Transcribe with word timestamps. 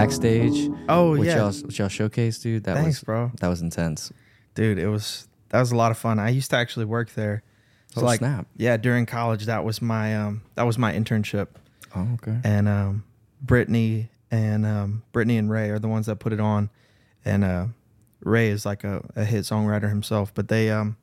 backstage. 0.00 0.70
Oh 0.88 1.12
which 1.12 1.26
yeah, 1.26 1.36
y'all 1.38 1.52
which 1.52 1.78
y'all 1.78 1.88
showcased, 1.88 2.42
dude. 2.42 2.64
That 2.64 2.76
thanks, 2.76 3.00
was 3.00 3.04
bro. 3.04 3.32
that 3.40 3.48
was 3.48 3.60
intense. 3.62 4.12
Dude, 4.54 4.78
it 4.78 4.88
was 4.88 5.28
that 5.50 5.60
was 5.60 5.72
a 5.72 5.76
lot 5.76 5.90
of 5.90 5.98
fun. 5.98 6.18
I 6.18 6.28
used 6.30 6.50
to 6.50 6.56
actually 6.56 6.84
work 6.86 7.12
there. 7.14 7.42
So 7.94 8.02
Oh, 8.02 8.04
like, 8.04 8.18
snap. 8.18 8.46
yeah, 8.56 8.76
during 8.76 9.06
college, 9.06 9.46
that 9.46 9.64
was 9.64 9.80
my 9.80 10.16
um 10.16 10.42
that 10.54 10.64
was 10.64 10.76
my 10.78 10.92
internship, 10.92 11.48
Oh, 11.96 12.06
okay. 12.14 12.38
and 12.44 12.68
um, 12.68 13.04
Brittany 13.40 14.10
and 14.30 14.66
um, 14.66 15.02
Brittany 15.12 15.38
and 15.38 15.50
Ray 15.50 15.70
are 15.70 15.78
the 15.78 15.88
ones 15.88 16.04
that 16.06 16.16
put 16.16 16.32
it 16.34 16.40
on, 16.40 16.68
and 17.24 17.44
uh, 17.44 17.66
Ray 18.20 18.48
is 18.48 18.66
like 18.66 18.84
a, 18.84 19.02
a 19.16 19.24
hit 19.24 19.44
songwriter 19.44 19.88
himself. 19.88 20.34
But 20.34 20.48
they 20.48 20.70
um 20.70 20.96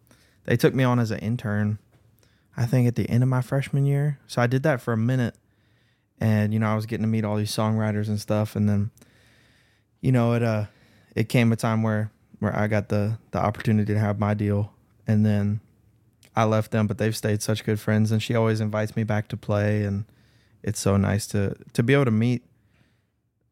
they 0.43 0.57
took 0.57 0.75
me 0.75 0.83
on 0.83 0.99
as 0.99 1.09
an 1.09 1.19
intern, 1.19 1.79
I 2.55 2.67
think 2.67 2.87
at 2.87 2.95
the 2.95 3.09
end 3.09 3.23
of 3.23 3.29
my 3.29 3.41
freshman 3.41 3.85
year. 3.85 4.19
So 4.27 4.41
I 4.41 4.47
did 4.47 4.61
that 4.63 4.79
for 4.79 4.93
a 4.93 4.97
minute, 4.97 5.35
and 6.19 6.53
you 6.53 6.59
know 6.59 6.67
I 6.67 6.75
was 6.75 6.85
getting 6.85 7.03
to 7.03 7.09
meet 7.09 7.25
all 7.25 7.35
these 7.35 7.51
songwriters 7.55 8.07
and 8.07 8.19
stuff, 8.19 8.55
and 8.55 8.67
then, 8.69 8.91
you 10.01 10.11
know 10.11 10.33
it 10.33 10.43
uh 10.43 10.65
it 11.15 11.29
came 11.29 11.51
a 11.51 11.55
time 11.55 11.83
where 11.83 12.11
where 12.39 12.55
I 12.55 12.67
got 12.67 12.89
the 12.89 13.17
the 13.31 13.39
opportunity 13.39 13.93
to 13.93 13.99
have 13.99 14.19
my 14.19 14.33
deal, 14.33 14.73
and 15.07 15.25
then 15.25 15.61
I 16.35 16.43
left 16.43 16.71
them, 16.71 16.87
but 16.87 16.97
they've 16.97 17.15
stayed 17.15 17.41
such 17.41 17.63
good 17.63 17.79
friends, 17.79 18.11
and 18.11 18.21
she 18.21 18.35
always 18.35 18.59
invites 18.59 18.95
me 18.95 19.03
back 19.03 19.27
to 19.29 19.37
play, 19.37 19.83
and 19.83 20.05
it's 20.63 20.79
so 20.79 20.97
nice 20.97 21.27
to 21.27 21.55
to 21.73 21.83
be 21.83 21.93
able 21.93 22.05
to 22.05 22.11
meet 22.11 22.43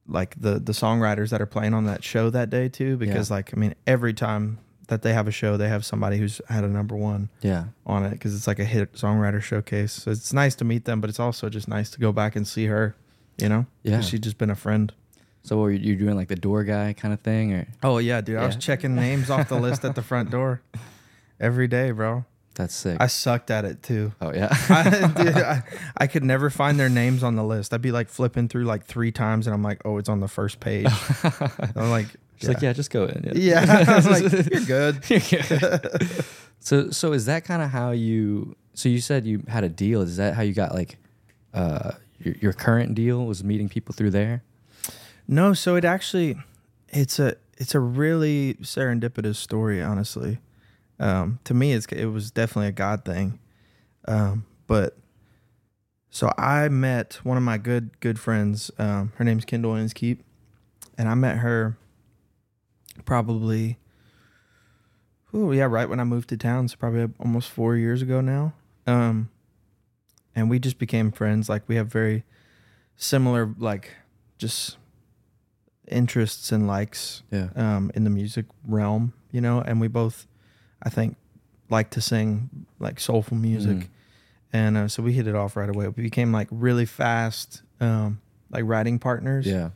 like 0.07 0.39
the 0.39 0.59
the 0.59 0.73
songwriters 0.73 1.29
that 1.29 1.41
are 1.41 1.45
playing 1.45 1.73
on 1.73 1.85
that 1.85 2.03
show 2.03 2.29
that 2.29 2.49
day 2.49 2.67
too, 2.69 2.97
because 2.97 3.31
like 3.31 3.53
I 3.55 3.57
mean 3.59 3.73
every 3.87 4.13
time 4.13 4.59
that 4.87 5.01
they 5.01 5.13
have 5.13 5.27
a 5.27 5.31
show, 5.31 5.55
they 5.57 5.69
have 5.69 5.85
somebody 5.85 6.17
who's 6.17 6.41
had 6.49 6.63
a 6.63 6.67
number 6.67 6.95
one 6.95 7.29
Yeah. 7.41 7.65
on 7.85 8.03
it 8.05 8.11
because 8.11 8.35
it's 8.35 8.47
like 8.47 8.59
a 8.59 8.65
hit 8.65 8.93
songwriter 8.93 9.41
showcase. 9.41 9.93
So 9.93 10.11
it's 10.11 10.33
nice 10.33 10.55
to 10.55 10.65
meet 10.65 10.85
them, 10.85 10.99
but 11.01 11.09
it's 11.09 11.19
also 11.19 11.49
just 11.49 11.67
nice 11.67 11.89
to 11.91 11.99
go 11.99 12.11
back 12.11 12.35
and 12.35 12.45
see 12.47 12.65
her, 12.65 12.95
you 13.37 13.47
know? 13.49 13.65
Yeah. 13.83 14.01
she's 14.01 14.19
just 14.19 14.37
been 14.37 14.49
a 14.49 14.55
friend. 14.55 14.91
So 15.43 15.57
were 15.57 15.71
you 15.71 15.95
doing 15.95 16.15
like 16.15 16.27
the 16.29 16.35
door 16.35 16.63
guy 16.63 16.93
kind 16.93 17.13
of 17.13 17.19
thing, 17.21 17.53
or 17.53 17.67
Oh 17.83 17.97
yeah, 17.97 18.21
dude. 18.21 18.37
I 18.37 18.45
was 18.45 18.55
checking 18.55 18.95
names 18.95 19.29
off 19.29 19.49
the 19.49 19.59
list 19.59 19.83
at 19.85 19.93
the 19.95 20.01
front 20.01 20.29
door 20.31 20.61
every 21.39 21.67
day, 21.67 21.91
bro. 21.91 22.23
that's 22.55 22.73
sick? 22.75 22.97
I 23.01 23.07
sucked 23.07 23.51
at 23.51 23.65
it 23.65 23.83
too. 23.83 24.13
oh 24.21 24.33
yeah. 24.33 24.47
I, 24.69 25.07
dude, 25.23 25.35
I, 25.35 25.63
I 25.97 26.07
could 26.07 26.23
never 26.23 26.49
find 26.49 26.79
their 26.79 26.87
names 26.89 27.23
on 27.23 27.35
the 27.35 27.43
list. 27.43 27.73
I'd 27.73 27.81
be 27.81 27.91
like 27.91 28.07
flipping 28.09 28.47
through 28.47 28.63
like 28.65 28.85
three 28.85 29.11
times, 29.11 29.45
and 29.47 29.53
I'm 29.53 29.63
like, 29.63 29.81
oh, 29.85 29.97
it's 29.97 30.07
on 30.09 30.19
the 30.21 30.27
first 30.29 30.59
page. 30.61 30.87
I'm 31.75 31.89
like, 31.89 32.07
She's 32.43 32.49
like, 32.49 32.61
yeah, 32.61 32.73
just 32.73 32.89
go 32.89 33.05
in. 33.05 33.31
yeah. 33.35 34.01
Like, 34.05 34.31
you're 34.51 34.65
good. 34.65 35.09
You're 35.09 35.19
good. 35.19 36.25
so 36.59 36.91
so 36.91 37.13
is 37.13 37.25
that 37.25 37.45
kind 37.45 37.61
of 37.61 37.69
how 37.69 37.91
you? 37.91 38.55
So 38.73 38.89
you 38.89 38.99
said 38.99 39.25
you 39.25 39.43
had 39.47 39.63
a 39.63 39.69
deal. 39.69 40.01
Is 40.01 40.17
that 40.17 40.33
how 40.33 40.41
you 40.41 40.53
got 40.53 40.73
like 40.73 40.97
uh 41.53 41.91
your, 42.19 42.35
your 42.41 42.53
current 42.53 42.95
deal 42.95 43.25
was 43.25 43.43
meeting 43.43 43.69
people 43.69 43.93
through 43.93 44.11
there? 44.11 44.43
No, 45.27 45.53
so 45.53 45.75
it 45.75 45.85
actually, 45.85 46.35
it's 46.89 47.17
a 47.17 47.35
it's 47.57 47.73
a 47.73 47.79
really 47.79 48.55
serendipitous 48.55 49.35
story, 49.37 49.81
honestly. 49.81 50.39
Um, 50.99 51.39
to 51.45 51.53
me, 51.53 51.71
it's 51.71 51.85
it 51.87 52.07
was 52.07 52.29
definitely 52.29 52.67
a 52.67 52.73
God 52.73 53.05
thing, 53.05 53.39
um, 54.05 54.45
but 54.67 54.97
so 56.09 56.31
I 56.37 56.67
met 56.67 57.19
one 57.23 57.37
of 57.37 57.43
my 57.43 57.57
good 57.57 57.99
good 58.01 58.19
friends. 58.19 58.69
Um, 58.77 59.13
her 59.15 59.23
name's 59.23 59.45
Kendall 59.45 59.75
Inskeep, 59.75 60.23
and 60.97 61.07
I 61.07 61.15
met 61.15 61.37
her 61.37 61.77
probably, 63.05 63.77
oh 65.33 65.51
yeah, 65.51 65.65
right 65.65 65.87
when 65.89 65.99
I 65.99 66.03
moved 66.03 66.29
to 66.29 66.37
town. 66.37 66.67
So 66.67 66.75
probably 66.77 67.07
almost 67.19 67.49
four 67.49 67.75
years 67.75 68.01
ago 68.01 68.21
now. 68.21 68.53
Um, 68.87 69.29
and 70.35 70.49
we 70.49 70.59
just 70.59 70.77
became 70.77 71.11
friends. 71.11 71.49
Like 71.49 71.63
we 71.67 71.75
have 71.75 71.87
very 71.87 72.23
similar, 72.95 73.53
like 73.57 73.91
just 74.37 74.77
interests 75.87 76.51
and 76.51 76.67
likes 76.67 77.23
Yeah. 77.31 77.49
um, 77.55 77.91
in 77.95 78.03
the 78.03 78.09
music 78.09 78.45
realm, 78.67 79.13
you 79.31 79.41
know, 79.41 79.61
and 79.61 79.79
we 79.81 79.87
both, 79.87 80.27
I 80.81 80.89
think, 80.89 81.17
like 81.69 81.89
to 81.91 82.01
sing 82.01 82.65
like 82.79 82.99
soulful 82.99 83.37
music, 83.37 83.77
Mm. 83.77 83.87
and 84.51 84.77
uh, 84.77 84.87
so 84.87 85.01
we 85.01 85.13
hit 85.13 85.27
it 85.27 85.35
off 85.35 85.55
right 85.55 85.69
away. 85.69 85.87
We 85.87 86.03
became 86.03 86.31
like 86.31 86.47
really 86.51 86.85
fast, 86.85 87.63
um, 87.79 88.19
like 88.51 88.63
writing 88.65 88.99
partners. 88.99 89.45
Yeah. 89.47 89.69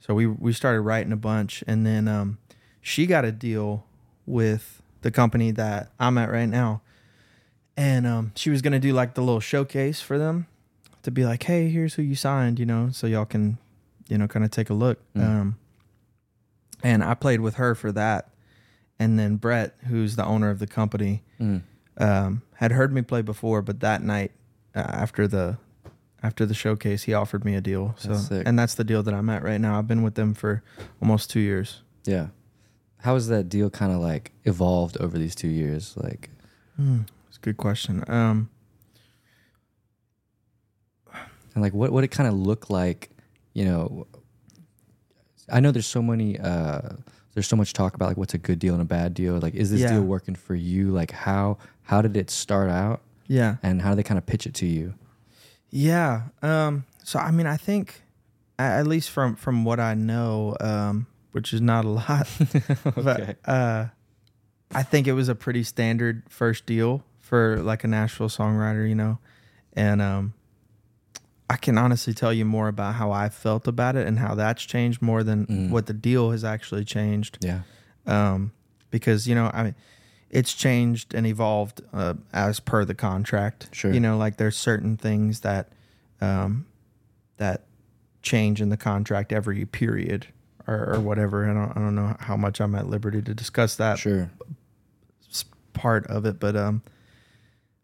So 0.00 0.14
we 0.14 0.26
we 0.26 0.52
started 0.52 0.80
writing 0.80 1.12
a 1.12 1.16
bunch, 1.16 1.62
and 1.66 1.84
then 1.86 2.08
um, 2.08 2.38
she 2.82 3.06
got 3.06 3.24
a 3.24 3.32
deal 3.32 3.86
with 4.26 4.82
the 5.00 5.10
company 5.10 5.50
that 5.52 5.90
I'm 5.98 6.18
at 6.18 6.30
right 6.30 6.48
now, 6.48 6.82
and 7.76 8.06
um, 8.06 8.32
she 8.34 8.50
was 8.50 8.60
gonna 8.62 8.78
do 8.78 8.92
like 8.92 9.14
the 9.14 9.22
little 9.22 9.40
showcase 9.40 10.00
for 10.02 10.18
them 10.18 10.46
to 11.02 11.10
be 11.10 11.24
like, 11.24 11.42
hey, 11.44 11.68
here's 11.70 11.94
who 11.94 12.02
you 12.02 12.14
signed, 12.14 12.58
you 12.60 12.66
know, 12.66 12.90
so 12.92 13.06
y'all 13.06 13.24
can, 13.24 13.58
you 14.08 14.16
know, 14.18 14.28
kind 14.28 14.44
of 14.44 14.50
take 14.50 14.68
a 14.70 14.74
look. 14.74 14.98
Mm. 15.16 15.24
Um, 15.24 15.58
and 16.82 17.02
I 17.02 17.14
played 17.14 17.40
with 17.40 17.54
her 17.56 17.74
for 17.74 17.90
that, 17.92 18.28
and 18.98 19.18
then 19.18 19.36
Brett, 19.36 19.74
who's 19.88 20.16
the 20.16 20.24
owner 20.24 20.50
of 20.50 20.58
the 20.58 20.66
company, 20.66 21.22
Mm. 21.40 21.62
um, 21.98 22.42
had 22.54 22.72
heard 22.72 22.92
me 22.92 23.02
play 23.02 23.22
before, 23.22 23.62
but 23.62 23.80
that 23.80 24.02
night 24.02 24.32
uh, 24.74 24.78
after 24.80 25.26
the 25.26 25.58
after 26.22 26.46
the 26.46 26.54
showcase, 26.54 27.02
he 27.02 27.14
offered 27.14 27.44
me 27.44 27.56
a 27.56 27.60
deal. 27.60 27.96
So 27.98 28.10
That's 28.10 28.28
sick. 28.28 28.46
and 28.46 28.56
that's 28.56 28.74
the 28.76 28.84
deal 28.84 29.02
that 29.02 29.12
I'm 29.12 29.28
at 29.28 29.42
right 29.42 29.60
now. 29.60 29.76
I've 29.76 29.88
been 29.88 30.02
with 30.04 30.14
them 30.14 30.34
for 30.34 30.62
almost 31.00 31.30
two 31.30 31.40
years. 31.40 31.82
Yeah. 32.04 32.28
How 33.02 33.14
has 33.14 33.28
that 33.28 33.48
deal 33.48 33.68
kind 33.70 33.92
of 33.92 34.00
like 34.00 34.32
evolved 34.44 34.96
over 34.98 35.18
these 35.18 35.34
two 35.34 35.48
years? 35.48 35.94
Like, 35.96 36.30
Hmm, 36.76 37.00
It's 37.28 37.36
a 37.36 37.40
good 37.40 37.56
question. 37.56 38.02
Um, 38.08 38.48
and 41.54 41.62
like 41.62 41.72
what 41.74 41.92
what 41.92 42.04
it 42.04 42.08
kind 42.08 42.28
of 42.28 42.34
look 42.34 42.70
like? 42.70 43.10
You 43.54 43.64
know, 43.66 44.06
I 45.50 45.60
know 45.60 45.70
there's 45.70 45.86
so 45.86 46.02
many. 46.02 46.38
uh 46.38 46.80
There's 47.34 47.46
so 47.48 47.56
much 47.56 47.72
talk 47.72 47.94
about 47.94 48.08
like 48.08 48.16
what's 48.16 48.34
a 48.34 48.38
good 48.38 48.58
deal 48.58 48.72
and 48.74 48.82
a 48.82 48.86
bad 48.86 49.14
deal. 49.14 49.38
Like, 49.38 49.54
is 49.54 49.70
this 49.70 49.80
Yeah. 49.80 49.92
deal 49.94 50.02
working 50.02 50.34
for 50.34 50.54
you? 50.54 50.90
Like, 50.90 51.10
how 51.12 51.58
how 51.82 52.00
did 52.02 52.16
it 52.16 52.30
start 52.30 52.70
out, 52.70 53.00
yeah, 53.26 53.56
and 53.62 53.82
how 53.82 53.90
do 53.90 53.96
they 53.96 54.02
kind 54.02 54.18
of 54.18 54.26
pitch 54.26 54.46
it 54.46 54.54
to 54.54 54.66
you? 54.66 54.94
yeah. 55.70 56.22
Um, 56.42 56.84
so 57.04 57.18
I 57.18 57.30
mean, 57.30 57.46
I 57.46 57.56
think 57.56 58.02
at 58.58 58.86
least 58.86 59.10
from 59.10 59.34
from 59.36 59.64
what 59.64 59.80
I 59.80 59.94
know, 59.94 60.56
um, 60.60 61.06
which 61.32 61.52
is 61.52 61.60
not 61.60 61.84
a 61.84 61.88
lot, 61.88 62.28
Okay. 62.86 63.02
but 63.02 63.36
uh, 63.48 63.86
I 64.74 64.82
think 64.82 65.06
it 65.06 65.12
was 65.12 65.28
a 65.28 65.34
pretty 65.34 65.62
standard 65.64 66.22
first 66.28 66.64
deal 66.66 67.04
for 67.20 67.58
like 67.62 67.84
a 67.84 67.88
Nashville 67.88 68.28
songwriter, 68.28 68.88
you 68.88 68.94
know, 68.94 69.18
and 69.74 70.00
um, 70.00 70.34
I 71.50 71.56
can 71.56 71.76
honestly 71.76 72.14
tell 72.14 72.32
you 72.32 72.44
more 72.44 72.68
about 72.68 72.94
how 72.94 73.10
I 73.12 73.28
felt 73.28 73.66
about 73.68 73.96
it 73.96 74.06
and 74.06 74.18
how 74.18 74.34
that's 74.34 74.62
changed 74.62 75.02
more 75.02 75.22
than 75.22 75.46
Mm. 75.46 75.70
what 75.70 75.86
the 75.86 75.92
deal 75.92 76.30
has 76.30 76.44
actually 76.44 76.84
changed. 76.84 77.38
Yeah. 77.40 77.62
um, 78.06 78.52
because 78.90 79.26
you 79.26 79.34
know 79.34 79.50
I 79.54 79.62
mean 79.62 79.74
it's 80.30 80.52
changed 80.54 81.14
and 81.14 81.26
evolved 81.26 81.80
uh, 81.92 82.14
as 82.32 82.58
per 82.60 82.84
the 82.86 82.94
contract. 82.94 83.68
Sure. 83.72 83.92
You 83.92 84.00
know, 84.00 84.16
like 84.16 84.36
there's 84.38 84.56
certain 84.56 84.96
things 84.96 85.40
that 85.40 85.68
um, 86.22 86.64
that 87.36 87.64
change 88.22 88.60
in 88.62 88.68
the 88.70 88.76
contract 88.78 89.32
every 89.32 89.64
period 89.66 90.26
or, 90.66 90.94
or 90.94 91.00
whatever. 91.00 91.48
I 91.48 91.54
don't 91.54 91.70
I 91.76 91.80
don't 91.80 91.94
know 91.94 92.16
how 92.20 92.36
much 92.36 92.60
I'm 92.60 92.74
at 92.74 92.86
liberty 92.88 93.22
to 93.22 93.34
discuss 93.34 93.76
that 93.76 93.98
Sure. 93.98 94.30
part 95.72 96.06
of 96.06 96.24
it, 96.26 96.38
but 96.38 96.54
um, 96.56 96.82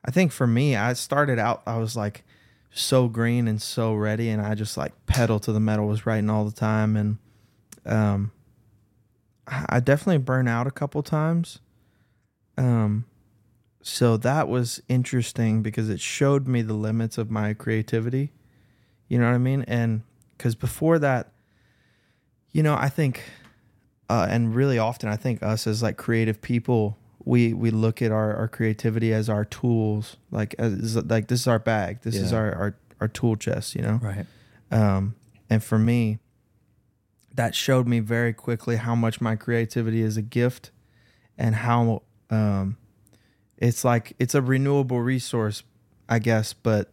I 0.05 0.11
think 0.11 0.33
for 0.33 0.47
me, 0.47 0.77
I 0.77 0.93
started 0.93 1.39
out 1.39 1.63
I 1.67 1.79
was 1.79 1.97
like 1.97 2.25
so 2.71 3.09
green 3.09 3.49
and 3.49 3.61
so 3.61 3.95
ready, 3.95 4.29
and 4.29 4.41
I 4.43 4.55
just 4.55 4.77
like 4.77 4.93
pedal 5.07 5.41
to 5.41 5.53
the 5.53 5.61
metal, 5.61 5.87
was 5.87 6.07
writing 6.07 6.31
all 6.31 6.45
the 6.45 6.53
time, 6.53 6.97
and 6.97 7.19
um, 7.87 8.33
I 9.47 9.65
I 9.69 9.81
definitely 9.81 10.19
burn 10.19 10.47
out 10.49 10.67
a 10.67 10.71
couple 10.71 11.03
times. 11.03 11.61
Um, 12.57 13.05
so 13.83 14.17
that 14.19 14.49
was 14.49 14.83
interesting 14.89 15.63
because 15.63 15.89
it 15.89 16.01
showed 16.01 16.47
me 16.47 16.61
the 16.63 16.75
limits 16.75 17.17
of 17.17 17.31
my 17.31 17.55
creativity. 17.55 18.33
You 19.09 19.19
know 19.19 19.27
what 19.27 19.35
I 19.35 19.39
mean? 19.39 19.63
And 19.67 20.03
because 20.37 20.55
before 20.55 20.99
that, 20.99 21.33
you 22.53 22.63
know, 22.63 22.75
I 22.75 22.89
think, 22.89 23.23
uh, 24.09 24.27
and 24.29 24.55
really 24.55 24.79
often, 24.79 25.09
I 25.09 25.17
think 25.17 25.43
us 25.43 25.67
as 25.67 25.83
like 25.83 25.97
creative 25.97 26.41
people, 26.41 26.97
we 27.25 27.53
we 27.53 27.71
look 27.71 28.01
at 28.01 28.11
our, 28.11 28.35
our 28.35 28.49
creativity 28.49 29.13
as 29.13 29.29
our 29.29 29.45
tools, 29.45 30.17
like 30.31 30.55
as 30.59 30.97
like 30.97 31.29
this 31.29 31.41
is 31.41 31.49
our 31.49 31.59
bag, 31.59 32.03
this 32.03 32.17
is 32.17 32.33
our, 32.33 32.53
our 32.55 32.77
our 33.01 33.09
tool 33.09 33.37
chest, 33.37 33.75
you 33.75 33.83
know. 33.83 34.01
Right. 34.03 34.27
Um, 34.71 35.15
and 35.51 35.63
for 35.63 35.79
me, 35.79 36.19
that 37.35 37.55
showed 37.55 37.87
me 37.87 38.01
very 38.01 38.33
quickly 38.33 38.77
how 38.77 38.95
much 38.95 39.21
my 39.21 39.37
creativity 39.37 40.03
is 40.03 40.17
a 40.17 40.23
gift 40.23 40.71
and 41.37 41.55
how 41.55 42.03
um, 42.31 42.77
it's 43.57 43.85
like 43.85 44.15
it's 44.19 44.35
a 44.35 44.43
renewable 44.43 45.01
resource, 45.01 45.63
I 46.09 46.19
guess, 46.19 46.53
but 46.53 46.91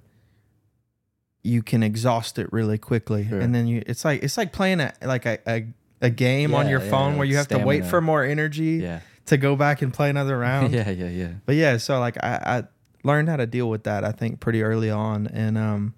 you 1.45 1.62
can 1.63 1.83
exhaust 1.83 2.39
it 2.39 2.51
really 2.51 2.77
quickly. 2.77 3.27
Sure. 3.27 3.39
And 3.39 3.53
then 3.53 3.68
you 3.68 3.83
it's 3.86 4.03
like 4.03 4.24
it's 4.24 4.38
like 4.38 4.51
playing 4.51 4.80
a 4.81 4.94
like 5.03 5.25
a, 5.25 5.38
a, 5.47 5.65
a 6.01 6.09
game 6.09 6.53
on 6.53 6.68
your 6.68 6.81
yeah, 6.81 6.89
phone 6.89 7.18
where 7.18 7.25
you 7.27 7.38
have 7.38 7.47
to 7.50 7.59
wait 7.59 7.86
for 7.86 8.01
more 8.01 8.24
energy 8.24 8.80
Yeah. 8.81 9.00
to 9.27 9.38
go 9.38 9.56
back 9.56 9.81
and 9.81 9.94
play 9.94 10.09
another 10.09 10.38
round. 10.47 10.74
yeah. 10.74 10.89
Yeah. 10.89 11.09
Yeah. 11.09 11.31
But 11.45 11.56
yeah, 11.56 11.77
so 11.77 12.00
like 12.00 12.18
I, 12.24 12.30
I 12.45 12.63
learned 13.03 13.30
how 13.30 13.36
to 13.38 13.45
deal 13.45 13.69
with 13.69 13.83
that 13.83 14.03
I 14.03 14.12
think 14.12 14.39
pretty 14.39 14.63
early 14.63 14.89
on, 14.89 15.27
and 15.27 15.57
um, 15.57 15.94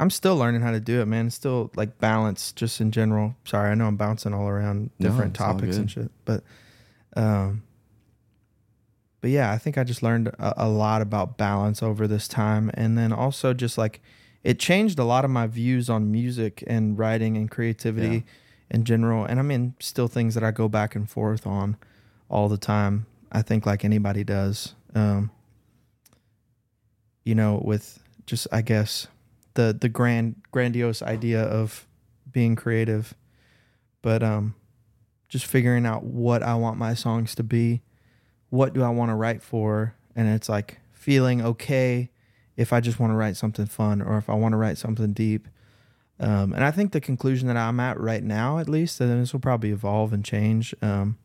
I'm 0.00 0.10
still 0.10 0.36
learning 0.36 0.60
how 0.62 0.70
to 0.72 0.80
do 0.80 1.00
it, 1.00 1.06
man. 1.06 1.26
It's 1.26 1.36
still 1.36 1.70
like 1.76 1.98
balance, 1.98 2.52
just 2.52 2.80
in 2.80 2.90
general. 2.92 3.34
Sorry, 3.44 3.70
I 3.70 3.74
know 3.74 3.86
I'm 3.86 3.96
bouncing 3.96 4.32
all 4.34 4.48
around 4.48 4.90
different 5.00 5.40
all 5.40 5.52
topics 5.54 5.76
and 5.76 5.90
shit, 5.90 6.10
but 6.24 6.42
um, 7.16 7.62
but 9.28 9.32
yeah, 9.34 9.52
I 9.52 9.58
think 9.58 9.76
I 9.76 9.84
just 9.84 10.02
learned 10.02 10.28
a, 10.28 10.64
a 10.64 10.68
lot 10.68 11.02
about 11.02 11.36
balance 11.36 11.82
over 11.82 12.06
this 12.08 12.26
time, 12.28 12.70
and 12.72 12.96
then 12.96 13.12
also 13.12 13.52
just 13.52 13.76
like 13.76 14.00
it 14.42 14.58
changed 14.58 14.98
a 14.98 15.04
lot 15.04 15.22
of 15.26 15.30
my 15.30 15.46
views 15.46 15.90
on 15.90 16.10
music 16.10 16.64
and 16.66 16.98
writing 16.98 17.36
and 17.36 17.50
creativity 17.50 18.08
Yeah. 18.08 18.22
in 18.70 18.84
general. 18.84 19.24
And 19.26 19.38
I 19.38 19.42
mean, 19.42 19.74
still 19.80 20.08
things 20.08 20.34
that 20.34 20.42
I 20.44 20.50
go 20.50 20.66
back 20.68 20.94
and 20.94 21.10
forth 21.10 21.46
on 21.46 21.76
all 22.30 22.48
the 22.48 22.56
time. 22.56 23.04
I 23.30 23.42
think 23.42 23.66
like 23.66 23.84
anybody 23.84 24.24
does. 24.24 24.74
Um, 24.94 25.30
you 27.24 27.34
know, 27.34 27.60
with 27.62 28.02
just 28.26 28.46
I 28.50 28.62
guess 28.62 29.08
the 29.54 29.76
the 29.78 29.88
grand 29.90 30.36
grandiose 30.52 31.02
idea 31.02 31.42
of 31.42 31.86
being 32.32 32.56
creative, 32.56 33.12
but 34.00 34.22
um, 34.22 34.54
just 35.28 35.44
figuring 35.44 35.84
out 35.84 36.04
what 36.04 36.42
I 36.42 36.54
want 36.54 36.78
my 36.78 36.94
songs 36.94 37.34
to 37.34 37.42
be, 37.42 37.82
what 38.50 38.72
do 38.74 38.82
I 38.82 38.88
want 38.88 39.10
to 39.10 39.14
write 39.14 39.42
for, 39.42 39.94
and 40.16 40.28
it's 40.28 40.48
like 40.48 40.78
feeling 40.92 41.42
okay 41.42 42.10
if 42.56 42.72
I 42.72 42.80
just 42.80 42.98
want 42.98 43.12
to 43.12 43.16
write 43.16 43.36
something 43.36 43.66
fun 43.66 44.02
or 44.02 44.18
if 44.18 44.28
I 44.28 44.34
want 44.34 44.52
to 44.52 44.56
write 44.56 44.78
something 44.78 45.12
deep. 45.12 45.46
Um, 46.20 46.52
and 46.52 46.64
I 46.64 46.70
think 46.72 46.90
the 46.92 47.00
conclusion 47.00 47.46
that 47.46 47.56
I'm 47.56 47.78
at 47.78 48.00
right 48.00 48.24
now, 48.24 48.58
at 48.58 48.68
least, 48.68 49.00
and 49.00 49.22
this 49.22 49.32
will 49.32 49.38
probably 49.40 49.70
evolve 49.70 50.12
and 50.12 50.24
change, 50.24 50.74
um, 50.82 51.16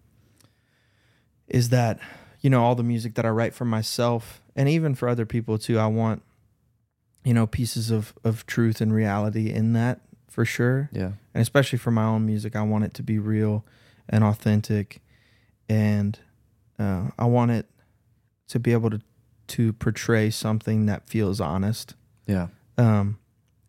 is 1.48 1.70
that 1.70 2.00
you 2.42 2.50
know 2.50 2.64
all 2.64 2.76
the 2.76 2.84
music 2.84 3.16
that 3.16 3.26
I 3.26 3.30
write 3.30 3.54
for 3.54 3.66
myself 3.66 4.42
and 4.56 4.70
even 4.70 4.96
for 4.96 5.08
other 5.10 5.26
people 5.26 5.58
too. 5.58 5.80
I 5.80 5.88
want 5.88 6.22
you 7.24 7.34
know 7.34 7.48
pieces 7.48 7.90
of 7.90 8.14
of 8.24 8.46
truth 8.46 8.82
and 8.82 8.94
reality 8.94 9.50
in 9.52 9.74
that 9.74 10.02
for 10.30 10.46
sure 10.46 10.90
Yeah. 10.92 11.12
and 11.34 11.42
especially 11.42 11.78
for 11.80 11.92
my 11.92 12.04
own 12.06 12.26
music, 12.26 12.56
I 12.56 12.64
want 12.64 12.84
it 12.86 12.94
to 12.96 13.04
be 13.04 13.18
real 13.20 13.64
and 14.10 14.24
authentic, 14.24 15.02
and 15.70 16.20
uh, 16.80 17.10
I 17.18 17.26
want 17.26 17.52
it 17.52 17.68
to 18.50 18.60
be 18.60 18.72
able 18.72 18.90
to 18.90 19.02
to 19.48 19.74
portray 19.74 20.30
something 20.30 20.86
that 20.86 21.08
feels 21.10 21.42
honest. 21.42 21.96
Yeah. 22.28 22.48
Um, 22.78 23.20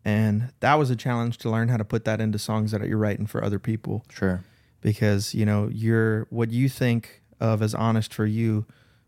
and 0.05 0.53
that 0.61 0.75
was 0.77 0.89
a 0.91 0.97
challenge 0.97 1.39
to 1.39 1.51
learn 1.51 1.69
how 1.69 1.77
to 1.77 1.85
put 1.85 2.05
that 2.05 2.21
into 2.21 2.39
songs 2.39 2.71
that 2.71 2.81
you're 2.87 2.97
writing 2.99 3.27
for 3.27 3.43
other 3.43 3.59
people 3.59 4.05
Sure. 4.11 4.43
because 4.81 5.35
you 5.35 5.45
know 5.45 5.69
you're 5.73 6.27
what 6.31 6.51
you 6.51 6.69
think 6.69 7.23
of 7.41 7.61
as 7.61 7.75
honest 7.75 8.15
for 8.15 8.25
you 8.25 8.67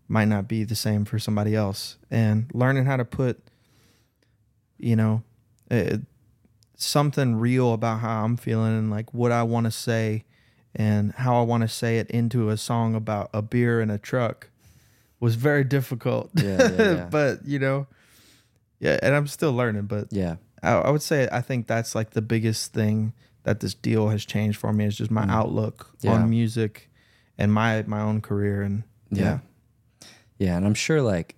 might 0.08 0.24
not 0.26 0.48
be 0.48 0.64
the 0.64 0.74
same 0.74 1.04
for 1.04 1.18
somebody 1.18 1.54
else 1.54 1.98
and 2.10 2.50
learning 2.52 2.84
how 2.86 2.96
to 2.96 3.04
put 3.04 3.40
you 4.78 4.96
know 4.96 5.22
uh, 5.70 5.98
something 6.76 7.36
real 7.36 7.72
about 7.72 8.00
how 8.00 8.24
i'm 8.24 8.36
feeling 8.36 8.76
and 8.78 8.90
like 8.90 9.12
what 9.14 9.32
i 9.32 9.42
want 9.42 9.64
to 9.64 9.70
say 9.70 10.24
and 10.76 11.12
how 11.12 11.40
i 11.40 11.42
want 11.42 11.62
to 11.62 11.68
say 11.68 11.98
it 11.98 12.08
into 12.10 12.50
a 12.50 12.56
song 12.56 12.94
about 12.94 13.28
a 13.34 13.40
beer 13.42 13.80
and 13.80 13.90
a 13.90 13.98
truck 13.98 14.48
was 15.20 15.34
very 15.34 15.64
difficult 15.64 16.30
Yeah, 16.34 16.68
yeah, 16.70 16.82
yeah. 16.94 17.08
but 17.10 17.44
you 17.46 17.58
know 17.58 17.86
yeah 18.78 18.98
and 19.02 19.14
i'm 19.14 19.26
still 19.26 19.52
learning 19.52 19.86
but 19.86 20.08
Yeah. 20.12 20.36
I, 20.62 20.72
I 20.72 20.90
would 20.90 21.02
say 21.02 21.28
I 21.30 21.40
think 21.42 21.66
that's 21.66 21.94
like 21.94 22.10
the 22.10 22.22
biggest 22.22 22.72
thing 22.72 23.12
that 23.44 23.60
this 23.60 23.74
deal 23.74 24.08
has 24.08 24.24
changed 24.24 24.58
for 24.58 24.72
me 24.72 24.84
is 24.86 24.96
just 24.96 25.10
my 25.10 25.24
Mm. 25.26 25.30
outlook 25.30 25.94
on 26.06 26.30
music 26.30 26.90
and 27.38 27.52
my 27.52 27.82
my 27.86 28.00
own 28.00 28.20
career 28.20 28.62
and 28.62 28.82
Yeah. 29.10 29.22
yeah. 29.22 29.38
Yeah, 30.38 30.56
and 30.56 30.66
I'm 30.66 30.74
sure 30.74 31.00
like 31.02 31.36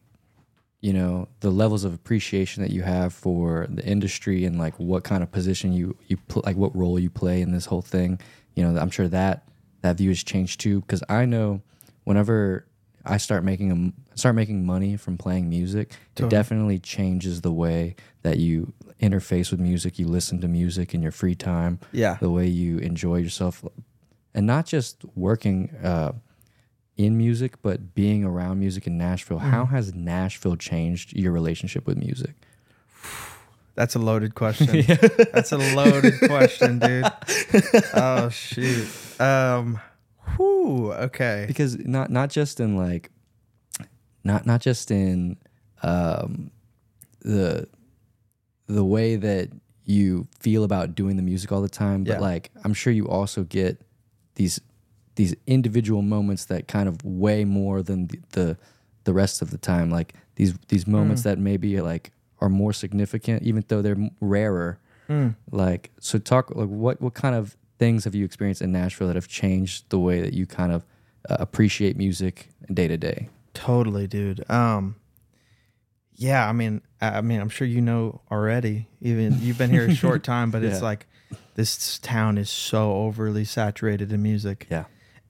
you 0.81 0.93
know 0.93 1.29
the 1.41 1.51
levels 1.51 1.83
of 1.85 1.93
appreciation 1.93 2.63
that 2.63 2.71
you 2.73 2.83
have 2.83 3.13
for 3.13 3.67
the 3.69 3.85
industry 3.85 4.45
and 4.45 4.59
like 4.59 4.79
what 4.79 5.03
kind 5.05 5.23
of 5.25 5.31
position 5.33 5.73
you 5.73 5.97
you 6.07 6.17
pl- 6.29 6.43
like 6.47 6.57
what 6.57 6.75
role 6.75 6.99
you 6.99 7.11
play 7.11 7.41
in 7.43 7.51
this 7.53 7.67
whole 7.67 7.83
thing. 7.83 8.19
You 8.59 8.65
know, 8.73 8.81
I'm 8.81 8.91
sure 8.91 9.07
that 9.09 9.49
that 9.83 9.97
view 9.99 10.09
has 10.11 10.25
changed 10.25 10.59
too 10.61 10.81
because 10.81 11.03
I 11.09 11.25
know 11.27 11.63
whenever 12.03 12.67
I 13.05 13.17
start 13.19 13.45
making 13.45 13.71
a, 13.71 14.17
start 14.19 14.35
making 14.35 14.67
money 14.67 14.97
from 14.97 15.17
playing 15.17 15.49
music, 15.49 15.93
Totally. 16.17 16.27
it 16.27 16.31
definitely 16.31 16.79
changes 16.81 17.41
the 17.43 17.53
way 17.53 17.95
that 18.23 18.39
you 18.39 18.73
interface 19.01 19.53
with 19.53 19.61
music, 19.61 19.97
you 20.01 20.09
listen 20.09 20.41
to 20.41 20.49
music 20.49 20.93
in 20.93 21.03
your 21.03 21.13
free 21.13 21.37
time, 21.37 21.79
yeah 21.93 22.17
the 22.21 22.31
way 22.31 22.49
you 22.49 22.79
enjoy 22.79 23.17
yourself 23.19 23.65
and 24.35 24.45
not 24.45 24.67
just 24.67 25.05
working 25.15 25.71
uh, 25.85 26.13
in 26.97 27.17
music 27.17 27.63
but 27.63 27.95
being 27.95 28.25
around 28.25 28.59
music 28.59 28.87
in 28.89 28.99
nashville 28.99 29.39
how 29.39 29.63
Mm-hmm. 29.63 29.75
has 29.77 29.95
nashville 29.95 30.57
changed 30.57 31.17
your 31.17 31.31
relationship 31.31 31.87
with 31.87 31.97
music 31.97 32.35
that's 33.79 33.95
a 33.95 33.99
loaded 33.99 34.35
question. 34.35 34.67
That's 35.33 35.53
a 35.53 35.59
loaded 35.59 36.15
question 36.27 36.79
dude. 36.81 37.07
Oh 37.95 38.29
shoot. 38.29 38.89
Um 39.21 39.79
whew, 40.37 40.93
okay. 40.93 41.45
Because 41.47 41.79
not 41.79 42.11
not 42.11 42.29
just 42.31 42.59
in 42.61 42.77
like 42.77 43.11
not 44.25 44.45
not 44.47 44.61
just 44.61 44.91
in 44.91 45.37
um, 45.83 46.51
the 47.21 47.69
the 48.67 48.85
way 48.85 49.15
that 49.17 49.49
you 49.85 50.27
feel 50.41 50.65
about 50.65 50.95
doing 50.95 51.17
the 51.17 51.23
music 51.23 51.51
all 51.53 51.63
the 51.63 51.69
time 51.69 52.05
but 52.05 52.15
Yeah. 52.15 52.21
like 52.21 52.51
i'm 52.65 52.75
sure 52.75 52.93
you 52.93 53.09
also 53.09 53.45
get 53.45 53.81
these 54.35 54.61
these 55.15 55.35
individual 55.47 56.03
moments 56.03 56.45
that 56.47 56.69
kind 56.69 56.89
of 56.89 57.03
weigh 57.05 57.45
more 57.45 57.83
than 57.83 58.07
the 58.09 58.19
the, 58.33 58.57
the 59.05 59.13
rest 59.13 59.43
of 59.43 59.51
the 59.51 59.59
time. 59.59 59.91
Like 59.91 60.15
these 60.37 60.55
these 60.69 60.87
moments 60.87 61.23
that 61.25 61.39
maybe 61.39 61.81
like 61.81 62.13
are 62.41 62.49
more 62.49 62.73
significant 62.73 63.43
even 63.43 63.65
though 63.69 63.83
they're 63.83 63.97
rarer 64.21 64.79
Mm. 65.09 65.37
like 65.51 65.91
so 66.01 66.19
talk 66.19 66.55
like 66.55 66.69
what 66.69 67.01
what 67.01 67.15
kind 67.15 67.35
of 67.35 67.57
things 67.79 68.05
have 68.05 68.15
you 68.15 68.27
experienced 68.27 68.61
in 68.61 68.73
nashville 68.73 69.07
that 69.07 69.17
have 69.17 69.27
changed 69.27 69.87
the 69.89 69.99
way 69.99 70.21
that 70.21 70.35
you 70.35 70.45
kind 70.45 70.71
of 70.71 70.85
uh, 71.31 71.37
appreciate 71.41 71.97
music 71.97 72.51
day 72.73 72.87
to 72.89 72.97
day 72.99 73.29
Totally, 73.55 74.07
dude. 74.07 74.49
Um, 74.51 74.95
yeah, 76.15 76.49
I 76.49 76.53
mean, 76.53 76.83
I 77.01 77.21
mean, 77.23 77.41
I'm 77.41 77.49
sure 77.49 77.67
you 77.67 77.81
know 77.81 78.21
already. 78.31 78.87
Even 79.01 79.39
you've 79.41 79.59
been 79.59 79.71
here 79.71 79.87
a 79.87 79.95
short 80.05 80.23
time, 80.23 80.51
but 80.51 80.63
it's 80.63 80.83
like 80.83 81.07
this 81.55 81.99
town 81.99 82.39
is 82.39 82.51
so 82.51 82.93
overly 82.93 83.45
saturated 83.45 84.13
in 84.13 84.23
music, 84.23 84.67
yeah 84.71 84.85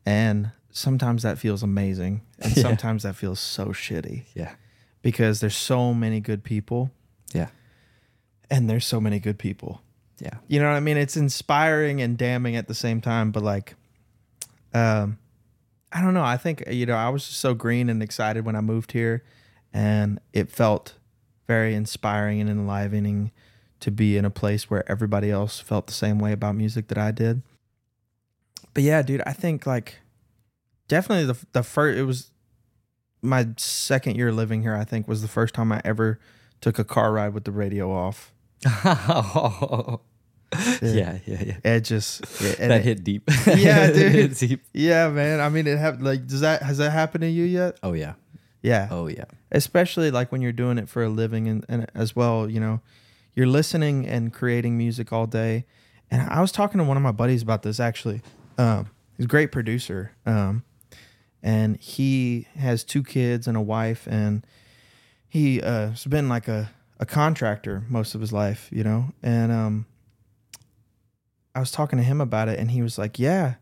and 0.05 0.51
sometimes 0.71 1.23
that 1.23 1.39
feels 1.39 1.63
amazing, 1.63 2.23
and 2.41 2.53
Yeah. 2.57 2.63
sometimes 2.63 3.03
that 3.05 3.15
feels 3.17 3.41
so 3.41 3.67
shitty 3.67 4.25
yeah 4.35 4.55
because 5.03 5.41
there's 5.41 5.57
so 5.57 5.95
many 5.95 6.21
good 6.21 6.43
people, 6.45 6.91
yeah 7.33 7.49
and 8.51 8.69
there's 8.69 8.87
so 8.87 9.01
many 9.01 9.19
good 9.19 9.39
people. 9.39 9.83
yeah 10.19 10.39
You 10.47 10.61
know 10.61 10.69
what 10.69 10.77
I 10.77 10.81
mean? 10.81 10.97
It's 10.97 11.17
inspiring 11.17 12.01
and 12.01 12.17
damning 12.17 12.57
at 12.57 12.69
the 12.69 12.75
same 12.75 13.01
time, 13.01 13.31
but 13.31 13.43
like, 13.43 13.75
um, 14.75 15.19
I 15.93 16.01
don't 16.03 16.15
know. 16.15 16.25
I 16.25 16.37
think 16.37 16.65
you 16.71 16.87
know 16.87 16.97
I 16.97 17.09
was 17.09 17.27
just 17.27 17.41
so 17.41 17.55
green 17.55 17.89
and 17.89 18.03
excited 18.03 18.45
when 18.45 18.57
I 18.57 18.61
moved 18.61 18.93
here, 18.93 19.25
and 19.73 20.21
it 20.33 20.51
felt 20.51 20.95
very 21.47 21.75
inspiring 21.75 22.41
and 22.41 22.51
enlivening 22.51 23.33
to 23.81 23.91
be 23.91 24.17
in 24.17 24.25
a 24.25 24.31
place 24.31 24.69
where 24.69 24.91
everybody 24.91 25.31
else 25.31 25.61
felt 25.61 25.87
the 25.87 25.93
same 25.95 26.19
way 26.19 26.33
about 26.33 26.57
music 26.57 26.89
that 26.89 26.99
I 26.99 27.11
did. 27.11 27.43
But 28.75 28.83
yeah, 28.83 29.03
dude, 29.03 29.23
I 29.25 29.33
think 29.33 29.67
like 29.67 30.01
definitely 30.89 31.27
the 31.27 31.39
the 31.53 31.63
first 31.63 31.99
it 31.99 32.05
was 32.05 32.31
my 33.23 33.49
second 33.57 34.17
year 34.17 34.31
living 34.31 34.63
here. 34.63 34.75
I 34.75 34.85
think 34.85 35.09
was 35.09 35.23
the 35.23 35.29
first 35.29 35.55
time 35.55 35.73
I 35.73 35.81
ever 35.85 36.19
took 36.61 36.79
a 36.79 36.85
car 36.85 37.13
ride 37.13 37.35
with 37.35 37.45
the 37.45 37.53
radio 37.53 37.91
off. 37.93 38.33
yeah 40.83 41.19
yeah 41.27 41.43
yeah 41.45 41.57
It 41.65 41.81
just 41.83 42.23
yeah, 42.41 42.69
that 42.69 42.81
it- 42.81 42.85
hit 42.85 43.05
deep 43.05 43.23
Yeah, 43.47 43.87
It 43.89 43.93
dude. 43.95 44.13
hit 44.13 44.35
deep. 44.39 44.65
Yeah, 44.73 45.09
man. 45.11 45.41
I 45.41 45.49
mean, 45.49 45.67
it 45.67 45.79
have 45.79 46.01
like 46.01 46.27
does 46.27 46.41
that 46.41 46.63
has 46.63 46.79
that 46.79 46.91
happened 46.91 47.23
to 47.23 47.29
you 47.29 47.45
yet? 47.45 47.79
oh 47.83 47.93
yeah 47.93 48.15
Yeah, 48.63 48.89
oh 48.91 49.07
yeah 49.09 49.25
especially 49.53 50.11
like 50.11 50.33
when 50.33 50.41
you're 50.43 50.53
doing 50.53 50.79
it 50.79 50.89
for 50.89 51.03
a 51.05 51.09
living 51.09 51.49
and, 51.49 51.65
and 51.69 51.87
as 51.95 52.17
well. 52.17 52.49
You 52.51 52.61
know, 52.61 52.81
you're 53.35 53.47
listening 53.47 54.07
and 54.07 54.33
creating 54.33 54.77
music 54.79 55.13
all 55.13 55.27
day. 55.27 55.65
And 56.11 56.23
I 56.23 56.41
was 56.41 56.51
talking 56.53 56.79
to 56.79 56.85
one 56.85 56.97
of 56.97 57.03
my 57.03 57.13
buddies 57.13 57.43
about 57.43 57.63
this 57.63 57.79
actually. 57.81 58.23
Um, 58.57 58.91
he's 59.17 59.27
a 59.27 59.29
great 59.29 59.53
producer. 59.53 60.13
Um, 60.27 60.65
and 61.43 61.77
he 61.77 62.47
has 62.57 62.83
two 62.85 63.03
kids 63.05 63.47
and 63.47 63.57
a 63.57 63.61
wife, 63.61 64.09
and 64.11 64.45
he 65.29 65.61
uh, 65.61 65.91
has 65.91 66.05
been 66.05 66.29
like 66.29 66.49
a 66.49 66.71
a 67.01 67.07
contractor 67.07 67.85
most 67.89 68.15
of 68.15 68.21
his 68.21 68.33
life. 68.33 68.69
You 68.73 68.85
know, 68.85 69.13
and 69.23 69.53
um, 69.53 69.87
I 71.55 71.61
was 71.61 71.71
talking 71.71 71.99
to 71.99 72.03
him 72.05 72.21
about 72.21 72.49
it, 72.49 72.59
and 72.59 72.71
he 72.71 72.83
was 72.83 72.99
like, 72.99 73.19
"Yeah." 73.19 73.55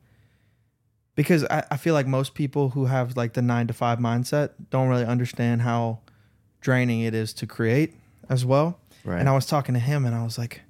Because 1.15 1.45
I, 1.45 1.65
I 1.71 1.77
feel 1.79 1.95
like 1.95 2.07
most 2.07 2.35
people 2.35 2.71
who 2.71 2.85
have 2.87 3.17
like 3.17 3.33
the 3.33 3.41
nine 3.41 3.67
to 3.69 3.73
five 3.73 3.99
mindset 3.99 4.51
don't 4.69 4.89
really 4.89 5.07
understand 5.07 5.63
how 5.63 6.01
draining 6.61 7.01
it 7.01 7.15
is 7.15 7.33
to 7.33 7.47
create 7.47 7.95
as 8.29 8.45
well. 8.45 8.79
right 9.03 9.19
And 9.19 9.29
I 9.29 9.33
was 9.33 9.47
talking 9.47 9.73
to 9.75 9.81
him 9.81 10.05
and 10.05 10.15
I 10.15 10.25
was 10.25 10.37
like, 10.37 10.61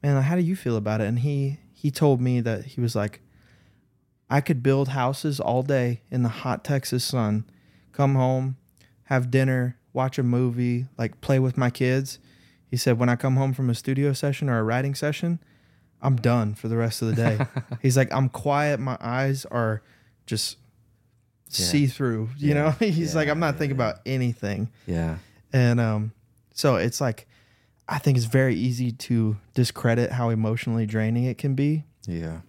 Man, 0.00 0.22
how 0.22 0.36
do 0.36 0.42
you 0.42 0.54
feel 0.54 0.76
about 0.76 1.00
it? 1.00 1.08
And 1.08 1.18
he 1.18 1.58
he 1.72 1.90
told 1.90 2.20
me 2.20 2.40
that 2.40 2.66
he 2.66 2.80
was 2.80 2.94
like, 2.94 3.20
I 4.28 4.40
could 4.40 4.62
build 4.62 4.88
houses 4.88 5.40
all 5.40 5.62
day 5.62 6.02
in 6.10 6.22
the 6.22 6.28
hot 6.28 6.62
Texas 6.62 7.02
sun, 7.02 7.44
come 7.90 8.14
home, 8.14 8.56
have 9.04 9.30
dinner, 9.30 9.76
watch 9.92 10.18
a 10.18 10.22
movie, 10.22 10.86
like 10.98 11.20
play 11.20 11.38
with 11.38 11.56
my 11.56 11.70
kids. 11.70 12.18
He 12.68 12.76
said, 12.76 12.98
when 12.98 13.08
I 13.08 13.16
come 13.16 13.36
home 13.36 13.52
from 13.52 13.68
a 13.70 13.74
studio 13.74 14.12
session 14.12 14.48
or 14.48 14.58
a 14.58 14.62
writing 14.62 14.94
session, 14.94 15.40
I'm 16.02 16.16
done 16.16 16.54
for 16.54 16.68
the 16.68 16.76
rest 16.76 17.02
of 17.02 17.08
the 17.08 17.14
day. 17.14 17.38
He's 17.82 17.96
like, 17.96 18.12
I'm 18.12 18.28
quiet. 18.28 18.78
My 18.80 18.96
eyes 19.00 19.44
are 19.46 19.82
just 20.26 20.56
Yeah. 21.48 21.66
see 21.66 21.86
through. 21.88 22.30
You 22.38 22.48
Yeah. 22.50 22.54
know, 22.54 22.70
he's 22.78 23.14
like, 23.16 23.28
I'm 23.28 23.40
not 23.40 23.58
thinking 23.58 23.76
yeah. 23.78 23.84
about 23.90 24.00
anything. 24.06 24.70
Yeah. 24.86 25.18
And 25.52 25.80
um, 25.80 26.12
so 26.54 26.76
it's 26.76 27.00
like, 27.00 27.26
I 27.88 27.98
think 27.98 28.16
it's 28.16 28.26
very 28.26 28.54
easy 28.54 28.92
to 28.92 29.36
discredit 29.54 30.12
how 30.12 30.30
emotionally 30.30 30.86
draining 30.86 31.24
it 31.24 31.38
can 31.38 31.56
be, 31.56 31.82
Yeah. 32.06 32.42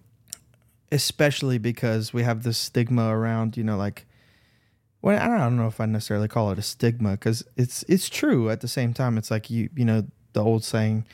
especially 0.92 1.58
because 1.58 2.12
we 2.12 2.22
have 2.22 2.42
this 2.44 2.58
stigma 2.58 3.08
around, 3.08 3.56
you 3.56 3.64
know, 3.64 3.76
like, 3.76 4.06
well, 5.02 5.18
I 5.20 5.26
don't, 5.38 5.56
know 5.56 5.66
if 5.66 5.80
I 5.80 5.86
necessarily 5.86 6.28
call 6.28 6.50
it 6.52 6.58
a 6.58 6.62
stigma 6.62 7.12
because 7.12 7.44
it's 7.56 7.82
it's 7.88 8.08
true. 8.08 8.48
At 8.50 8.60
the 8.60 8.68
same 8.68 8.94
time, 8.94 9.18
it's 9.18 9.30
like 9.30 9.50
you 9.50 9.68
you 9.76 9.84
know 9.84 10.06
the 10.32 10.42
old 10.42 10.64
saying, 10.64 11.04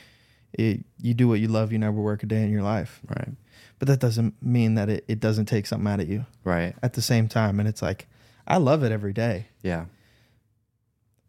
it, 0.52 0.85
"You 1.00 1.14
do 1.14 1.26
what 1.28 1.40
you 1.40 1.49
love, 1.49 1.73
you 1.73 1.78
never 1.78 2.00
work 2.00 2.23
a 2.23 2.26
day 2.26 2.42
in 2.45 2.50
your 2.50 2.62
life." 2.62 3.00
Right. 3.09 3.30
But 3.78 3.88
that 3.88 4.00
doesn't 4.00 4.35
mean 4.42 4.75
that 4.75 4.88
it, 4.88 5.04
it 5.09 5.21
doesn't 5.21 5.47
take 5.47 5.64
something 5.66 5.87
out 5.90 6.00
of 6.00 6.09
you 6.09 6.26
Right. 6.45 6.75
at 6.83 6.95
the 6.95 7.02
same 7.02 7.28
time. 7.28 7.61
And 7.61 7.68
it's 7.68 7.80
like, 7.80 8.09
I 8.47 8.57
love 8.57 8.83
it 8.83 8.90
every 8.90 9.12
day, 9.12 9.47
Yeah. 9.62 9.85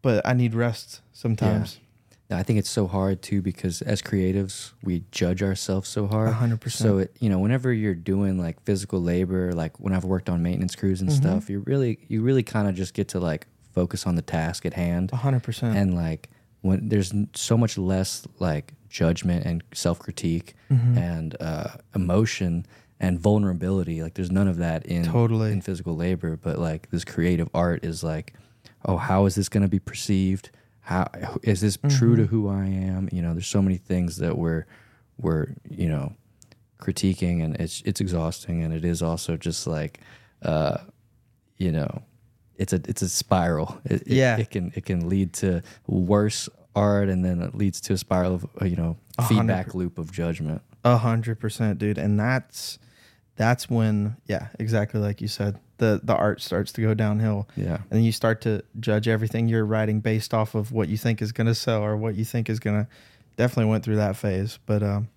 but 0.01 0.25
I 0.27 0.33
need 0.33 0.55
rest 0.55 1.01
sometimes. 1.13 1.75
Yeah, 1.79 1.85
I 2.31 2.43
think 2.43 2.59
it's 2.59 2.69
so 2.69 2.85
hard 2.87 3.21
too 3.23 3.41
because 3.41 3.81
as 3.81 4.01
creatives, 4.03 4.71
we 4.83 5.03
judge 5.11 5.41
ourselves 5.41 5.89
so 5.89 6.05
hard. 6.05 6.29
A 6.29 6.33
hundred 6.33 6.61
percent. 6.61 6.87
So 6.87 6.97
it, 6.99 7.15
you 7.19 7.27
know, 7.29 7.39
whenever 7.39 7.73
you're 7.73 7.95
doing 7.95 8.37
like 8.37 8.61
physical 8.63 9.01
labor, 9.01 9.51
like 9.53 9.79
when 9.79 9.93
I've 9.93 10.03
worked 10.05 10.29
on 10.29 10.43
maintenance 10.43 10.75
crews 10.75 11.01
and 11.01 11.09
Mhm. 11.09 11.15
stuff, 11.15 11.49
you 11.49 11.59
really, 11.65 11.97
you 12.07 12.21
really 12.21 12.43
kind 12.43 12.67
of 12.67 12.75
just 12.75 12.93
get 12.93 13.07
to 13.09 13.19
like 13.19 13.47
focus 13.73 14.05
on 14.05 14.15
the 14.15 14.21
task 14.21 14.65
at 14.65 14.73
hand, 14.73 15.09
A 15.11 15.15
hundred 15.15 15.41
percent. 15.41 15.75
and 15.75 15.95
like 15.95 16.29
when 16.61 16.89
there's 16.89 17.13
so 17.33 17.57
much 17.57 17.77
less 17.79 18.27
like 18.39 18.73
judgment 18.89 19.45
and 19.45 19.63
self 19.73 19.97
critique 19.97 20.53
Mhm. 20.71 20.97
and 20.97 21.35
uh, 21.39 21.69
emotion 21.95 22.65
and 22.99 23.19
vulnerability. 23.19 24.03
Like 24.03 24.13
there's 24.15 24.31
none 24.31 24.47
of 24.47 24.57
that 24.57 24.85
in 24.85 25.03
Totally. 25.03 25.51
in 25.51 25.61
physical 25.61 25.95
labor, 25.95 26.37
but 26.39 26.59
like 26.59 26.91
this 26.91 27.05
creative 27.05 27.49
art 27.55 27.83
is 27.83 28.03
like, 28.03 28.33
oh, 28.85 28.97
how 28.97 29.25
is 29.25 29.33
this 29.35 29.49
going 29.49 29.63
to 29.63 29.69
be 29.69 29.79
perceived? 29.79 30.51
How 30.89 31.07
is 31.43 31.61
this 31.61 31.77
true 31.87 32.15
to 32.15 32.23
Mhm. 32.23 32.29
who 32.29 32.47
I 32.49 32.65
am? 32.65 33.09
You 33.11 33.21
know, 33.21 33.33
there's 33.33 33.45
so 33.45 33.61
many 33.61 33.77
things 33.77 34.17
that 34.17 34.39
we're 34.39 34.65
we're 35.19 35.53
you 35.69 35.87
know 35.87 36.13
critiquing, 36.79 37.43
and 37.43 37.55
it's 37.57 37.83
it's 37.85 38.01
exhausting, 38.01 38.63
and 38.63 38.73
it 38.73 38.83
is 38.83 39.03
also 39.03 39.37
just 39.37 39.67
like, 39.67 39.99
uh, 40.41 40.79
you 41.57 41.71
know, 41.71 42.01
it's 42.57 42.73
a 42.73 42.81
it's 42.87 43.03
a 43.03 43.09
spiral. 43.09 43.77
It, 43.85 44.01
it- 44.01 44.07
Yeah. 44.07 44.37
it, 44.37 44.49
can 44.49 44.71
it 44.73 44.85
can 44.85 45.07
lead 45.07 45.31
to 45.33 45.61
worse 45.85 46.49
art, 46.75 47.07
and 47.07 47.23
then 47.23 47.39
it 47.43 47.53
leads 47.53 47.79
to 47.81 47.93
a 47.93 47.97
spiral 47.97 48.33
of 48.33 48.47
uh, 48.59 48.65
you 48.65 48.75
know 48.75 48.97
feedback 49.27 49.75
loop 49.75 49.99
of 49.99 50.11
judgment. 50.11 50.63
A 50.83 50.97
hundred 50.97 51.39
percent, 51.39 51.77
dude. 51.77 51.99
And 51.99 52.19
that's 52.19 52.79
that's 53.35 53.69
when, 53.69 54.17
yeah, 54.25 54.47
exactly 54.57 54.99
like 54.99 55.21
you 55.21 55.27
said, 55.27 55.59
the 55.79 55.99
the 56.03 56.15
art 56.15 56.41
starts 56.41 56.71
to 56.73 56.81
go 56.81 56.93
downhill, 56.93 57.47
Yeah, 57.55 57.79
and 57.91 58.05
you 58.05 58.11
start 58.11 58.41
to 58.41 58.63
judge 58.79 59.07
everything 59.07 59.47
you're 59.47 59.65
writing 59.65 59.99
based 59.99 60.33
off 60.33 60.55
of 60.55 60.71
what 60.71 60.87
you 60.87 60.97
think 60.97 61.21
is 61.21 61.31
gonna 61.31 61.55
sell 61.55 61.81
or 61.81 61.97
what 61.97 62.15
you 62.15 62.23
think 62.25 62.49
is 62.49 62.59
gonna. 62.59 62.87
Definitely 63.35 63.71
went 63.71 63.83
through 63.83 63.95
that 63.97 64.15
phase, 64.17 64.59
but 64.65 64.83
um, 64.83 65.07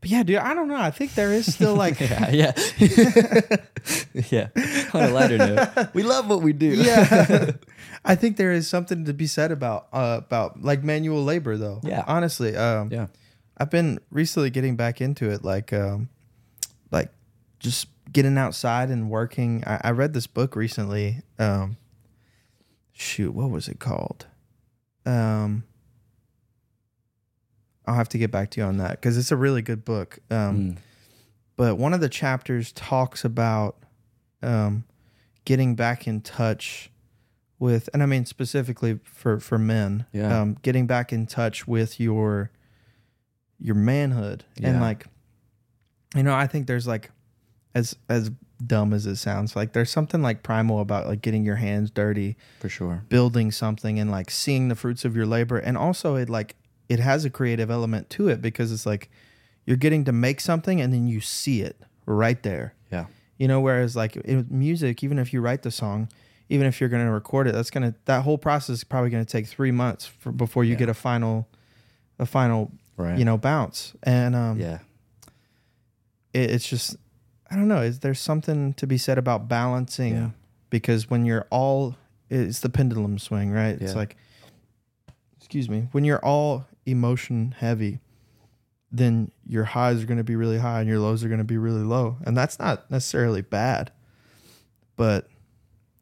but 0.00 0.10
yeah, 0.10 0.22
dude, 0.22 0.36
I 0.36 0.52
don't 0.52 0.68
know. 0.68 0.76
I 0.76 0.90
think 0.90 1.14
there 1.14 1.32
is 1.32 1.52
still 1.52 1.74
like, 1.74 1.98
yeah, 2.00 2.30
yeah, 2.30 2.52
yeah. 4.30 4.48
On 4.92 5.02
a 5.04 5.08
lighter 5.10 5.38
note, 5.38 5.94
we 5.94 6.02
love 6.02 6.28
what 6.28 6.42
we 6.42 6.52
do. 6.52 6.66
yeah. 6.74 7.52
I 8.04 8.16
think 8.16 8.36
there 8.36 8.52
is 8.52 8.66
something 8.68 9.04
to 9.04 9.14
be 9.14 9.26
said 9.28 9.52
about 9.52 9.86
uh, 9.92 10.20
about 10.24 10.60
like 10.62 10.82
manual 10.82 11.22
labor, 11.24 11.56
though. 11.56 11.80
Yeah. 11.84 12.04
honestly, 12.06 12.56
um, 12.56 12.90
yeah, 12.92 13.06
I've 13.56 13.70
been 13.70 14.00
recently 14.10 14.50
getting 14.50 14.74
back 14.76 15.00
into 15.00 15.30
it, 15.30 15.44
like, 15.44 15.72
um, 15.72 16.08
like 16.90 17.10
just 17.60 17.86
getting 18.12 18.36
outside 18.38 18.90
and 18.90 19.08
working. 19.10 19.64
I, 19.66 19.80
I 19.84 19.90
read 19.90 20.12
this 20.12 20.26
book 20.26 20.54
recently. 20.56 21.22
Um, 21.38 21.76
shoot, 22.92 23.32
what 23.34 23.50
was 23.50 23.68
it 23.68 23.78
called? 23.80 24.26
Um, 25.06 25.64
I'll 27.86 27.94
have 27.96 28.08
to 28.10 28.18
get 28.18 28.30
back 28.30 28.50
to 28.50 28.60
you 28.60 28.66
on 28.66 28.76
that 28.78 28.92
because 28.92 29.16
it's 29.18 29.32
a 29.32 29.36
really 29.36 29.62
good 29.62 29.84
book. 29.84 30.18
Um, 30.30 30.56
Mm. 30.56 30.76
but 31.56 31.76
one 31.78 31.92
of 31.94 32.00
the 32.00 32.08
chapters 32.08 32.72
talks 32.72 33.24
about 33.24 33.76
um, 34.42 34.84
getting 35.44 35.74
back 35.74 36.06
in 36.06 36.20
touch 36.20 36.90
with, 37.58 37.88
and 37.92 38.02
I 38.02 38.06
mean 38.06 38.24
specifically 38.26 38.98
for 39.04 39.38
for 39.40 39.58
men, 39.58 40.06
Yeah. 40.12 40.40
um, 40.40 40.56
getting 40.62 40.86
back 40.86 41.12
in 41.12 41.26
touch 41.26 41.66
with 41.66 41.98
your 41.98 42.50
your 43.58 43.74
manhood 43.76 44.44
and 44.60 44.80
like, 44.80 45.06
you 46.16 46.22
know, 46.24 46.34
I 46.34 46.48
think 46.48 46.66
there's 46.66 46.86
like, 46.86 47.10
as 47.74 47.96
as 48.08 48.30
dumb 48.64 48.92
as 48.92 49.06
it 49.06 49.16
sounds, 49.16 49.56
like 49.56 49.72
there's 49.72 49.90
something 49.90 50.22
like 50.22 50.42
primal 50.42 50.80
about 50.80 51.06
like 51.06 51.20
getting 51.22 51.44
your 51.44 51.56
hands 51.56 51.90
dirty, 51.90 52.36
for 52.60 52.68
sure. 52.68 53.02
building 53.08 53.50
something, 53.50 53.98
and 53.98 54.10
like 54.10 54.30
seeing 54.30 54.68
the 54.68 54.76
fruits 54.76 55.04
of 55.04 55.16
your 55.16 55.26
labor, 55.26 55.58
and 55.58 55.76
also 55.76 56.14
it 56.16 56.28
like 56.30 56.54
it 56.88 56.98
has 57.00 57.24
a 57.24 57.30
creative 57.30 57.70
element 57.70 58.08
to 58.10 58.28
it 58.28 58.40
because 58.42 58.70
it's 58.72 58.84
like 58.86 59.08
you're 59.64 59.76
getting 59.76 60.04
to 60.04 60.12
make 60.12 60.40
something 60.40 60.80
and 60.80 60.92
then 60.92 61.06
you 61.06 61.20
see 61.20 61.62
it 61.62 61.80
right 62.06 62.42
there. 62.42 62.74
Yeah, 62.90 63.06
You 63.38 63.48
know, 63.48 63.60
whereas 63.60 63.94
like 63.96 64.16
in 64.16 64.46
music, 64.50 65.02
even 65.04 65.18
if 65.18 65.32
you 65.32 65.40
write 65.40 65.62
the 65.62 65.70
song, 65.70 66.08
even 66.48 66.66
if 66.66 66.80
you're 66.80 66.90
going 66.90 67.04
to 67.06 67.10
record 67.12 67.46
it, 67.46 67.52
that's 67.52 67.70
going 67.70 67.90
to 67.92 67.98
that 68.04 68.22
whole 68.24 68.36
process 68.38 68.74
is 68.78 68.84
probably 68.84 69.08
going 69.10 69.24
to 69.24 69.30
take 69.30 69.46
three 69.46 69.70
months 69.70 70.04
for, 70.06 70.30
before 70.32 70.64
you 70.64 70.72
Yeah. 70.72 70.78
get 70.80 70.88
a 70.90 70.94
final, 70.94 71.48
a 72.18 72.26
final, 72.26 72.72
right. 72.96 73.16
you 73.18 73.24
know, 73.24 73.38
bounce. 73.38 73.94
And 74.02 74.34
um, 74.36 74.58
yeah, 74.60 74.78
it, 76.34 76.50
it's 76.50 76.68
just, 76.68 76.96
I 77.52 77.56
don't 77.56 77.68
know. 77.68 77.82
Is 77.82 77.98
there 77.98 78.14
something 78.14 78.72
to 78.74 78.86
be 78.86 78.96
said 78.96 79.18
about 79.18 79.46
balancing 79.48 80.14
Yeah. 80.14 80.30
because 80.70 81.10
when 81.10 81.26
you're 81.26 81.46
all, 81.50 81.96
it's 82.30 82.60
the 82.60 82.70
pendulum 82.70 83.18
swing, 83.18 83.50
right? 83.50 83.80
It's 83.80 83.94
like, 83.94 84.16
excuse 85.36 85.68
me, 85.68 85.88
when 85.92 86.04
you're 86.04 86.24
all 86.24 86.64
emotion 86.86 87.54
heavy, 87.58 88.00
then 88.90 89.30
your 89.46 89.64
highs 89.64 90.02
are 90.02 90.06
going 90.06 90.16
to 90.18 90.24
be 90.24 90.36
really 90.36 90.58
high 90.58 90.80
and 90.80 90.88
your 90.88 90.98
lows 90.98 91.22
are 91.24 91.28
going 91.28 91.38
to 91.38 91.44
be 91.44 91.58
really 91.58 91.82
low, 91.82 92.16
and 92.24 92.36
that's 92.36 92.58
not 92.58 92.90
necessarily 92.90 93.42
bad, 93.42 93.90
but 94.96 95.28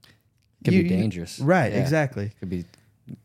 it 0.05 0.65
can 0.65 0.75
you- 0.75 0.83
be 0.85 0.89
you- 0.89 0.97
dangerous. 0.97 1.39
right? 1.41 1.73
Yeah. 1.73 1.81
exactly, 1.81 2.27
It 2.27 2.39
could 2.39 2.49
be 2.51 2.65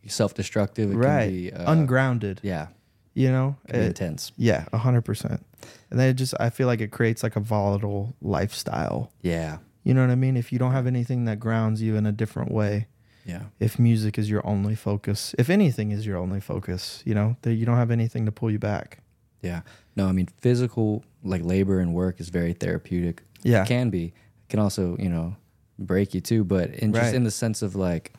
self-destructive. 0.08 0.92
It 0.92 0.96
right, 0.96 1.26
can 1.26 1.32
be 1.34 1.54
uh, 1.54 1.72
ungrounded. 1.72 2.40
Yeah, 2.44 2.68
You 3.14 3.30
know, 3.32 3.56
it 3.66 3.72
can 3.72 3.80
be 3.82 3.86
It- 3.86 3.90
intense. 3.90 4.32
yeah, 4.38 4.66
a 4.74 4.78
hundred 4.80 5.02
percent. 5.04 5.46
And 5.90 6.00
then 6.00 6.10
it 6.10 6.14
just, 6.16 6.34
I 6.40 6.50
feel 6.50 6.68
like 6.68 6.82
it 6.82 6.92
creates 6.92 7.24
like 7.24 7.36
a 7.36 7.40
volatile 7.40 8.16
lifestyle. 8.22 9.12
Yeah, 9.22 9.58
You 9.84 9.94
know 9.94 10.02
what 10.02 10.12
I 10.12 10.16
mean? 10.16 10.36
If 10.38 10.52
you 10.52 10.60
don't 10.60 10.72
have 10.72 10.88
anything 10.88 11.26
that 11.26 11.40
grounds 11.40 11.82
you 11.82 11.96
in 11.96 12.06
a 12.06 12.12
different 12.12 12.52
way, 12.52 12.88
yeah, 13.26 13.44
if 13.60 13.80
music 13.80 14.18
is 14.20 14.30
your 14.30 14.46
only 14.46 14.76
focus, 14.76 15.34
if 15.40 15.50
anything 15.50 15.92
is 15.92 16.06
your 16.06 16.18
only 16.18 16.40
focus, 16.40 17.02
you 17.06 17.16
know, 17.16 17.36
that 17.42 17.54
you 17.56 17.66
don't 17.66 17.78
have 17.78 17.90
anything 17.92 18.26
to 18.26 18.32
pull 18.32 18.52
you 18.52 18.60
back. 18.60 19.00
yeah. 19.42 19.62
No, 19.96 20.08
I 20.08 20.12
mean 20.12 20.28
physical 20.42 21.04
like 21.24 21.42
labor 21.44 21.80
and 21.80 21.94
work 21.94 22.20
is 22.20 22.30
very 22.30 22.54
therapeutic. 22.54 23.24
Yeah. 23.44 23.64
It 23.64 23.68
can 23.68 23.90
be. 23.90 24.06
It 24.08 24.50
can 24.50 24.60
also 24.60 24.96
you 25.00 25.10
know 25.10 25.36
break 25.80 26.14
you 26.14 26.22
too, 26.22 26.44
but 26.44 26.70
in 26.72 26.94
just 26.94 27.14
in 27.16 27.24
the 27.24 27.32
sense 27.32 27.62
of 27.62 27.76
like, 27.76 28.14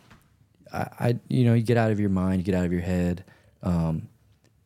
I, 0.73 0.89
I 0.99 1.19
you 1.29 1.45
know 1.45 1.55
you 1.55 1.63
get 1.63 1.77
out 1.77 1.91
of 1.93 2.01
your 2.01 2.11
mind, 2.11 2.39
you 2.41 2.45
get 2.45 2.55
out 2.55 2.65
of 2.65 2.73
your 2.73 2.83
head. 2.83 3.25
Um, 3.63 4.09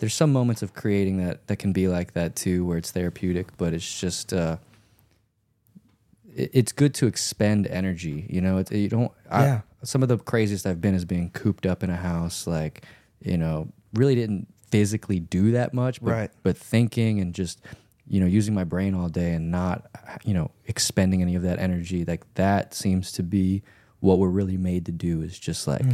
there's 0.01 0.15
some 0.15 0.33
moments 0.33 0.63
of 0.63 0.75
creating 0.75 1.19
that 1.19 1.47
that 1.47 1.57
can 1.57 1.73
be 1.73 1.87
like 1.89 2.13
that 2.15 2.35
too, 2.35 2.65
where 2.67 2.77
it's 2.79 2.91
therapeutic, 2.91 3.57
but 3.57 3.73
it's 3.73 4.01
just. 4.01 4.33
Uh, 4.33 4.57
it- 6.35 6.51
it's 6.53 6.73
good 6.73 6.95
to 6.95 7.07
expend 7.07 7.67
energy. 7.67 8.27
You 8.29 8.41
know, 8.41 8.59
it's, 8.59 8.71
you 8.71 8.89
don't. 8.89 9.13
I, 9.31 9.45
Yeah. 9.45 9.61
Some 9.83 10.03
of 10.03 10.09
the 10.11 10.19
craziest 10.19 10.67
I've 10.67 10.81
been 10.81 10.95
is 10.95 11.05
being 11.07 11.31
cooped 11.31 11.65
up 11.65 11.83
in 11.83 11.89
a 11.91 11.97
house, 11.97 12.47
like 12.47 12.85
you 13.25 13.37
know, 13.39 13.69
really 13.95 14.15
didn't 14.15 14.47
physically 14.71 15.19
do 15.21 15.53
that 15.53 15.73
much, 15.75 16.03
but 16.03 16.11
Right. 16.13 16.31
but 16.43 16.57
thinking 16.57 17.19
and 17.21 17.35
just 17.35 17.61
you 18.07 18.21
know 18.21 18.27
using 18.27 18.53
my 18.55 18.65
brain 18.65 18.95
all 18.95 19.09
day 19.09 19.33
and 19.33 19.51
not 19.51 19.87
you 20.25 20.35
know 20.35 20.51
expending 20.67 21.23
any 21.23 21.35
of 21.35 21.43
that 21.43 21.59
energy, 21.59 22.05
like 22.05 22.25
that 22.35 22.75
seems 22.75 23.11
to 23.13 23.23
be 23.23 23.63
what 24.01 24.19
we're 24.19 24.29
really 24.29 24.57
made 24.59 24.85
to 24.87 24.93
do 24.93 25.23
is 25.23 25.39
just 25.39 25.67
like 25.67 25.85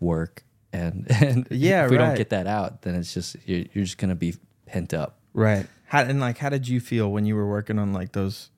work 0.00 0.42
and 0.76 1.06
and. 1.22 1.46
Yeah, 1.50 1.84
if 1.84 1.90
we 1.90 1.96
don't 1.98 2.16
get 2.16 2.30
that 2.30 2.46
out, 2.46 2.82
then 2.82 2.94
it's 2.94 3.12
just 3.14 3.36
you're, 3.46 3.64
you're 3.72 3.84
just 3.84 3.98
gonna 3.98 4.14
be 4.14 4.34
pent 4.66 4.92
up. 4.94 5.18
Right. 5.32 5.66
How 5.86 6.00
and 6.02 6.20
like 6.20 6.38
how 6.38 6.48
did 6.48 6.66
you 6.68 6.80
feel 6.80 7.10
when 7.10 7.24
you 7.26 7.36
were 7.36 7.48
working 7.48 7.78
on 7.78 7.92
like 7.92 8.12
those 8.12 8.50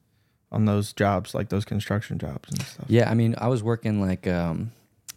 on 0.50 0.64
those 0.64 0.92
jobs, 0.92 1.34
like 1.34 1.48
those 1.50 1.64
construction 1.64 2.18
jobs 2.18 2.48
and 2.50 2.62
stuff? 2.62 2.86
Yeah, 2.88 3.10
I 3.10 3.14
mean, 3.14 3.34
I 3.38 3.48
was 3.48 3.62
working 3.62 4.00
like 4.00 4.26
um, 4.26 4.72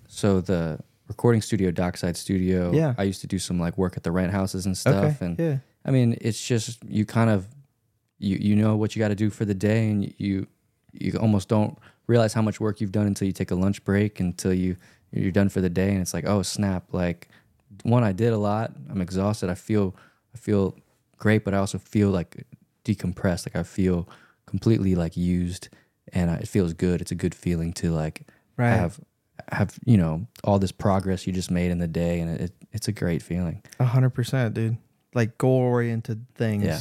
so 0.08 0.42
the 0.42 0.80
recording 1.08 1.42
studio, 1.42 1.72
Dockside 1.72 2.18
Studio. 2.18 2.72
Yeah. 2.74 2.94
I 2.98 3.04
used 3.04 3.22
to 3.22 3.28
do 3.28 3.40
some 3.40 3.60
like 3.60 3.78
work 3.78 3.96
at 3.98 4.04
the 4.04 4.12
rent 4.12 4.32
houses 4.32 4.66
and 4.66 4.78
stuff, 4.78 5.16
Okay. 5.22 5.26
and 5.26 5.40
yeah. 5.40 5.58
I 5.86 5.92
mean, 5.92 6.18
it's 6.22 6.46
just 6.46 6.84
you 6.88 7.06
kind 7.06 7.30
of 7.30 7.48
you 8.20 8.38
you 8.38 8.56
know 8.56 8.76
what 8.76 8.96
you 8.96 9.00
got 9.00 9.10
to 9.10 9.16
do 9.16 9.30
for 9.30 9.46
the 9.46 9.54
day, 9.56 9.90
and 9.90 10.14
you 10.18 10.48
you 10.92 11.18
almost 11.20 11.48
don't 11.48 11.78
realize 12.08 12.34
how 12.34 12.42
much 12.42 12.60
work 12.60 12.82
you've 12.82 12.92
done 12.92 13.08
until 13.08 13.26
you 13.26 13.32
take 13.32 13.52
a 13.52 13.56
lunch 13.56 13.84
break, 13.86 14.20
until 14.20 14.54
you 14.54 14.76
you're 15.12 15.32
done 15.32 15.50
for 15.50 15.62
the 15.62 15.70
day, 15.70 15.90
and 15.92 16.02
it's 16.02 16.14
like, 16.14 16.26
oh 16.26 16.42
snap, 16.42 16.86
like 16.94 17.28
one 17.84 18.04
I 18.04 18.12
did 18.12 18.34
a 18.34 18.38
lot. 18.38 18.72
I'm 18.90 19.02
exhausted. 19.02 19.50
I 19.50 19.56
feel 19.56 19.96
I 20.34 20.38
feel 20.38 20.76
great, 21.18 21.44
but 21.44 21.54
I 21.54 21.58
also 21.58 21.78
feel 21.78 22.10
like 22.10 22.46
decompressed. 22.86 23.48
Like 23.48 23.56
I 23.56 23.64
feel 23.64 24.08
completely 24.46 24.96
like 24.96 25.16
used, 25.18 25.70
and 26.14 26.32
I, 26.32 26.36
it 26.36 26.48
feels 26.48 26.74
good. 26.74 27.02
It's 27.02 27.12
a 27.12 27.16
good 27.16 27.36
feeling 27.36 27.74
to 27.74 27.92
like 27.92 28.28
Right. 28.58 28.70
have 28.72 29.00
have 29.52 29.78
you 29.86 29.98
know 29.98 30.28
all 30.44 30.60
this 30.60 30.72
progress 30.72 31.26
you 31.26 31.34
just 31.34 31.52
made 31.52 31.72
in 31.72 31.80
the 31.80 31.88
day, 31.88 32.20
and 32.20 32.40
it, 32.40 32.52
it's 32.72 32.88
a 32.88 32.92
great 32.92 33.22
feeling. 33.22 33.62
A 33.80 33.86
hundred 33.86 34.12
percent, 34.12 34.54
dude. 34.54 34.78
Like 35.14 35.38
goal 35.38 35.60
oriented 35.60 36.26
things. 36.36 36.64
Yeah. 36.64 36.80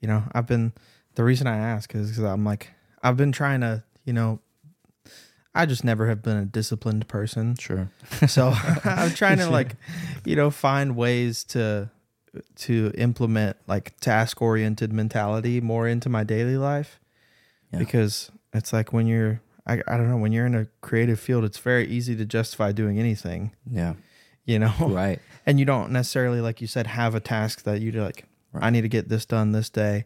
You 0.00 0.08
know, 0.08 0.22
I've 0.32 0.46
been 0.46 0.72
the 1.14 1.24
reason 1.24 1.46
I 1.46 1.56
ask 1.56 1.94
is 1.94 2.08
because 2.10 2.24
I'm 2.24 2.44
like 2.44 2.70
I've 3.02 3.16
been 3.16 3.32
trying 3.32 3.60
to, 3.60 3.82
you 4.04 4.12
know, 4.12 4.40
I 5.54 5.66
just 5.66 5.84
never 5.84 6.08
have 6.08 6.22
been 6.22 6.36
a 6.36 6.44
disciplined 6.46 7.08
person. 7.08 7.56
Sure. 7.56 7.90
So 8.26 8.54
I'm 8.84 9.10
trying 9.14 9.38
to 9.38 9.50
like, 9.50 9.76
you 10.24 10.36
know, 10.36 10.50
find 10.50 10.96
ways 10.96 11.44
to 11.44 11.90
to 12.56 12.90
implement 12.96 13.58
like 13.66 13.98
task 14.00 14.40
oriented 14.40 14.90
mentality 14.92 15.60
more 15.60 15.86
into 15.86 16.08
my 16.08 16.24
daily 16.24 16.56
life. 16.56 16.98
Yeah. 17.72 17.78
Because 17.80 18.30
it's 18.54 18.72
like 18.72 18.92
when 18.92 19.06
you're 19.06 19.40
I, 19.66 19.74
I 19.86 19.96
don't 19.96 20.08
know, 20.10 20.16
when 20.16 20.32
you're 20.32 20.46
in 20.46 20.54
a 20.54 20.66
creative 20.80 21.20
field, 21.20 21.44
it's 21.44 21.58
very 21.58 21.86
easy 21.86 22.16
to 22.16 22.24
justify 22.24 22.72
doing 22.72 22.98
anything, 22.98 23.52
Yeah. 23.70 23.94
you 24.44 24.58
know? 24.58 24.72
Right. 24.80 25.20
and 25.46 25.60
you 25.60 25.64
don't 25.66 25.90
necessarily 25.92 26.40
like 26.40 26.60
you 26.60 26.66
said 26.66 26.86
have 26.88 27.14
a 27.14 27.20
task 27.20 27.62
that 27.64 27.80
you 27.80 27.92
like 27.92 28.24
Right. 28.54 28.64
i 28.64 28.70
need 28.70 28.82
to 28.82 28.88
get 28.88 29.08
this 29.08 29.24
done 29.24 29.52
this 29.52 29.70
day 29.70 30.04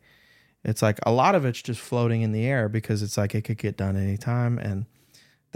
it's 0.64 0.80
like 0.80 1.00
a 1.04 1.10
lot 1.10 1.34
of 1.34 1.44
it's 1.44 1.60
just 1.60 1.80
floating 1.80 2.22
in 2.22 2.30
the 2.30 2.46
air 2.46 2.68
because 2.68 3.02
it's 3.02 3.16
like 3.16 3.34
it 3.34 3.42
could 3.42 3.58
get 3.58 3.76
done 3.76 3.96
anytime 3.96 4.56
and 4.58 4.86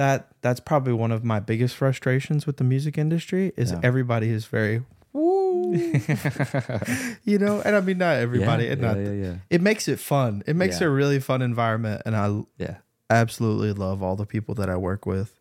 that 0.00 0.28
that's 0.40 0.60
probably 0.60 0.94
one 0.94 1.12
of 1.12 1.22
my 1.24 1.40
biggest 1.40 1.76
frustrations 1.76 2.46
with 2.46 2.56
the 2.56 2.64
music 2.64 2.96
industry 2.96 3.52
is 3.56 3.70
Yeah. 3.72 3.80
everybody 3.82 4.30
is 4.30 4.46
very 4.46 4.82
woo. 5.12 5.74
You 7.24 7.38
know? 7.38 7.60
And 7.64 7.76
i 7.76 7.80
mean 7.80 7.98
not 7.98 8.16
everybody 8.16 8.64
Yeah, 8.64 8.72
and 8.72 8.80
yeah, 8.80 8.88
not 8.88 8.96
yeah, 8.98 9.34
it 9.50 9.60
makes 9.60 9.88
it 9.88 9.98
fun. 9.98 10.42
It 10.46 10.56
makes 10.56 10.80
it 10.80 10.84
a 10.86 10.90
really 10.90 11.20
fun 11.20 11.42
environment 11.42 12.02
and 12.06 12.16
i 12.16 12.26
Yeah. 12.58 12.76
absolutely 13.10 13.72
love 13.72 14.02
all 14.02 14.16
the 14.16 14.26
people 14.26 14.54
that 14.56 14.68
i 14.70 14.76
work 14.76 15.04
with. 15.06 15.38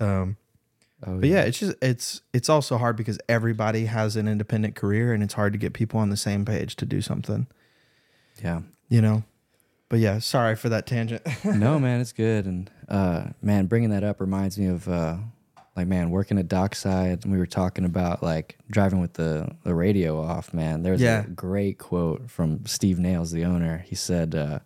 Um 0.00 0.36
Oh, 1.06 1.18
but 1.18 1.28
yeah, 1.30 1.42
it's 1.48 1.58
just 1.58 1.76
it's 1.82 2.20
it's 2.34 2.50
also 2.50 2.76
hard 2.76 2.94
because 2.96 3.18
everybody 3.26 3.86
has 3.86 4.16
an 4.16 4.28
independent 4.28 4.74
career 4.76 5.14
and 5.14 5.22
it's 5.22 5.32
hard 5.34 5.52
to 5.54 5.58
get 5.58 5.72
people 5.72 5.98
on 5.98 6.10
the 6.10 6.16
same 6.28 6.44
page 6.44 6.76
to 6.76 6.84
do 6.84 7.00
something, 7.00 7.46
Yeah. 8.44 8.60
you 8.90 9.00
know. 9.00 9.22
But 9.90 9.98
yeah, 9.98 10.18
sorry 10.20 10.56
for 10.56 10.70
that 10.70 10.86
tangent. 10.86 11.20
no, 11.44 11.78
man, 11.78 12.00
it's 12.00 12.12
good. 12.12 12.46
And 12.46 12.70
uh, 12.88 13.24
man, 13.42 13.66
bringing 13.66 13.90
that 13.90 14.02
up 14.04 14.20
reminds 14.20 14.56
me 14.58 14.66
of 14.68 14.88
uh, 14.88 15.16
like 15.76 15.86
man 15.88 16.10
working 16.10 16.38
at 16.38 16.48
Dockside. 16.48 17.24
And 17.24 17.32
we 17.32 17.38
were 17.38 17.44
talking 17.46 17.84
about 17.84 18.22
like 18.22 18.56
driving 18.70 19.00
with 19.00 19.14
the 19.14 19.50
the 19.64 19.74
radio 19.74 20.18
off. 20.20 20.54
Man, 20.54 20.82
there's 20.82 21.02
Yeah. 21.02 21.24
a 21.24 21.28
great 21.28 21.78
quote 21.78 22.30
from 22.30 22.64
Steve 22.66 22.98
Nails, 22.98 23.30
the 23.32 23.44
owner. 23.44 23.84
He 23.86 23.94
said. 23.94 24.34
Uh, 24.34 24.60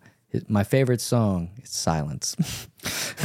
my 0.49 0.65
favorite 0.65 0.99
song 0.99 1.49
is 1.63 1.69
Silence. 1.69 2.35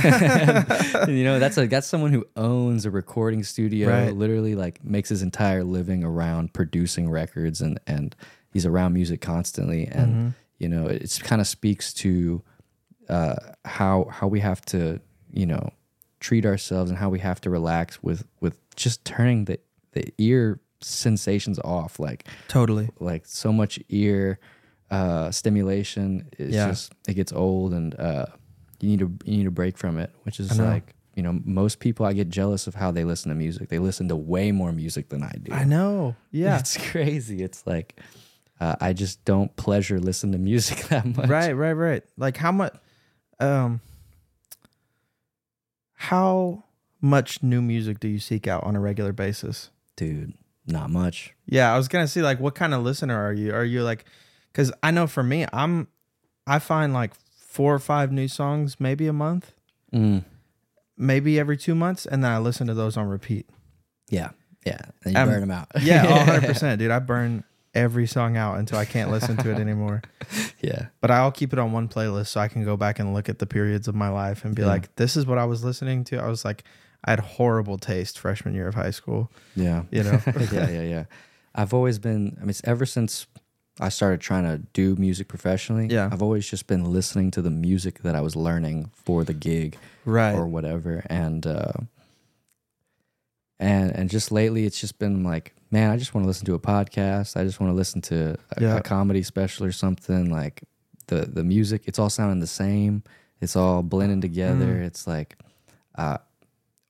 And, 0.04 1.18
you 1.18 1.24
know, 1.24 1.38
that's 1.40 1.58
a 1.58 1.66
that's 1.66 1.86
someone 1.88 2.12
who 2.12 2.24
owns 2.36 2.86
a 2.86 2.90
recording 2.90 3.42
studio, 3.42 3.88
Right. 3.88 4.14
literally 4.14 4.54
like 4.54 4.82
makes 4.84 5.08
his 5.08 5.20
entire 5.22 5.64
living 5.64 6.04
around 6.04 6.52
producing 6.52 7.10
records 7.10 7.60
and 7.60 7.80
and 7.86 8.14
he's 8.52 8.64
around 8.64 8.92
music 8.94 9.20
constantly 9.20 9.86
and 9.86 10.08
Mm-hmm. 10.14 10.28
You 10.60 10.68
know, 10.68 10.86
it 10.86 11.18
kind 11.24 11.40
of 11.40 11.48
speaks 11.48 11.92
to 11.94 12.42
uh, 13.08 13.34
how 13.64 14.04
how 14.10 14.28
we 14.28 14.38
have 14.40 14.60
to 14.66 15.00
you 15.32 15.46
know 15.46 15.70
treat 16.20 16.44
ourselves 16.46 16.90
and 16.90 16.98
how 16.98 17.08
we 17.08 17.18
have 17.18 17.40
to 17.40 17.50
relax 17.50 18.02
with 18.02 18.24
with 18.40 18.58
just 18.76 19.04
turning 19.04 19.46
the 19.46 19.58
the 19.92 20.12
ear 20.18 20.60
sensations 20.82 21.58
off 21.64 21.98
like 21.98 22.26
totally. 22.48 22.88
like 23.00 23.26
so 23.26 23.52
much 23.52 23.78
ear 23.88 24.38
uh 24.90 25.30
stimulation 25.30 26.28
is 26.38 26.54
Yeah. 26.54 26.68
just 26.68 26.92
it 27.08 27.14
gets 27.14 27.32
old 27.32 27.72
and 27.74 27.94
uh 27.98 28.26
you 28.80 28.88
need 28.90 28.98
to 29.00 29.10
you 29.24 29.36
need 29.38 29.46
a 29.46 29.50
break 29.50 29.76
from 29.76 29.98
it 29.98 30.10
which 30.22 30.40
is 30.40 30.58
like 30.58 30.94
you 31.16 31.22
know 31.22 31.38
most 31.44 31.80
people 31.80 32.06
i 32.06 32.12
get 32.14 32.28
jealous 32.28 32.66
of 32.66 32.74
how 32.74 32.90
they 32.90 33.04
listen 33.04 33.28
to 33.28 33.34
music 33.34 33.68
they 33.68 33.78
listen 33.78 34.08
to 34.08 34.16
way 34.16 34.52
more 34.52 34.72
music 34.72 35.08
than 35.10 35.22
i 35.22 35.32
do 35.42 35.52
I 35.52 35.64
know. 35.64 36.16
Yeah. 36.30 36.58
it's 36.60 36.76
crazy 36.90 37.42
it's 37.42 37.66
like 37.66 38.00
uh, 38.60 38.76
i 38.80 38.92
just 38.92 39.24
don't 39.24 39.54
pleasure 39.56 39.98
listen 39.98 40.32
to 40.32 40.38
music 40.38 40.78
that 40.88 41.04
much 41.04 41.28
right, 41.28 41.52
right, 41.52 41.72
right. 41.72 42.02
Like 42.16 42.36
how 42.36 42.52
much 42.52 42.74
um 43.40 43.80
how 45.94 46.64
much 47.00 47.42
new 47.42 47.62
music 47.62 48.00
do 48.00 48.08
you 48.08 48.18
seek 48.18 48.46
out 48.46 48.64
on 48.64 48.76
a 48.76 48.80
regular 48.80 49.12
basis? 49.12 49.70
dude 49.96 50.32
not 50.66 50.88
much 50.90 51.34
Yeah, 51.46 51.72
I 51.74 51.76
was 51.76 51.88
gonna 51.88 52.06
say 52.08 52.22
like, 52.22 52.38
what 52.38 52.54
kind 52.54 52.74
of 52.74 52.82
listener 52.82 53.16
are 53.18 53.32
you? 53.32 53.52
Are 53.52 53.64
you 53.64 53.82
like, 53.82 54.04
because 54.52 54.70
I 54.82 54.90
know 54.92 55.06
for 55.08 55.22
me, 55.22 55.44
I'm, 55.52 55.88
I 56.46 56.58
find 56.60 56.92
like 56.94 57.12
four 57.36 57.74
or 57.74 57.78
five 57.80 58.12
new 58.12 58.28
songs 58.28 58.78
maybe 58.78 59.06
a 59.08 59.12
month, 59.12 59.52
mm. 59.92 60.22
maybe 60.96 61.40
every 61.40 61.56
two 61.56 61.74
months, 61.74 62.06
and 62.06 62.22
then 62.22 62.30
I 62.30 62.38
listen 62.38 62.66
to 62.68 62.74
those 62.74 62.96
on 62.96 63.08
repeat. 63.08 63.48
yeah 64.10 64.30
yeah 64.64 64.78
and 65.04 65.14
you 65.14 65.20
Um, 65.20 65.28
burn 65.28 65.40
them 65.40 65.50
out 65.50 65.68
Yeah, 65.80 66.08
one 66.18 66.26
hundred 66.26 66.44
percent, 66.46 66.78
dude. 66.78 66.90
I 66.92 66.98
burn 67.00 67.42
every 67.74 68.06
song 68.06 68.36
out 68.36 68.58
until 68.58 68.78
I 68.78 68.84
can't 68.84 69.10
listen 69.10 69.36
to 69.38 69.50
it 69.50 69.58
anymore. 69.66 70.02
yeah 70.60 70.86
But 71.00 71.10
I'll 71.10 71.30
keep 71.32 71.52
it 71.52 71.58
on 71.58 71.72
one 71.72 71.88
playlist 71.88 72.28
so 72.28 72.40
I 72.40 72.48
can 72.48 72.64
go 72.64 72.76
back 72.76 72.98
and 72.98 73.14
look 73.14 73.28
at 73.28 73.38
the 73.38 73.46
periods 73.46 73.86
of 73.88 73.94
my 73.94 74.08
life 74.08 74.44
and 74.44 74.54
be 74.54 74.62
Yeah. 74.62 74.68
like, 74.68 74.94
this 74.96 75.16
is 75.16 75.26
what 75.26 75.38
I 75.38 75.44
was 75.44 75.62
listening 75.64 76.04
to. 76.04 76.16
I 76.18 76.26
was 76.28 76.44
like, 76.44 76.64
I 77.04 77.10
had 77.12 77.20
horrible 77.20 77.78
taste 77.78 78.18
freshman 78.18 78.54
year 78.54 78.68
of 78.68 78.74
high 78.74 78.90
school. 78.90 79.30
yeah 79.56 79.84
You 79.90 80.02
know, 80.02 80.20
yeah, 80.52 80.68
yeah, 80.68 80.82
yeah. 80.82 81.04
I've 81.54 81.72
always 81.74 81.98
been. 81.98 82.36
I 82.36 82.40
mean, 82.42 82.50
it's 82.50 82.60
ever 82.64 82.86
since 82.86 83.26
I 83.80 83.88
started 83.88 84.20
trying 84.20 84.44
to 84.44 84.58
do 84.72 84.94
music 84.96 85.26
professionally. 85.28 85.86
Yeah. 85.90 86.08
I've 86.12 86.22
always 86.22 86.48
just 86.48 86.66
been 86.66 86.84
listening 86.84 87.30
to 87.32 87.42
the 87.42 87.50
music 87.50 88.02
that 88.02 88.14
I 88.14 88.20
was 88.20 88.36
learning 88.36 88.90
for 88.94 89.24
the 89.24 89.32
gig 89.32 89.76
right? 90.04 90.34
or 90.34 90.46
whatever, 90.46 91.02
and 91.08 91.46
uh, 91.46 91.72
and 93.60 93.92
and 93.94 94.10
just 94.10 94.32
lately, 94.32 94.64
it's 94.64 94.80
just 94.80 94.98
been 94.98 95.22
like, 95.22 95.54
man, 95.70 95.90
I 95.90 95.96
just 95.96 96.14
want 96.14 96.24
to 96.24 96.26
listen 96.26 96.46
to 96.46 96.54
a 96.54 96.58
podcast. 96.58 97.36
I 97.36 97.44
just 97.44 97.60
want 97.60 97.70
to 97.70 97.76
listen 97.76 98.00
to 98.02 98.36
a, 98.56 98.60
Yeah. 98.62 98.76
a 98.78 98.82
comedy 98.82 99.22
special 99.22 99.64
or 99.66 99.70
something. 99.72 100.30
Like 100.32 100.64
the 101.06 101.26
the 101.26 101.44
music, 101.44 101.82
it's 101.86 101.98
all 102.00 102.10
sounding 102.10 102.40
the 102.40 102.46
same. 102.48 103.04
It's 103.40 103.54
all 103.56 103.82
blending 103.82 104.20
together. 104.20 104.74
Mm. 104.74 104.86
It's 104.86 105.06
like, 105.06 105.38
uh, 105.96 106.18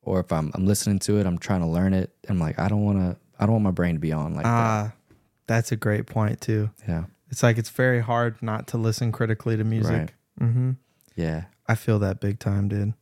or 0.03 0.21
if 0.21 0.33
I'm 0.33 0.51
I'm 0.55 0.65
listening 0.67 0.99
to 1.01 1.19
it, 1.19 1.27
I'm 1.27 1.39
trying 1.39 1.61
to 1.61 1.67
learn 1.67 1.93
it. 1.93 2.11
I'm 2.29 2.39
like, 2.39 2.59
I 2.59 2.69
don't 2.69 2.85
want 2.85 2.99
to. 2.99 3.17
I 3.39 3.45
don't 3.47 3.53
want 3.53 3.65
my 3.65 3.71
brain 3.71 3.95
to 3.95 4.01
be 4.01 4.13
on 4.13 4.35
like 4.35 4.45
that. 4.45 4.49
Ah, 4.51 4.93
that's 5.47 5.73
a 5.73 5.77
great 5.77 6.07
point 6.07 6.41
too. 6.41 6.71
Yeah. 6.89 7.05
It's 7.31 7.43
like 7.43 7.59
it's 7.59 7.71
very 7.71 8.01
hard 8.01 8.43
not 8.43 8.67
to 8.69 8.79
listen 8.79 9.13
critically 9.13 9.57
to 9.57 9.65
music. 9.65 9.93
Right. 9.93 10.11
Mm-hmm. 10.41 10.71
Yeah. 11.17 11.45
I 11.67 11.75
feel 11.75 11.99
that 12.01 12.21
big 12.21 12.39
time, 12.39 12.69
dude. 12.69 12.95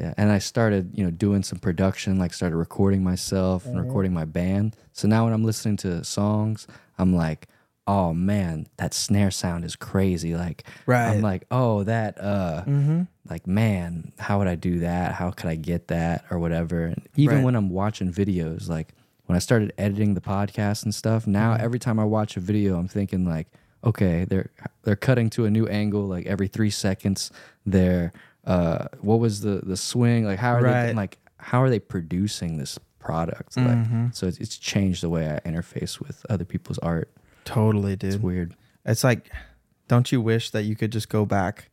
Yeah. 0.00 0.14
And 0.16 0.30
I 0.30 0.38
started, 0.38 0.96
you 0.96 1.04
know, 1.04 1.10
doing 1.10 1.42
some 1.42 1.58
production, 1.58 2.18
like 2.18 2.32
started 2.32 2.56
recording 2.56 3.02
myself 3.02 3.66
and 3.66 3.78
recording 3.84 4.12
my 4.14 4.24
band. 4.24 4.76
So 4.92 5.08
now 5.08 5.24
when 5.24 5.32
I'm 5.32 5.44
listening 5.44 5.76
to 5.78 6.04
songs, 6.04 6.66
I'm 6.98 7.14
like, 7.14 7.48
oh 7.86 8.12
man, 8.12 8.66
that 8.76 8.92
snare 8.94 9.30
sound 9.30 9.64
is 9.64 9.74
crazy. 9.74 10.34
Like 10.36 10.64
right. 10.86 11.08
I'm 11.08 11.20
like, 11.22 11.44
oh, 11.50 11.82
that 11.84 12.16
uh 12.20 12.62
mm-hmm. 12.66 13.02
like 13.28 13.46
man, 13.46 14.12
how 14.18 14.38
would 14.38 14.46
I 14.48 14.54
do 14.54 14.80
that? 14.80 15.14
How 15.14 15.30
could 15.30 15.48
I 15.48 15.56
get 15.56 15.88
that 15.88 16.24
or 16.30 16.38
whatever? 16.38 16.84
And 16.84 17.02
even 17.16 17.36
Right. 17.38 17.44
when 17.44 17.56
I'm 17.56 17.70
watching 17.70 18.12
videos, 18.12 18.68
like 18.68 18.94
when 19.26 19.36
I 19.36 19.40
started 19.40 19.72
editing 19.78 20.14
the 20.14 20.20
podcast 20.20 20.84
and 20.84 20.94
stuff, 20.94 21.26
now 21.26 21.54
Mm-hmm. 21.54 21.64
every 21.64 21.78
time 21.78 21.98
I 21.98 22.04
watch 22.04 22.36
a 22.36 22.40
video, 22.40 22.78
I'm 22.78 22.88
thinking 22.88 23.24
like, 23.24 23.48
okay, 23.82 24.24
they're 24.24 24.50
they're 24.84 24.96
cutting 24.96 25.30
to 25.30 25.44
a 25.46 25.50
new 25.50 25.66
angle 25.66 26.02
like 26.06 26.26
every 26.26 26.46
three 26.48 26.70
seconds. 26.70 27.30
They're 27.66 28.12
uh, 28.44 28.86
what 29.00 29.18
was 29.20 29.40
the 29.42 29.60
the 29.64 29.76
swing? 29.76 30.24
Like 30.24 30.38
how 30.38 30.54
are 30.54 30.62
Right. 30.62 30.86
they 30.86 30.94
like 30.94 31.18
how 31.38 31.62
are 31.62 31.70
they 31.70 31.78
producing 31.80 32.58
this 32.58 32.78
product? 32.98 33.56
Like 33.56 33.66
Mhm. 33.66 34.14
so, 34.14 34.26
it's, 34.26 34.38
it's 34.38 34.56
changed 34.58 35.02
the 35.02 35.08
way 35.08 35.30
I 35.30 35.40
interface 35.48 36.00
with 36.00 36.26
other 36.28 36.44
people's 36.44 36.78
art. 36.78 37.10
Totally, 37.44 37.92
It's 37.92 38.02
dude. 38.16 38.22
weird. 38.22 38.54
It's 38.84 39.04
like, 39.04 39.30
don't 39.86 40.10
you 40.12 40.20
wish 40.20 40.50
that 40.50 40.62
you 40.64 40.74
could 40.76 40.90
just 40.92 41.08
go 41.08 41.24
back 41.24 41.70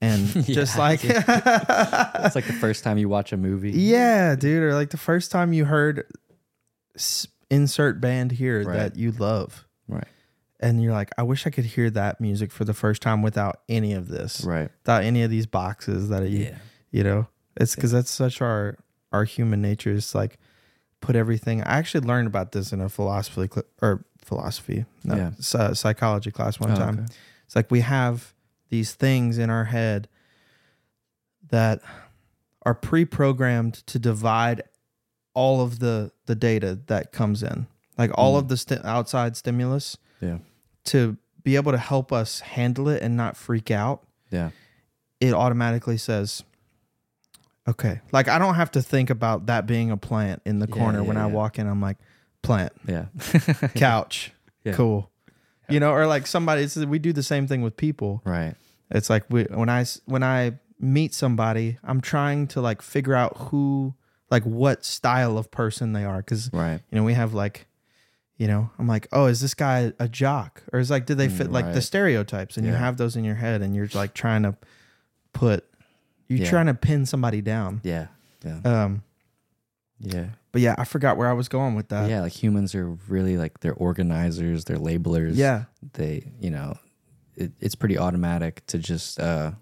and 0.00 0.26
just 0.44 0.76
like, 0.78 1.00
It's 1.04 2.34
like 2.34 2.46
the 2.46 2.56
first 2.60 2.84
time 2.84 2.98
you 2.98 3.08
watch 3.08 3.32
a 3.32 3.36
movie. 3.36 3.72
yeah, 3.72 4.34
dude, 4.36 4.62
or 4.62 4.74
like 4.74 4.90
the 4.90 4.96
first 4.98 5.30
time 5.30 5.52
you 5.52 5.64
heard 5.64 6.04
insert 7.50 8.00
band 8.00 8.32
here 8.32 8.62
Right. 8.64 8.76
that 8.76 8.96
you 8.96 9.12
love, 9.12 9.66
Right. 9.88 10.06
And 10.66 10.82
you're 10.82 10.92
like, 10.92 11.10
I 11.16 11.22
wish 11.22 11.46
I 11.46 11.50
could 11.50 11.64
hear 11.64 11.90
that 11.90 12.20
music 12.20 12.50
for 12.50 12.64
the 12.64 12.74
first 12.74 13.00
time 13.02 13.22
without 13.22 13.60
any 13.68 13.92
of 13.92 14.08
this, 14.08 14.42
Right. 14.44 14.68
without 14.82 15.04
any 15.04 15.22
of 15.22 15.30
these 15.30 15.46
boxes 15.46 16.08
that 16.08 16.28
you, 16.28 16.38
Yeah. 16.46 16.58
you 16.90 17.04
know, 17.04 17.28
it's 17.56 17.74
because 17.74 17.92
that's 17.92 18.10
such 18.10 18.40
our 18.42 18.76
our 19.12 19.24
human 19.24 19.62
nature 19.62 19.92
is 19.92 20.14
like 20.14 20.38
put 21.00 21.14
everything. 21.16 21.62
I 21.62 21.78
actually 21.78 22.06
learned 22.06 22.26
about 22.26 22.52
this 22.52 22.72
in 22.72 22.80
a 22.80 22.88
philosophy 22.88 23.48
cl- 23.52 23.66
or 23.80 24.04
philosophy, 24.18 24.84
no, 25.04 25.14
Yeah. 25.16 25.30
psy- 25.38 25.58
uh, 25.58 25.74
psychology 25.74 26.30
class 26.32 26.58
one 26.58 26.72
Oh, 26.72 26.76
time. 26.76 26.94
okay. 26.98 27.14
It's 27.46 27.54
like 27.56 27.70
we 27.70 27.80
have 27.82 28.34
these 28.68 28.94
things 28.94 29.38
in 29.38 29.48
our 29.50 29.66
head 29.66 30.08
that 31.50 31.80
are 32.62 32.74
pre-programmed 32.74 33.74
to 33.86 33.98
divide 33.98 34.62
all 35.34 35.60
of 35.60 35.78
the 35.78 36.10
the 36.26 36.34
data 36.34 36.78
that 36.86 37.12
comes 37.12 37.42
in, 37.42 37.68
like 37.96 38.10
all 38.14 38.32
hmm. 38.32 38.38
of 38.38 38.48
the 38.48 38.56
sti- 38.56 38.80
outside 38.82 39.36
stimulus, 39.36 39.96
Yeah. 40.20 40.38
To 40.86 41.16
be 41.42 41.56
able 41.56 41.72
to 41.72 41.78
help 41.78 42.12
us 42.12 42.40
handle 42.40 42.88
it 42.88 43.02
and 43.02 43.16
not 43.16 43.36
freak 43.36 43.70
out. 43.70 44.02
Yeah. 44.30 44.50
It 45.20 45.32
automatically 45.32 45.96
says, 45.96 46.42
"Okay." 47.68 48.00
Like 48.12 48.28
I 48.28 48.38
don't 48.38 48.54
have 48.54 48.70
to 48.72 48.82
think 48.82 49.10
about 49.10 49.46
that 49.46 49.66
being 49.66 49.90
a 49.90 49.96
plant 49.96 50.42
in 50.44 50.58
the 50.58 50.66
Yeah, 50.68 50.74
corner 50.74 51.02
when 51.02 51.16
yeah, 51.16 51.24
I 51.24 51.26
walk 51.26 51.58
in. 51.58 51.66
I'm 51.66 51.80
like, 51.80 51.96
plant, 52.42 52.72
Yeah. 52.86 53.06
couch, 53.74 54.32
Yeah. 54.64 54.72
cool. 54.74 55.10
You 55.68 55.80
know, 55.80 55.90
or 55.92 56.06
like 56.06 56.26
somebody. 56.26 56.62
It's, 56.62 56.76
we 56.76 56.98
do 56.98 57.12
the 57.12 57.22
same 57.24 57.46
thing 57.46 57.62
with 57.62 57.76
people. 57.76 58.22
right. 58.24 58.54
It's 58.88 59.10
like 59.10 59.24
we, 59.28 59.46
I 59.50 59.84
when 60.04 60.22
I 60.22 60.58
meet 60.78 61.12
somebody, 61.12 61.78
I'm 61.82 62.00
trying 62.00 62.46
to 62.48 62.60
like 62.60 62.82
figure 62.82 63.14
out 63.16 63.36
who, 63.36 63.94
like 64.30 64.44
what 64.44 64.84
style 64.84 65.38
of 65.38 65.50
person 65.50 65.92
they 65.92 66.04
are, 66.04 66.18
because 66.18 66.50
Right. 66.52 66.80
you 66.90 66.96
know 66.98 67.02
we 67.02 67.14
have 67.14 67.34
like, 67.34 67.66
you 68.36 68.46
know, 68.46 68.70
I'm 68.78 68.86
like, 68.86 69.08
oh, 69.12 69.26
is 69.26 69.40
this 69.40 69.54
guy 69.54 69.92
a 69.98 70.08
jock, 70.08 70.62
or 70.72 70.78
is 70.78 70.90
like, 70.90 71.06
did 71.06 71.16
they 71.18 71.28
fit 71.28 71.48
Mm, 71.48 71.52
like 71.52 71.72
the 71.72 71.80
stereotypes, 71.82 72.56
and 72.56 72.66
you 72.66 72.72
have 72.72 72.96
those 72.98 73.16
in 73.16 73.24
your 73.24 73.34
head, 73.36 73.62
and 73.62 73.74
you're 73.74 73.88
like 73.94 74.12
trying 74.14 74.42
to 74.42 74.56
put, 75.32 75.64
you're 76.28 76.40
Yeah. 76.40 76.50
trying 76.50 76.66
to 76.66 76.74
pin 76.74 77.06
somebody 77.06 77.40
down. 77.40 77.80
Yeah. 77.84 78.08
Yeah. 78.44 78.60
Um, 78.64 79.02
Yeah. 79.98 80.26
but 80.52 80.60
yeah, 80.60 80.74
I 80.76 80.84
forgot 80.84 81.16
where 81.16 81.28
I 81.28 81.32
was 81.32 81.48
going 81.48 81.74
with 81.74 81.88
that. 81.88 82.10
yeah. 82.10 82.20
Like 82.20 82.32
humans 82.32 82.74
are 82.74 82.90
really 83.08 83.36
like 83.38 83.60
they're 83.60 83.74
organizers, 83.74 84.64
they're 84.66 84.76
labelers. 84.78 85.32
Yeah. 85.36 85.64
They, 85.94 86.32
you 86.40 86.50
know, 86.50 86.76
it, 87.36 87.52
it's 87.60 87.74
pretty 87.74 87.96
automatic 87.98 88.66
to 88.66 88.78
just 88.78 89.18
uh, 89.18 89.52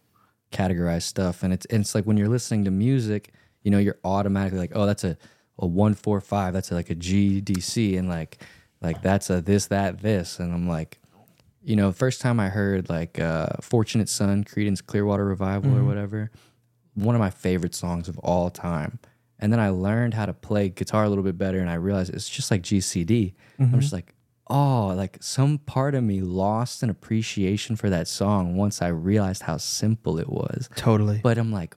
categorize 0.53 1.03
stuff. 1.03 1.43
And 1.43 1.53
it's, 1.53 1.67
and 1.67 1.81
it's 1.83 1.95
like 1.95 2.05
when 2.05 2.17
you're 2.17 2.29
listening 2.29 2.65
to 2.65 2.71
music, 2.71 3.33
you 3.63 3.71
know, 3.71 3.79
you're 3.79 3.99
automatically 4.05 4.59
like, 4.59 4.73
oh, 4.75 4.87
that's 4.87 5.05
a, 5.05 5.17
a 5.59 5.67
one, 5.67 5.95
four, 5.95 6.21
five. 6.21 6.53
That's 6.53 6.71
like 6.73 6.91
a 6.91 6.95
GDC. 6.97 7.97
And 7.99 8.09
like, 8.09 8.39
like 8.85 9.03
that's 9.03 9.31
a 9.31 9.41
this, 9.41 9.67
that, 9.67 10.01
this. 10.01 10.39
And 10.39 10.53
I'm 10.53 10.69
like, 10.69 11.01
you 11.63 11.77
know, 11.77 11.91
first 11.93 12.21
time 12.21 12.39
I 12.39 12.51
heard 12.51 12.89
like 12.89 13.19
uh, 13.19 13.49
Fortunate 13.61 14.09
Son, 14.09 14.45
Creedence 14.45 14.85
Clearwater 14.85 15.25
Revival 15.25 15.77
or 15.77 15.85
whatever, 15.85 16.31
one 16.95 17.15
of 17.15 17.21
my 17.21 17.31
favorite 17.31 17.75
songs 17.75 18.09
of 18.09 18.19
all 18.19 18.51
time. 18.51 18.99
And 19.39 19.53
then 19.53 19.61
I 19.61 19.71
learned 19.71 20.15
how 20.15 20.27
to 20.27 20.33
play 20.33 20.69
guitar 20.69 21.05
a 21.05 21.09
little 21.09 21.25
bit 21.25 21.37
better, 21.37 21.59
and 21.59 21.69
I 21.69 21.75
realized 21.75 22.15
it's 22.15 22.29
just 22.29 22.51
like 22.51 22.63
GCD. 22.63 23.35
I'm 23.59 23.81
just 23.81 23.93
like, 23.93 24.15
oh, 24.49 24.95
like 24.97 25.19
some 25.21 25.59
part 25.59 25.95
of 25.95 26.05
me 26.05 26.21
lost 26.21 26.83
an 26.83 26.91
appreciation 26.91 27.77
for 27.77 27.91
that 27.91 28.07
song 28.07 28.57
once 28.57 28.81
I 28.81 28.89
realized 28.89 29.43
how 29.43 29.57
simple 29.57 30.19
it 30.19 30.29
was. 30.29 30.71
Totally. 30.77 31.21
But 31.23 31.37
I'm 31.39 31.51
like, 31.53 31.77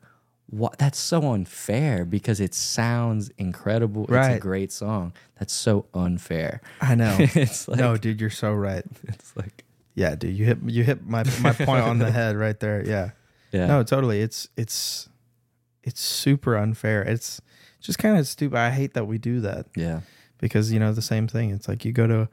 what? 0.50 0.78
That's 0.78 0.98
so 0.98 1.32
unfair 1.34 2.06
because 2.06 2.40
it 2.40 2.54
sounds 2.54 3.30
incredible. 3.38 4.04
It's 4.04 4.12
a 4.12 4.16
Right. 4.16 4.40
great 4.40 4.72
song. 4.72 5.14
That's 5.40 5.54
so 5.54 5.86
unfair. 5.94 6.62
I 6.82 6.96
know. 6.96 7.16
it's 7.20 7.68
like, 7.68 7.80
no, 7.80 7.98
dude, 7.98 8.22
you're 8.22 8.30
so 8.30 8.54
right. 8.54 8.84
it's 9.04 9.36
like, 9.36 9.64
Yeah, 9.96 10.16
dude, 10.16 10.36
you 10.38 10.46
hit 10.46 10.60
you 10.66 10.84
hit 10.84 11.06
my 11.06 11.24
my 11.42 11.52
point 11.54 11.84
on 11.84 12.00
the 12.00 12.12
head 12.20 12.36
right 12.38 12.60
there. 12.60 12.84
Yeah. 12.86 13.10
yeah, 13.52 13.68
No, 13.68 13.84
totally. 13.84 14.22
It's 14.22 14.48
it's 14.56 15.10
it's 15.84 16.02
super 16.02 16.56
unfair. 16.58 17.02
It's 17.04 17.42
just 17.80 18.00
kind 18.00 18.18
of 18.18 18.28
stupid. 18.28 18.58
I 18.58 18.70
hate 18.72 18.94
that 18.94 19.06
we 19.06 19.18
do 19.18 19.40
that 19.42 19.68
yeah, 19.76 20.02
because 20.40 20.72
you 20.72 20.80
know 20.80 20.92
the 20.94 21.02
same 21.02 21.28
thing. 21.28 21.52
It's 21.52 21.68
like 21.68 21.84
you 21.86 21.92
go 21.92 22.08
to 22.08 22.30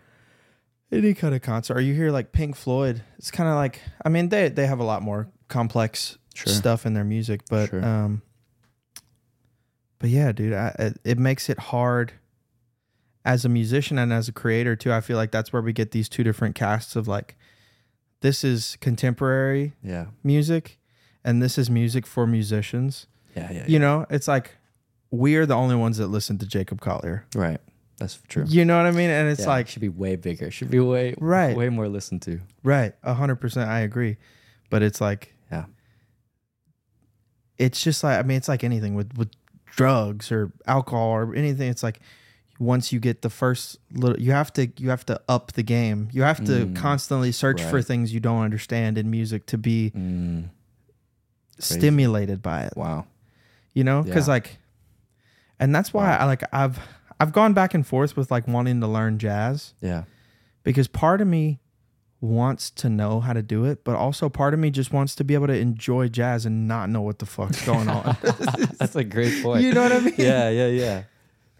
any 0.93 1.15
kind 1.15 1.35
of 1.35 1.43
concert 1.43 1.77
or 1.77 1.81
you 1.81 1.95
hear 1.95 2.11
like 2.11 2.33
Pink 2.33 2.55
Floyd. 2.57 3.03
It's 3.19 3.31
kind 3.31 3.49
of 3.49 3.57
like 3.57 3.81
I 4.05 4.09
mean 4.09 4.29
they 4.29 4.49
they 4.49 4.67
have 4.67 4.79
a 4.81 4.85
lot 4.85 5.03
more 5.03 5.29
complex 5.49 6.19
Sure. 6.35 6.53
stuff 6.53 6.85
in 6.85 6.93
their 6.95 7.05
music, 7.05 7.41
but 7.49 7.71
Sure. 7.71 7.85
um 7.85 8.23
but 9.99 10.11
yeah, 10.11 10.33
dude, 10.33 10.53
I, 10.53 10.93
it, 11.05 11.19
makes 11.19 11.49
it 11.49 11.59
hard 11.59 12.13
as 13.25 13.45
a 13.47 13.49
musician 13.49 13.99
and 13.99 14.13
as 14.13 14.29
a 14.29 14.33
creator 14.33 14.77
too. 14.77 14.93
I 14.93 15.01
feel 15.01 15.17
like 15.17 15.31
that's 15.31 15.51
where 15.53 15.63
we 15.63 15.73
get 15.73 15.93
these 15.93 16.09
two 16.11 16.23
different 16.23 16.55
casts 16.55 16.95
of 16.95 17.09
like 17.09 17.37
this 18.21 18.45
is 18.45 18.77
contemporary 18.83 19.73
yeah, 19.83 20.07
music 20.23 20.79
and 21.25 21.43
this 21.43 21.57
is 21.57 21.71
music 21.71 22.07
for 22.07 22.27
musicians. 22.27 23.07
yeah, 23.35 23.51
yeah. 23.51 23.65
You 23.67 23.79
know, 23.79 24.05
it's 24.11 24.29
like 24.29 24.57
we're 25.11 25.47
the 25.47 25.55
only 25.55 25.77
ones 25.77 25.97
that 25.99 26.09
listen 26.09 26.37
to 26.39 26.47
Jacob 26.47 26.81
Collier. 26.81 27.25
Right. 27.35 27.61
That's 27.99 28.21
true. 28.29 28.45
You 28.49 28.65
know 28.65 28.77
what 28.77 28.87
I 28.87 28.91
mean? 28.91 29.09
And 29.09 29.31
it's 29.31 29.43
Yeah, 29.43 29.47
like 29.49 29.67
it 29.67 29.71
should 29.71 29.81
be 29.81 29.89
way 29.89 30.17
bigger. 30.17 30.51
Should 30.51 30.71
be 30.71 30.81
way 30.81 31.15
Right. 31.19 31.57
way 31.57 31.69
more 31.71 31.89
listened 31.89 32.21
to. 32.23 32.41
right, 32.63 32.93
a 33.03 33.15
hundred 33.15 33.37
percent. 33.37 33.71
I 33.71 33.81
agree, 33.81 34.17
but 34.69 34.83
it's 34.83 35.01
like 35.01 35.29
Yeah. 35.29 35.34
It's 37.59 37.83
just 37.83 38.03
like 38.05 38.19
I 38.19 38.23
mean, 38.23 38.37
it's 38.37 38.49
like 38.49 38.65
anything 38.65 38.95
with 38.95 39.17
with 39.17 39.31
drugs 39.67 40.31
or 40.33 40.53
alcohol 40.67 41.09
or 41.11 41.35
anything. 41.35 41.69
It's 41.71 41.83
like 41.83 42.01
once 42.61 42.93
you 42.93 43.01
get 43.01 43.23
the 43.23 43.31
first 43.31 43.79
little, 43.93 44.19
you 44.21 44.31
have 44.33 44.53
to 44.55 44.69
you 44.79 44.91
have 44.91 45.05
to 45.07 45.21
up 45.29 45.53
the 45.53 45.63
game. 45.63 46.09
You 46.13 46.23
have 46.23 46.39
to 46.45 46.67
Mm, 46.67 46.77
constantly 46.77 47.33
search 47.33 47.61
for 47.63 47.83
things 47.83 48.15
you 48.15 48.21
don't 48.21 48.43
understand 48.43 48.97
in 48.99 49.11
music 49.11 49.47
to 49.47 49.59
be 49.59 49.91
Mm, 49.97 50.51
stimulated 51.59 52.43
by 52.43 52.63
it. 52.63 52.77
wow. 52.77 53.07
you 53.73 53.85
know 53.85 54.03
because 54.03 54.27
Yeah. 54.29 54.35
like 54.35 54.59
and 55.61 55.75
that's 55.75 55.95
why 55.95 56.11
Wow. 56.11 56.19
i 56.19 56.25
like 56.25 56.43
i've 56.53 56.79
i've 57.21 57.33
gone 57.33 57.53
back 57.55 57.75
and 57.75 57.87
forth 57.87 58.17
with 58.17 58.31
like 58.31 58.47
wanting 58.49 58.81
to 58.81 58.87
learn 58.89 59.19
jazz 59.19 59.75
Yeah. 59.81 60.05
because 60.65 60.89
part 60.89 61.21
of 61.21 61.29
me 61.29 61.61
wants 62.25 62.71
to 62.71 62.89
know 62.89 63.21
how 63.21 63.33
to 63.33 63.43
do 63.43 63.65
it 63.65 63.85
but 63.85 63.95
also 63.97 64.29
part 64.29 64.55
of 64.55 64.61
me 64.61 64.71
just 64.71 64.93
wants 64.93 65.15
to 65.15 65.23
be 65.25 65.35
able 65.35 65.47
to 65.47 65.57
enjoy 65.57 66.09
jazz 66.09 66.47
and 66.47 66.67
not 66.67 66.89
know 66.89 67.03
what 67.03 67.19
the 67.19 67.27
fuck's 67.27 67.65
going 67.67 67.89
on 67.89 68.17
That's 68.79 68.97
a 68.97 69.05
great 69.05 69.43
point. 69.43 69.63
you 69.63 69.73
know 69.73 69.83
what 69.83 69.93
i 69.93 70.01
mean 70.01 70.15
yeah, 70.17 70.49
yeah, 70.49 70.69
yeah. 70.69 71.03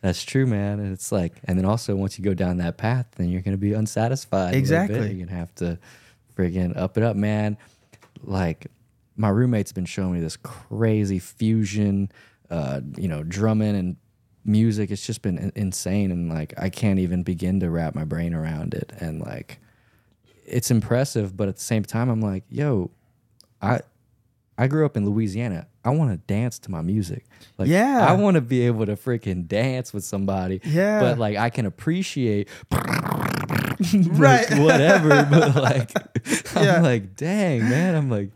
That's 0.01 0.23
true, 0.23 0.45
man. 0.45 0.81
And 0.81 0.93
it's 0.93 1.11
like, 1.11 1.33
and 1.45 1.57
then 1.57 1.65
also 1.65 1.97
once 1.97 2.19
you 2.19 2.25
go 2.27 2.35
down 2.35 2.59
that 2.59 2.77
path, 2.77 3.07
then 3.17 3.31
you're 3.31 3.41
gonna 3.41 3.57
be 3.57 3.73
unsatisfied. 3.73 4.39
a 4.39 4.45
little 4.45 4.51
bit. 4.53 4.59
Exactly. 4.59 5.13
You're 5.15 5.27
gonna 5.27 5.39
have 5.39 5.55
to 5.55 5.79
friggin' 6.37 6.77
up 6.77 6.99
it 6.99 7.03
up, 7.03 7.17
man. 7.17 7.57
Like 8.23 8.67
my 9.17 9.31
roommate's 9.31 9.73
been 9.73 9.87
showing 9.87 10.13
me 10.13 10.21
this 10.21 10.37
crazy 10.37 11.19
fusion, 11.19 12.13
uh, 12.51 12.83
you 12.99 13.09
know, 13.09 13.23
drumming 13.23 13.77
and 13.77 13.97
music. 14.45 14.91
It's 14.91 15.07
just 15.07 15.23
been 15.23 15.51
insane, 15.57 16.11
and 16.11 16.29
like 16.29 16.53
I 16.59 16.69
can't 16.69 16.99
even 16.99 17.23
begin 17.23 17.61
to 17.61 17.71
wrap 17.71 17.95
my 17.95 18.05
brain 18.05 18.35
around 18.35 18.75
it. 18.75 18.93
And 19.01 19.23
like, 19.23 19.59
it's 20.47 20.71
impressive, 20.71 21.37
but 21.37 21.49
at 21.49 21.57
the 21.57 21.63
same 21.63 21.85
time, 21.85 22.09
I'm 22.09 22.21
like, 22.21 22.45
yo, 22.49 22.91
I 23.63 23.81
I 24.57 24.67
grew 24.69 24.87
up 24.87 24.97
in 24.97 25.05
Louisiana. 25.05 25.67
I 25.85 25.91
want 25.91 26.13
to 26.13 26.17
dance 26.33 26.59
to 26.61 26.71
my 26.71 26.81
music. 26.81 27.25
Like, 27.59 27.69
Yeah. 27.69 28.07
I 28.09 28.13
want 28.15 28.37
to 28.37 28.41
be 28.41 28.63
able 28.67 28.87
to 28.87 28.95
freaking 28.97 29.47
dance 29.49 29.93
with 29.93 30.05
somebody. 30.05 30.61
Yeah. 30.65 31.01
But 31.01 31.19
like, 31.19 31.37
I 31.37 31.51
can 31.51 31.67
appreciate 31.67 32.49
Right. 32.71 34.47
whatever. 34.59 35.27
But 35.31 35.55
like, 35.57 35.91
Yeah. 36.55 36.77
I'm 36.77 36.83
like, 36.83 37.17
dang, 37.17 37.69
man. 37.69 37.95
I'm 37.97 38.09
like, 38.09 38.31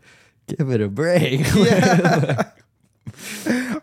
give 0.47 0.69
it 0.69 0.81
a 0.81 0.89
break. 0.89 1.41
yeah 1.55 2.51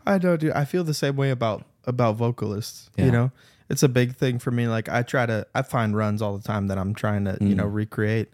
i 0.06 0.18
know 0.18 0.36
dude 0.36 0.52
i 0.52 0.64
feel 0.64 0.84
the 0.84 0.94
same 0.94 1.16
way 1.16 1.30
about 1.30 1.64
about 1.84 2.16
vocalists 2.16 2.90
Yeah. 2.96 3.04
you 3.06 3.10
know 3.10 3.30
it's 3.68 3.83
a 3.83 3.88
big 3.88 4.14
thing 4.14 4.38
for 4.38 4.50
me 4.50 4.66
like 4.68 4.88
i 4.88 5.02
try 5.02 5.26
to 5.26 5.46
i 5.55 5.62
find 5.62 5.96
runs 5.96 6.22
all 6.22 6.37
the 6.38 6.42
time 6.42 6.66
that 6.68 6.79
i'm 6.79 6.94
trying 6.94 7.24
to 7.24 7.37
you 7.40 7.55
Mm. 7.55 7.57
know 7.57 7.66
recreate 7.66 8.29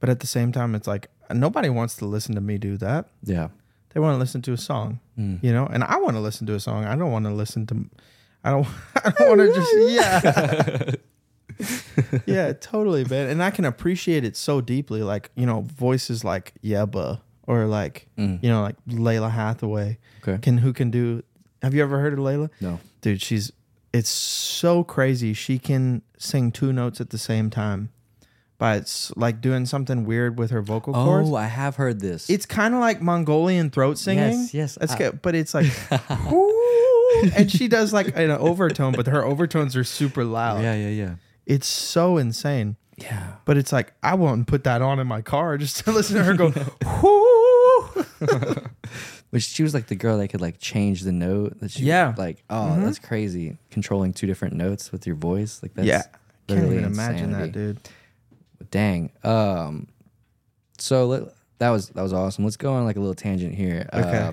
but 0.00 0.08
at 0.08 0.20
the 0.20 0.26
same 0.26 0.50
time 0.52 0.74
it's 0.74 0.86
like 0.86 1.08
nobody 1.32 1.68
wants 1.68 1.96
to 1.96 2.04
listen 2.06 2.34
to 2.34 2.40
me 2.40 2.58
do 2.58 2.76
that 2.78 3.06
yeah. 3.22 3.48
they 3.92 4.00
want 4.00 4.14
to 4.14 4.18
listen 4.18 4.42
to 4.42 4.52
a 4.52 4.56
song 4.58 5.00
Mm. 5.18 5.38
you 5.42 5.52
know 5.52 5.66
and 5.66 5.84
i 5.84 5.96
want 5.98 6.16
to 6.16 6.20
listen 6.20 6.46
to 6.48 6.54
a 6.54 6.60
song 6.60 6.84
i 6.84 6.96
don't 6.96 7.12
want 7.12 7.24
to 7.26 7.32
listen 7.32 7.66
to 7.66 7.84
i 8.44 8.50
don't 8.50 8.66
i 9.04 9.10
don't 9.10 9.28
want 9.38 9.40
to 9.40 9.54
just 9.54 9.72
yeah 9.90 10.90
yeah 12.26 12.52
totally 12.54 13.04
man 13.04 13.28
and 13.28 13.42
i 13.42 13.50
can 13.50 13.64
appreciate 13.64 14.24
it 14.24 14.36
so 14.36 14.60
deeply 14.60 15.02
like 15.02 15.30
you 15.36 15.46
know 15.46 15.60
voices 15.62 16.24
like 16.24 16.52
Yebba 16.62 17.20
or 17.46 17.66
like 17.66 18.08
Mm. 18.18 18.42
you 18.42 18.48
know 18.50 18.62
like 18.62 18.76
Lalah 18.88 19.30
Hathaway 19.30 19.98
Okay. 20.22 20.38
can 20.42 20.58
who 20.58 20.72
can 20.72 20.90
do 20.90 21.22
have 21.62 21.74
you 21.74 21.82
ever 21.82 21.98
heard 22.00 22.12
of 22.14 22.18
Lalah 22.18 22.50
No. 22.60 22.80
dude 23.02 23.20
she's 23.22 23.52
it's 23.94 24.10
so 24.10 24.84
crazy 24.84 25.32
she 25.32 25.58
can 25.58 26.02
sing 26.18 26.50
two 26.50 26.72
notes 26.72 27.00
at 27.00 27.10
the 27.10 27.18
same 27.18 27.48
time 27.48 27.88
but 28.58 28.78
it's 28.78 29.14
like 29.16 29.40
doing 29.40 29.66
something 29.66 30.04
weird 30.04 30.38
with 30.38 30.50
her 30.50 30.62
vocal 30.62 30.94
oh, 30.96 31.04
cords 31.04 31.30
Oh, 31.30 31.34
I 31.34 31.46
have 31.46 31.76
heard 31.76 32.00
this. 32.00 32.30
it's 32.30 32.46
kind 32.46 32.74
of 32.74 32.80
like 32.80 33.02
Mongolian 33.02 33.70
throat 33.70 33.98
singing. 33.98 34.30
Yes, 34.30 34.54
yes, 34.54 34.78
That's 34.80 34.92
I- 34.92 34.98
good, 34.98 35.22
but 35.22 35.34
it's 35.34 35.54
like, 35.54 35.66
and 37.36 37.50
she 37.50 37.68
does 37.68 37.92
like 37.92 38.16
an 38.16 38.30
overtone, 38.30 38.92
but 38.92 39.06
her 39.08 39.24
overtones 39.24 39.76
are 39.76 39.84
super 39.84 40.24
loud. 40.24 40.62
yeah, 40.62 40.74
yeah, 40.74 40.88
yeah. 40.88 41.14
It's 41.46 41.66
so 41.66 42.16
insane. 42.16 42.76
Yeah. 42.96 43.34
But 43.44 43.56
it's 43.56 43.72
like 43.72 43.92
I 44.02 44.14
won't 44.14 44.46
put 44.46 44.64
that 44.64 44.82
on 44.82 45.00
in 45.00 45.06
my 45.06 45.20
car 45.20 45.58
just 45.58 45.84
to 45.84 45.92
listen 45.92 46.16
to 46.16 46.24
her 46.24 46.34
go. 46.34 46.52
But 49.34 49.42
she 49.42 49.64
was 49.64 49.74
like 49.74 49.88
the 49.88 49.96
girl 49.96 50.18
that 50.18 50.28
could 50.28 50.40
like 50.40 50.60
change 50.60 51.00
the 51.00 51.10
note. 51.10 51.58
That 51.58 51.72
she, 51.72 51.82
Yeah. 51.82 52.14
Like, 52.16 52.44
oh, 52.48 52.80
that's 52.80 53.00
crazy. 53.00 53.58
Controlling 53.72 54.12
two 54.12 54.28
different 54.28 54.54
notes 54.54 54.92
with 54.92 55.08
your 55.08 55.16
voice. 55.16 55.58
Like 55.60 55.74
that's 55.74 55.88
yeah, 55.88 56.02
can't 56.02 56.12
literally 56.50 56.76
even 56.76 56.92
imagine 56.92 57.32
that, 57.32 57.50
dude. 57.50 57.80
Dang. 58.70 59.10
Um. 59.24 59.88
So 60.78 61.06
let, 61.06 61.22
that 61.58 61.70
was 61.70 61.88
that 61.88 62.02
was 62.02 62.12
awesome. 62.12 62.44
Let's 62.44 62.56
go 62.56 62.74
on 62.74 62.84
like 62.84 62.94
a 62.94 63.00
little 63.00 63.16
tangent 63.16 63.56
here. 63.56 63.88
Okay. 63.92 64.18
Uh, 64.18 64.32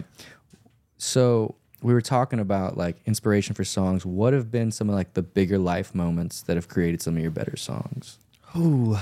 so 1.00 1.56
we 1.82 1.96
were 1.96 2.02
talking 2.02 2.40
about 2.40 2.78
like 2.78 2.98
inspiration 3.08 3.56
for 3.56 3.64
songs. 3.64 4.06
What 4.06 4.34
have 4.34 4.52
been 4.52 4.72
some 4.72 4.88
of 4.88 4.94
like 4.94 5.16
the 5.16 5.24
bigger 5.24 5.58
life 5.58 5.96
moments 5.96 6.44
that 6.44 6.58
have 6.58 6.68
created 6.68 7.02
some 7.02 7.16
of 7.16 7.24
your 7.24 7.32
better 7.32 7.58
songs? 7.58 8.20
Ooh, 8.56 9.00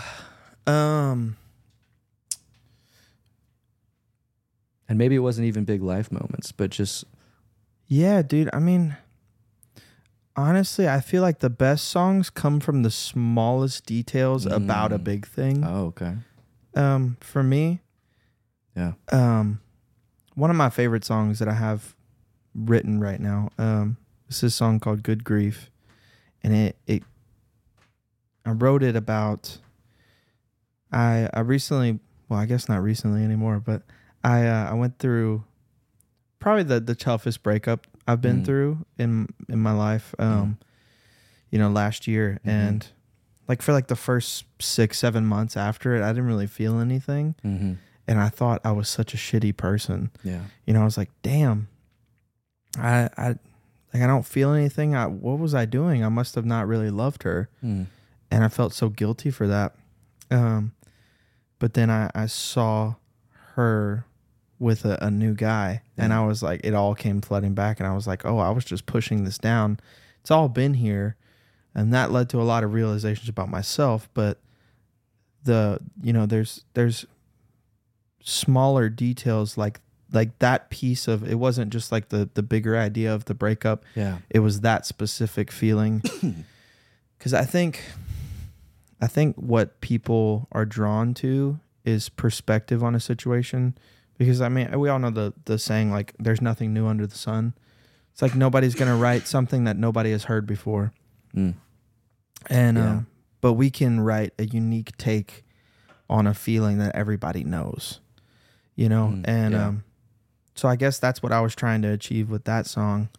um, 0.65 1.35
And 4.89 4.97
maybe 4.97 5.15
it 5.15 5.19
wasn't 5.19 5.45
even 5.47 5.63
big 5.65 5.81
life 5.83 6.11
moments, 6.11 6.51
but 6.51 6.71
just 6.71 7.05
yeah, 7.87 8.21
dude. 8.23 8.49
I 8.53 8.59
mean, 8.59 8.97
honestly, 10.35 10.87
I 10.89 10.99
feel 10.99 11.21
like 11.21 11.39
the 11.39 11.49
best 11.49 11.85
songs 11.87 12.29
come 12.29 12.59
from 12.59 12.83
the 12.83 12.91
smallest 12.91 13.85
details 13.85 14.45
about 14.45 14.91
a 14.91 14.99
Mm. 14.99 15.03
big 15.03 15.27
thing. 15.27 15.63
oh 15.63 15.85
okay, 15.87 16.15
Um, 16.75 17.17
for 17.19 17.43
me, 17.43 17.81
yeah, 18.75 18.93
um, 19.11 19.59
one 20.35 20.49
of 20.49 20.55
my 20.55 20.69
favorite 20.69 21.03
songs 21.05 21.39
that 21.39 21.47
I 21.47 21.53
have 21.53 21.95
written 22.55 22.99
right 22.99 23.19
now. 23.19 23.49
Um, 23.57 23.97
this 24.27 24.37
is 24.37 24.53
a 24.53 24.55
song 24.55 24.79
called 24.79 25.03
"Good 25.03 25.23
Grief," 25.23 25.69
and 26.43 26.53
it 26.53 26.75
it 26.87 27.03
I 28.45 28.51
wrote 28.51 28.81
it 28.83 28.95
about. 28.95 29.59
I 30.91 31.29
I 31.33 31.41
recently, 31.41 31.99
well, 32.27 32.39
I 32.39 32.45
guess 32.47 32.67
not 32.69 32.81
recently 32.81 33.23
anymore, 33.23 33.59
but 33.59 33.83
I 34.23 34.45
uh, 34.47 34.71
I 34.71 34.73
went 34.73 34.99
through 34.99 35.43
probably 36.39 36.63
the 36.63 36.79
the 36.79 36.95
toughest 36.95 37.43
breakup 37.43 37.87
I've 38.07 38.21
been 38.21 38.41
Mm. 38.41 38.45
through 38.45 38.85
in 38.97 39.27
in 39.47 39.59
my 39.59 39.71
life. 39.73 40.13
Um, 40.19 40.57
you 41.51 41.57
know, 41.59 41.69
last 41.69 42.07
year, 42.07 42.39
Mhm. 42.45 42.49
and 42.49 42.87
like 43.47 43.61
for 43.61 43.73
like 43.73 43.87
the 43.87 43.95
first 43.95 44.45
six 44.59 44.99
seven 44.99 45.25
months 45.25 45.57
after 45.57 45.95
it, 45.95 46.03
I 46.03 46.09
didn't 46.09 46.27
really 46.27 46.45
feel 46.47 46.79
anything 46.79 47.33
mm-hmm. 47.43 47.73
and 48.07 48.19
I 48.19 48.29
thought 48.29 48.61
I 48.63 48.71
was 48.71 48.87
such 48.87 49.13
a 49.15 49.17
shitty 49.17 49.57
person. 49.57 50.11
yeah, 50.23 50.41
You 50.67 50.73
know, 50.73 50.81
I 50.81 50.85
was 50.85 50.97
like, 50.97 51.09
damn, 51.23 51.67
I 52.77 53.09
I 53.17 53.27
like 53.93 54.03
I 54.03 54.07
don't 54.07 54.25
feel 54.25 54.53
anything. 54.53 54.95
I 54.95 55.07
what 55.07 55.39
was 55.39 55.55
I 55.55 55.65
doing? 55.65 56.03
I 56.05 56.09
must 56.09 56.35
have 56.35 56.45
not 56.45 56.67
really 56.67 56.91
loved 56.91 57.23
her, 57.23 57.49
mm. 57.63 57.87
and 58.29 58.43
I 58.43 58.47
felt 58.49 58.73
so 58.73 58.89
guilty 58.89 59.31
for 59.31 59.47
that. 59.47 59.73
Um, 60.29 60.73
but 61.57 61.73
then 61.73 61.89
I 61.89 62.11
I 62.13 62.27
saw 62.27 62.95
her 63.55 64.05
with 64.59 64.85
a, 64.85 64.97
a 65.01 65.09
new 65.09 65.33
guy, 65.33 65.81
and 65.97 66.13
I 66.13 66.25
was 66.25 66.43
like, 66.43 66.61
it 66.63 66.73
all 66.73 66.93
came 66.93 67.21
flooding 67.21 67.53
back, 67.53 67.79
and 67.79 67.87
I 67.87 67.93
was 67.93 68.05
like, 68.05 68.25
oh, 68.25 68.39
I 68.39 68.49
was 68.49 68.65
just 68.65 68.85
pushing 68.85 69.23
this 69.23 69.37
down. 69.37 69.79
It's 70.21 70.31
all 70.31 70.49
been 70.49 70.75
here, 70.75 71.15
and 71.73 71.93
that 71.93 72.11
led 72.11 72.29
to 72.29 72.41
a 72.41 72.43
lot 72.43 72.63
of 72.63 72.73
realizations 72.73 73.29
about 73.29 73.49
myself. 73.49 74.09
But 74.13 74.39
the 75.43 75.79
you 76.01 76.13
know, 76.13 76.25
there's 76.25 76.65
there's 76.73 77.05
smaller 78.21 78.89
details 78.89 79.57
like 79.57 79.79
like 80.11 80.37
that 80.39 80.69
piece 80.69 81.07
of 81.07 81.29
it 81.29 81.35
wasn't 81.35 81.71
just 81.71 81.91
like 81.91 82.09
the 82.09 82.29
the 82.33 82.43
bigger 82.43 82.77
idea 82.77 83.13
of 83.13 83.25
the 83.25 83.33
breakup 83.33 83.83
yeah, 83.95 84.17
it 84.29 84.39
was 84.39 84.61
that 84.61 84.85
specific 84.85 85.51
feeling 85.51 86.01
because 87.17 87.33
i 87.33 87.43
think 87.43 87.81
i 89.01 89.07
think 89.07 89.35
what 89.35 89.79
people 89.81 90.47
are 90.51 90.65
drawn 90.65 91.13
to 91.13 91.59
is 91.85 92.09
perspective 92.09 92.83
on 92.83 92.95
a 92.95 92.99
situation 92.99 93.77
because 94.19 94.39
i 94.41 94.47
mean 94.49 94.79
we 94.79 94.87
all 94.89 94.99
know 94.99 95.09
the 95.09 95.33
the 95.45 95.57
saying 95.57 95.89
like 95.91 96.13
there's 96.19 96.41
nothing 96.41 96.71
new 96.73 96.85
under 96.85 97.07
the 97.07 97.17
sun 97.17 97.53
it's 98.11 98.21
like 98.21 98.35
nobody's 98.35 98.75
gonna 98.75 98.95
write 98.95 99.25
something 99.27 99.63
that 99.63 99.75
nobody 99.77 100.11
has 100.11 100.25
heard 100.25 100.45
before 100.45 100.91
mm. 101.35 101.55
and 102.49 102.77
Yeah. 102.77 102.89
um 102.91 103.07
but 103.41 103.53
we 103.53 103.69
can 103.71 104.01
write 104.01 104.33
a 104.37 104.45
unique 104.45 104.95
take 104.97 105.43
on 106.09 106.27
a 106.27 106.33
feeling 106.33 106.77
that 106.79 106.93
everybody 106.95 107.43
knows 107.43 107.99
you 108.75 108.87
know 108.89 109.07
Mm, 109.15 109.25
and 109.27 109.53
yeah. 109.53 109.67
um 109.67 109.83
so 110.55 110.67
i 110.69 110.75
guess 110.75 110.99
that's 110.99 111.23
what 111.23 111.31
i 111.31 111.39
was 111.41 111.55
trying 111.55 111.81
to 111.83 111.87
achieve 111.89 112.29
with 112.29 112.43
that 112.45 112.67
song 112.67 113.09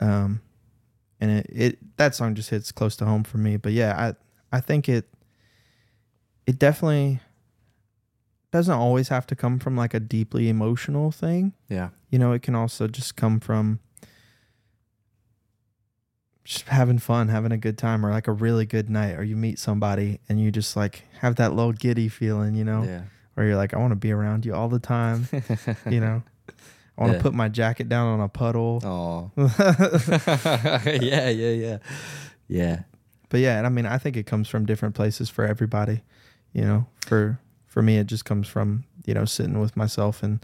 um 0.00 0.40
and 1.20 1.30
it, 1.30 1.46
it 1.48 1.96
that 1.96 2.14
song 2.14 2.34
just 2.34 2.50
hits 2.50 2.70
close 2.72 2.96
to 2.96 3.04
home 3.06 3.24
for 3.24 3.38
me 3.38 3.56
but 3.56 3.72
yeah 3.72 3.94
i 4.52 4.56
i 4.56 4.60
think 4.60 4.88
it 4.88 5.08
it 6.46 6.58
definitely 6.58 7.20
doesn't 8.54 8.74
always 8.74 9.08
have 9.08 9.26
to 9.26 9.34
come 9.36 9.58
from 9.58 9.76
like 9.76 9.94
a 9.94 10.00
deeply 10.00 10.48
emotional 10.48 11.10
thing. 11.10 11.52
Yeah, 11.68 11.88
you 12.08 12.18
know 12.20 12.32
it 12.32 12.42
can 12.42 12.54
also 12.54 12.86
just 12.86 13.16
come 13.16 13.40
from 13.40 13.80
just 16.44 16.68
having 16.68 16.98
fun 16.98 17.28
having 17.28 17.52
a 17.52 17.56
good 17.56 17.76
time 17.78 18.04
or 18.04 18.10
like 18.10 18.28
a 18.28 18.32
really 18.32 18.66
good 18.66 18.88
night 18.90 19.16
or 19.18 19.24
you 19.24 19.34
meet 19.36 19.58
somebody 19.58 20.20
and 20.28 20.38
you 20.40 20.50
just 20.52 20.76
like 20.76 21.02
have 21.20 21.36
that 21.36 21.54
little 21.54 21.72
giddy 21.72 22.06
feeling 22.08 22.54
you 22.54 22.64
know? 22.64 22.82
Yeah. 22.84 23.02
where 23.32 23.46
you're 23.46 23.56
like 23.56 23.72
i 23.72 23.78
want 23.78 23.92
to 23.92 23.96
be 23.96 24.12
around 24.12 24.44
you 24.44 24.54
all 24.54 24.68
the 24.68 24.78
time 24.78 25.26
you 25.90 26.00
know? 26.00 26.22
I 26.96 27.00
want 27.00 27.12
to 27.14 27.16
Yeah. 27.16 27.22
put 27.22 27.32
my 27.34 27.48
jacket 27.48 27.88
down 27.88 28.06
on 28.06 28.20
a 28.20 28.28
puddle. 28.28 28.78
Oh, 28.84 29.30
yeah, 30.86 31.28
yeah, 31.30 31.50
yeah, 31.50 31.78
yeah. 32.46 32.82
but 33.30 33.40
yeah 33.40 33.56
and 33.58 33.66
i 33.66 33.70
mean 33.70 33.86
i 33.86 33.96
think 33.98 34.14
it 34.16 34.26
comes 34.26 34.46
from 34.48 34.66
different 34.66 34.94
places 34.94 35.30
for 35.30 35.44
everybody 35.46 36.02
you 36.52 36.62
know 36.62 36.86
for 37.06 37.40
for 37.74 37.82
me 37.82 37.98
it 37.98 38.06
just 38.06 38.24
comes 38.24 38.46
from 38.46 38.84
you 39.04 39.12
know 39.12 39.24
sitting 39.24 39.58
with 39.58 39.76
myself 39.76 40.22
and 40.22 40.38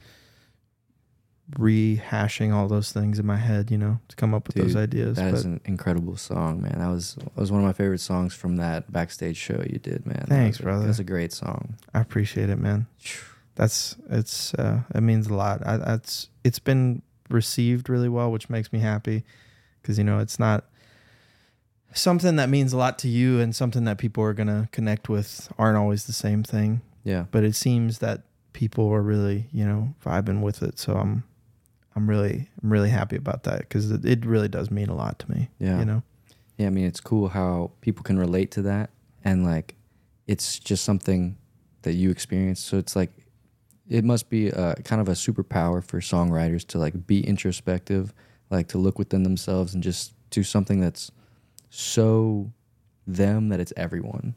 rehashing 1.52 2.52
all 2.52 2.66
those 2.66 2.90
things 2.90 3.20
in 3.20 3.26
my 3.26 3.36
head 3.36 3.70
you 3.70 3.78
know 3.78 4.00
to 4.08 4.16
come 4.16 4.34
up 4.34 4.48
with 4.48 4.56
those 4.56 4.74
ideas 4.74 5.16
That 5.16 5.30
but 5.30 5.38
is 5.38 5.44
an 5.44 5.60
incredible 5.64 6.16
song, 6.16 6.60
man. 6.62 6.78
That 6.80 6.88
was 6.88 7.14
that 7.14 7.36
was 7.36 7.52
one 7.52 7.60
of 7.60 7.66
my 7.66 7.72
favorite 7.72 8.00
songs 8.00 8.34
from 8.34 8.56
that 8.56 8.92
backstage 8.92 9.36
show 9.36 9.62
you 9.68 9.78
did, 9.78 10.06
man. 10.06 10.24
That 10.26 10.28
Thanks, 10.28 10.58
was 10.58 10.64
brother. 10.64 10.86
That's 10.86 10.98
a 10.98 11.04
great 11.04 11.32
song. 11.32 11.74
i 11.94 12.00
appreciate 12.00 12.50
it 12.50 12.58
man 12.58 12.86
that's 13.54 13.94
it's 14.08 14.52
uh 14.54 14.80
it 14.92 15.00
means 15.02 15.28
a 15.28 15.34
lot 15.34 15.64
I, 15.64 15.76
that's 15.76 16.28
it's 16.42 16.58
been 16.58 17.02
received 17.28 17.88
really 17.88 18.08
well 18.08 18.32
which 18.32 18.50
makes 18.50 18.72
me 18.72 18.80
happy 18.80 19.22
because 19.80 19.98
you 19.98 20.04
know 20.04 20.18
it's 20.18 20.38
not 20.40 20.64
something 21.94 22.34
that 22.36 22.48
means 22.48 22.72
a 22.72 22.76
lot 22.76 22.98
to 23.00 23.08
you 23.08 23.38
and 23.40 23.54
something 23.54 23.84
that 23.84 23.98
people 23.98 24.22
are 24.24 24.34
gonna 24.34 24.68
connect 24.72 25.08
with 25.08 25.48
aren't 25.58 25.76
always 25.78 26.06
the 26.06 26.12
same 26.12 26.42
thing 26.42 26.80
Yeah, 27.04 27.26
but 27.30 27.44
it 27.44 27.54
seems 27.54 27.98
that 27.98 28.22
people 28.52 28.88
are 28.92 29.02
really 29.02 29.46
you 29.52 29.64
know 29.64 29.94
vibing 30.04 30.40
with 30.40 30.60
it 30.60 30.76
so 30.76 30.94
i'm 30.94 31.22
i'm 31.94 32.10
really 32.10 32.48
i'm 32.60 32.72
really 32.72 32.90
happy 32.90 33.14
about 33.14 33.44
that 33.44 33.60
because 33.60 33.92
it, 33.92 34.04
it 34.04 34.26
really 34.26 34.48
does 34.48 34.72
mean 34.72 34.88
a 34.88 34.94
lot 34.94 35.20
to 35.20 35.30
me 35.30 35.48
yeah, 35.60 35.78
you 35.78 35.84
know 35.84 36.02
yeah. 36.60 36.66
I 36.66 36.70
mean, 36.70 36.84
it's 36.84 37.00
cool 37.00 37.30
how 37.30 37.70
people 37.80 38.02
can 38.02 38.18
relate 38.18 38.50
to 38.52 38.62
that, 38.62 38.90
and 39.24 39.46
like, 39.46 39.76
it's 40.26 40.58
just 40.58 40.84
something 40.84 41.38
that 41.82 41.94
you 41.94 42.10
experience. 42.10 42.60
So 42.60 42.76
it's 42.76 42.94
like, 42.94 43.10
it 43.88 44.04
must 44.04 44.28
be 44.28 44.48
a, 44.48 44.74
kind 44.84 45.00
of 45.00 45.08
a 45.08 45.12
superpower 45.12 45.82
for 45.82 46.00
songwriters 46.00 46.66
to 46.68 46.78
like 46.78 47.06
be 47.06 47.26
introspective, 47.26 48.12
like 48.50 48.68
to 48.68 48.78
look 48.78 48.98
within 48.98 49.22
themselves 49.22 49.72
and 49.72 49.82
just 49.82 50.12
do 50.28 50.42
something 50.42 50.80
that's 50.80 51.10
so 51.70 52.52
them 53.06 53.48
that 53.48 53.58
it's 53.58 53.72
everyone. 53.74 54.34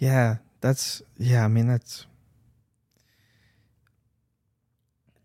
Yeah, 0.00 0.38
that's 0.62 1.02
yeah, 1.18 1.44
I 1.44 1.48
mean 1.48 1.66
that's 1.66 2.06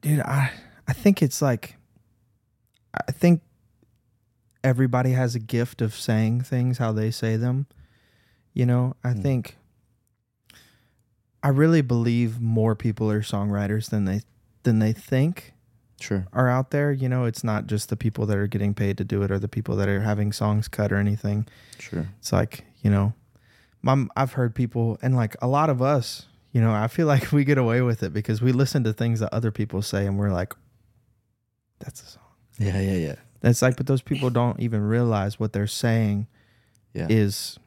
Dude, 0.02 0.20
I 0.20 0.52
I 0.88 0.94
think 0.94 1.22
it's 1.22 1.42
like 1.42 1.76
I 3.08 3.12
think 3.12 3.42
everybody 4.64 5.12
has 5.12 5.36
a 5.36 5.40
gift 5.40 5.82
of 5.82 5.94
saying 5.96 6.42
things 6.42 6.78
how 6.78 6.92
they 6.92 7.12
say 7.12 7.36
them. 7.38 7.68
You 8.54 8.66
know, 8.66 8.96
I 9.04 9.12
Hmm. 9.12 9.22
think 9.22 9.58
I 11.44 11.50
really 11.50 11.82
believe 11.82 12.40
more 12.42 12.76
people 12.76 13.10
are 13.12 13.22
songwriters 13.22 13.90
than 13.90 14.06
they 14.06 14.22
than 14.64 14.80
they 14.80 14.92
think 14.94 15.54
Sure. 16.00 16.28
are 16.34 16.48
out 16.50 16.72
there. 16.72 16.92
You 16.92 17.10
know, 17.10 17.26
it's 17.26 17.44
not 17.44 17.66
just 17.68 17.90
the 17.90 17.98
people 17.98 18.26
that 18.28 18.38
are 18.38 18.48
getting 18.48 18.74
paid 18.74 18.98
to 19.00 19.04
do 19.04 19.24
it 19.24 19.32
or 19.32 19.40
the 19.40 19.48
people 19.48 19.76
that 19.78 19.88
are 19.90 20.02
having 20.02 20.32
songs 20.32 20.68
cut 20.68 20.92
or 20.92 20.98
anything. 20.98 21.48
Sure. 21.80 22.08
It's 22.20 22.32
like, 22.32 22.66
you 22.82 22.92
know, 22.92 23.14
my, 23.88 24.06
I've 24.18 24.34
heard 24.34 24.54
people, 24.54 25.00
and 25.02 25.16
like 25.16 25.36
a 25.42 25.48
lot 25.48 25.70
of 25.70 25.82
us, 25.82 26.26
you 26.52 26.60
know, 26.62 26.74
I 26.74 26.88
feel 26.88 27.08
like 27.08 27.32
we 27.38 27.44
get 27.46 27.58
away 27.58 27.82
with 27.82 28.04
it 28.04 28.14
because 28.14 28.42
we 28.42 28.52
listen 28.52 28.84
to 28.84 28.94
things 28.94 29.20
that 29.22 29.34
other 29.34 29.52
people 29.52 29.82
say 29.82 30.06
and 30.06 30.18
we're 30.20 30.32
like, 30.32 30.54
that's 31.80 32.02
a 32.04 32.06
song. 32.06 32.24
Yeah, 32.60 32.80
yeah, 32.80 32.94
yeah. 32.94 33.16
It's 33.44 33.62
like, 33.62 33.78
but 33.78 33.86
those 33.88 34.02
people 34.02 34.30
don't 34.30 34.60
even 34.60 34.82
realize 34.82 35.40
what 35.40 35.54
they're 35.54 35.68
saying 35.68 36.28
Yeah. 36.94 37.08
is 37.10 37.58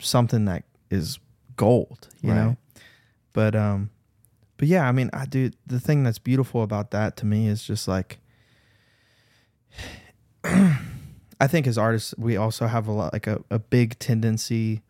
something 0.00 0.44
that 0.46 0.64
is 0.90 1.18
gold, 1.56 2.08
you 2.20 2.30
Right. 2.32 2.36
know? 2.36 2.56
But, 3.32 3.54
um, 3.54 3.90
but 4.56 4.66
yeah, 4.68 4.88
I 4.88 4.92
mean, 4.92 5.08
I 5.12 5.24
do 5.24 5.50
the 5.66 5.78
thing 5.80 6.02
that's 6.02 6.18
beautiful 6.18 6.62
about 6.62 6.90
that 6.90 7.16
to 7.18 7.26
me 7.26 7.46
is 7.46 7.62
just 7.62 7.86
like, 7.86 8.18
I 10.44 11.46
think 11.46 11.66
as 11.68 11.78
artists, 11.78 12.14
we 12.18 12.36
also 12.36 12.66
have 12.66 12.88
a 12.88 12.92
lot, 12.92 13.12
like 13.12 13.26
a, 13.28 13.42
a 13.50 13.58
big 13.60 13.98
tendency 14.00 14.82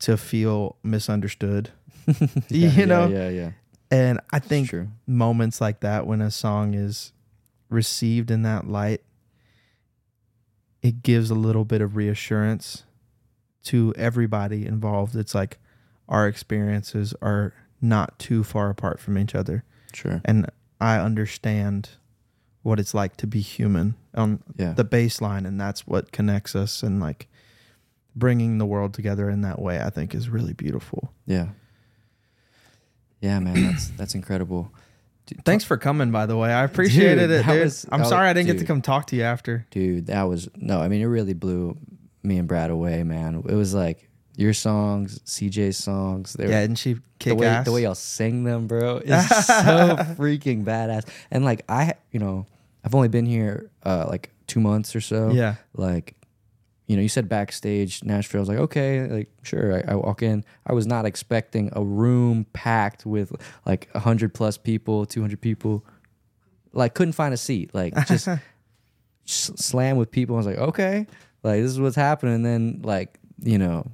to 0.00 0.16
feel 0.16 0.76
misunderstood. 0.82 1.70
yeah, 2.48 2.70
you 2.70 2.86
know? 2.86 3.08
Yeah, 3.08 3.28
yeah, 3.28 3.30
yeah. 3.30 3.50
And 3.90 4.20
I 4.32 4.38
think 4.40 4.74
moments 5.06 5.60
like 5.60 5.80
that 5.80 6.06
when 6.06 6.20
a 6.20 6.30
song 6.30 6.74
is 6.74 7.12
received 7.70 8.30
in 8.30 8.42
that 8.42 8.66
light 8.68 9.02
it 10.82 11.02
gives 11.02 11.30
a 11.30 11.34
little 11.34 11.64
bit 11.64 11.80
of 11.80 11.96
reassurance 11.96 12.84
to 13.64 13.92
everybody 13.96 14.66
involved 14.66 15.16
it's 15.16 15.34
like 15.34 15.58
our 16.08 16.28
experiences 16.28 17.14
are 17.22 17.54
not 17.80 18.18
too 18.18 18.44
far 18.44 18.68
apart 18.70 19.00
from 19.00 19.16
each 19.18 19.34
other 19.34 19.64
Sure. 19.92 20.20
and 20.24 20.46
i 20.80 20.98
understand 20.98 21.90
what 22.62 22.78
it's 22.78 22.94
like 22.94 23.16
to 23.16 23.26
be 23.26 23.40
human 23.40 23.94
on 24.14 24.42
Yeah. 24.56 24.72
the 24.72 24.84
baseline, 24.84 25.46
and 25.46 25.60
that's 25.60 25.86
what 25.86 26.12
connects 26.12 26.54
us 26.56 26.82
and 26.82 27.00
like 27.00 27.28
bringing 28.16 28.58
the 28.58 28.66
world 28.66 28.94
together 28.94 29.28
in 29.30 29.40
that 29.42 29.60
way. 29.60 29.80
I 29.80 29.90
think 29.90 30.14
is 30.14 30.28
really 30.28 30.52
beautiful. 30.52 31.12
yeah. 31.26 31.48
Yeah, 33.20 33.38
man, 33.40 33.62
that's 33.64 33.88
that's 33.90 34.14
incredible. 34.14 34.70
Dude, 35.26 35.42
Thanks 35.46 35.64
for 35.64 35.78
coming, 35.78 36.10
by 36.10 36.26
the 36.26 36.36
way. 36.36 36.52
I 36.52 36.64
appreciated 36.64 37.28
Dude, 37.28 37.40
it, 37.40 37.46
dude. 37.46 37.62
was- 37.64 37.86
I'm 37.90 38.04
sorry 38.04 38.24
was- 38.26 38.30
I 38.30 38.32
didn't 38.34 38.48
get 38.48 38.58
to 38.58 38.66
come 38.66 38.82
talk 38.82 39.06
to 39.08 39.16
you 39.16 39.22
after. 39.22 39.66
dude 39.70 40.06
that 40.08 40.24
was 40.24 40.48
no 40.56 40.80
i 40.82 40.88
mean 40.88 41.00
it 41.00 41.06
really 41.06 41.32
blew 41.32 41.76
me 42.22 42.36
and 42.36 42.46
brad 42.46 42.68
away 42.70 43.02
man 43.02 43.36
it 43.48 43.54
was 43.54 43.72
like 43.72 44.08
your 44.36 44.52
songs 44.52 45.20
cj's 45.20 45.78
songs 45.78 46.34
they 46.34 46.44
were, 46.44 46.50
Yeah, 46.50 46.60
and 46.60 46.78
she 46.78 46.96
the 47.20 47.34
way, 47.34 47.46
ass. 47.46 47.64
the 47.64 47.72
way 47.72 47.82
y'all 47.84 47.94
sing 47.94 48.44
them 48.44 48.66
bro 48.66 48.96
is 49.04 49.28
so 49.46 49.96
freaking 50.18 50.64
badass 50.64 51.08
and 51.30 51.42
like 51.44 51.62
i 51.70 51.94
you 52.12 52.20
know 52.20 52.44
i've 52.84 52.94
only 52.94 53.08
been 53.08 53.24
here 53.26 53.70
uh 53.84 54.04
like 54.08 54.30
two 54.46 54.60
months 54.60 54.94
or 54.94 55.00
so 55.00 55.30
yeah, 55.30 55.54
like 55.74 56.14
you 56.86 56.96
know 56.96 57.02
you 57.02 57.08
said 57.08 57.28
backstage 57.28 58.04
nashville 58.04 58.40
i 58.40 58.42
was 58.42 58.48
like 58.48 58.58
okay 58.58 59.06
like 59.06 59.28
sure 59.42 59.76
I, 59.76 59.92
I 59.92 59.94
walk 59.94 60.22
in. 60.22 60.44
I 60.66 60.72
was 60.72 60.86
not 60.86 61.06
expecting 61.06 61.70
a 61.72 61.82
room 61.82 62.46
packed 62.52 63.06
with 63.06 63.32
like 63.64 63.88
100 63.92 64.34
plus 64.34 64.58
people 64.58 65.06
200 65.06 65.40
people. 65.40 65.84
Like 66.72 66.94
couldn't 66.94 67.12
find 67.12 67.32
a 67.32 67.36
seat 67.36 67.74
like 67.74 67.94
just 68.06 68.28
slam 69.24 69.96
with 69.96 70.10
people. 70.10 70.36
I 70.36 70.38
was 70.38 70.46
like 70.46 70.58
okay 70.58 71.06
like 71.42 71.60
this 71.60 71.70
is 71.70 71.80
what's 71.80 71.96
happening. 71.96 72.34
And 72.36 72.44
then 72.44 72.80
like 72.82 73.18
you 73.42 73.58
know 73.58 73.90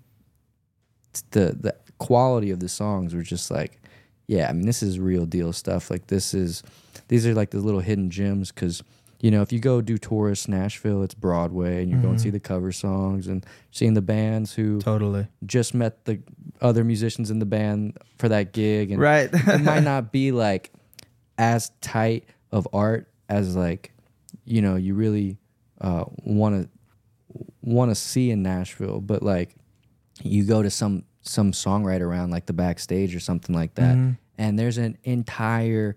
the 1.31 1.57
the 1.59 1.77
quality 1.99 2.51
of 2.51 2.61
the 2.61 2.69
songs 2.69 3.15
were 3.15 3.23
just 3.23 3.51
like 3.51 3.79
yeah 4.27 4.49
i 4.49 4.53
mean 4.53 4.65
this 4.65 4.83
is 4.83 4.99
real 4.99 5.27
deal 5.27 5.53
stuff. 5.53 5.91
Like 5.91 6.07
this 6.07 6.35
is 6.35 6.63
these 7.09 7.27
are 7.27 7.35
like 7.35 7.51
the 7.51 7.59
little 7.59 7.81
hidden 7.81 8.11
gems 8.11 8.51
because 8.51 8.83
you 9.21 9.31
know 9.31 9.43
if 9.43 9.53
you 9.53 9.59
go 9.59 9.81
do 9.81 9.99
tourist 9.99 10.49
nashville 10.49 11.03
it's 11.03 11.15
broadway 11.15 11.83
and 11.83 11.91
you 11.91 11.99
go 11.99 12.09
and 12.09 12.21
see 12.21 12.31
the 12.31 12.41
cover 12.41 12.73
songs 12.73 13.27
and 13.27 13.45
seeing 13.71 13.95
the 13.95 14.03
bands 14.03 14.55
who 14.55 14.81
totally. 14.81 15.27
just 15.45 15.75
met 15.75 16.05
the 16.07 16.19
other 16.61 16.85
musicians 16.85 17.31
in 17.31 17.39
the 17.39 17.47
band 17.47 17.97
for 18.19 18.29
that 18.29 18.53
gig 18.53 18.91
and 18.91 19.01
Right. 19.01 19.29
it 19.33 19.61
might 19.63 19.81
not 19.95 20.11
be 20.13 20.33
like 20.33 20.73
as 21.39 21.71
tight 21.81 22.25
of 22.53 22.67
art 22.73 23.09
as 23.29 23.55
like 23.57 23.93
you 24.45 24.61
know 24.63 24.77
you 24.77 24.95
really 24.95 25.37
want 26.25 26.63
to 26.63 26.69
want 27.63 27.91
to 27.91 27.95
see 27.95 28.31
in 28.31 28.43
Nashville, 28.43 29.01
but 29.01 29.23
like 29.23 29.55
you 30.23 30.45
go 30.45 30.63
to 30.63 30.71
some 30.71 31.05
some 31.23 31.53
songwriter 31.53 32.03
around 32.03 32.31
like 32.31 32.47
the 32.47 32.53
backstage 32.53 33.15
or 33.15 33.21
something 33.21 33.55
like 33.55 33.75
that, 33.77 33.97
Mhm. 33.97 34.19
and 34.39 34.59
there's 34.59 34.79
an 34.79 34.99
entire 35.05 35.95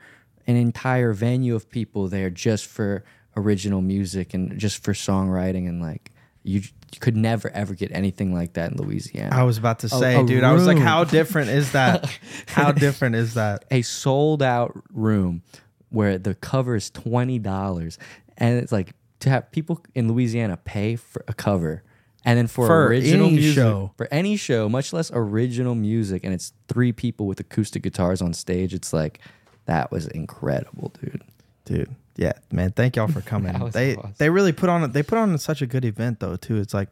an 0.47 0.55
entire 0.55 1.13
venue 1.13 1.55
of 1.55 1.69
people 1.69 2.07
there 2.07 2.29
just 2.29 2.65
for 2.65 3.03
original 3.35 3.81
music 3.81 4.33
and 4.33 4.57
just 4.59 4.83
for 4.83 4.93
songwriting 4.93 5.67
and 5.67 5.81
like 5.81 6.11
you, 6.43 6.59
you 6.59 6.99
could 6.99 7.15
never 7.15 7.49
ever 7.51 7.73
get 7.73 7.89
anything 7.93 8.33
like 8.33 8.53
that 8.53 8.71
in 8.71 8.77
Louisiana. 8.77 9.33
I 9.35 9.43
was 9.43 9.57
about 9.57 9.79
to 9.79 9.89
say, 9.89 10.19
a 10.19 10.23
dude. 10.25 10.43
I 10.43 10.51
was 10.51 10.67
like, 10.67 10.77
how 10.77 11.03
different 11.05 11.49
is 11.49 11.71
that? 11.71 12.05
how 12.47 12.71
different 12.71 13.15
is 13.15 13.35
that? 13.35 13.65
a 13.71 13.81
sold 13.81 14.43
out 14.43 14.73
room 14.91 15.41
where 15.89 16.17
the 16.17 16.35
cover 16.35 16.75
is 16.75 16.89
twenty 16.89 17.39
dollars, 17.39 17.97
and 18.37 18.57
it's 18.59 18.71
like 18.71 18.93
to 19.21 19.29
have 19.29 19.49
people 19.51 19.81
in 19.95 20.09
Louisiana 20.11 20.57
pay 20.57 20.97
for 20.97 21.23
a 21.29 21.33
cover, 21.33 21.81
and 22.25 22.37
then 22.37 22.47
for, 22.47 22.67
For 22.67 22.87
original 22.87 23.29
music, 23.29 23.55
show. 23.55 23.91
for 23.95 24.09
any 24.11 24.35
show, 24.35 24.67
much 24.67 24.91
less 24.91 25.11
original 25.13 25.75
music, 25.75 26.25
and 26.25 26.33
it's 26.33 26.51
three 26.67 26.91
people 26.91 27.25
with 27.25 27.39
acoustic 27.39 27.83
guitars 27.83 28.21
on 28.21 28.33
stage. 28.33 28.73
It's 28.73 28.91
like 28.91 29.19
that 29.65 29.91
was 29.91 30.07
incredible, 30.07 30.93
dude. 31.01 31.21
dude. 31.65 31.95
Yeah, 32.15 32.33
man. 32.51 32.71
Thank 32.71 32.95
y'all 32.95 33.07
for 33.07 33.21
coming. 33.33 33.53
They 33.71 33.95
awesome. 33.95 34.13
they 34.17 34.29
really 34.29 34.51
put 34.51 34.69
on 34.69 34.91
they 34.91 35.03
put 35.03 35.17
on 35.17 35.37
such 35.37 35.61
a 35.61 35.67
good 35.67 35.85
event 35.85 36.19
though 36.19 36.35
too. 36.35 36.57
It's 36.57 36.73
like 36.73 36.89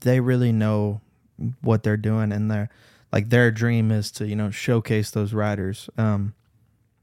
they 0.00 0.20
really 0.20 0.52
know 0.52 1.00
what 1.62 1.82
they're 1.82 1.96
doing 1.96 2.30
and 2.32 2.50
their 2.50 2.68
like 3.12 3.30
their 3.30 3.50
dream 3.50 3.90
is 3.90 4.10
to 4.12 4.26
you 4.26 4.36
know 4.36 4.50
showcase 4.50 5.10
those 5.10 5.32
riders. 5.32 5.88
Um, 5.96 6.34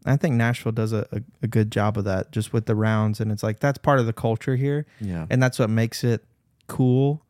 I 0.06 0.18
think 0.18 0.36
Nashville 0.36 0.72
does 0.72 0.94
a, 0.94 1.08
a, 1.12 1.22
a 1.44 1.48
good 1.48 1.72
job 1.72 1.98
of 1.98 2.06
that 2.06 2.32
just 2.32 2.54
with 2.54 2.66
the 2.66 2.76
rounds 2.76 3.20
and 3.20 3.32
it's 3.32 3.44
like 3.44 3.60
that's 3.60 3.78
part 3.78 4.00
of 4.00 4.06
the 4.06 4.14
culture 4.14 4.56
here 4.56 4.86
Yeah, 5.00 5.26
and 5.30 5.42
that's 5.42 5.58
what 5.60 5.70
makes 5.70 6.04
it 6.04 6.24
cool. 6.68 7.24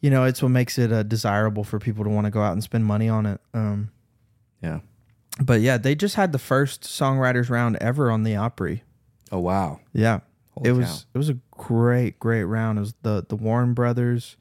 You 0.00 0.08
know, 0.10 0.24
it's 0.24 0.42
what 0.42 0.48
makes 0.48 0.78
it 0.78 0.92
uh, 0.92 1.02
desirable 1.02 1.62
for 1.62 1.78
people 1.78 2.04
to 2.04 2.10
want 2.10 2.24
to 2.24 2.30
go 2.30 2.40
out 2.40 2.52
and 2.52 2.62
spend 2.62 2.86
money 2.86 3.08
on 3.08 3.26
it. 3.26 3.40
Um, 3.52 3.90
yeah. 4.62 4.80
But 5.42 5.60
yeah, 5.60 5.78
they 5.78 5.94
just 5.94 6.16
had 6.16 6.32
the 6.32 6.38
first 6.38 6.82
songwriters 6.82 7.48
round 7.50 7.76
ever 7.80 8.10
on 8.10 8.22
the 8.24 8.36
Opry. 8.36 8.82
Oh 9.32 9.38
wow, 9.40 9.80
Yeah, 9.92 10.20
Holy 10.50 10.70
it 10.70 10.72
cow. 10.74 10.78
was 10.80 11.06
it 11.14 11.18
was 11.18 11.28
a 11.28 11.38
great 11.52 12.18
great 12.18 12.44
round. 12.44 12.78
It 12.78 12.82
was 12.82 12.94
the 13.02 13.24
the 13.28 13.36
Warren 13.36 13.72
brothers, 13.74 14.36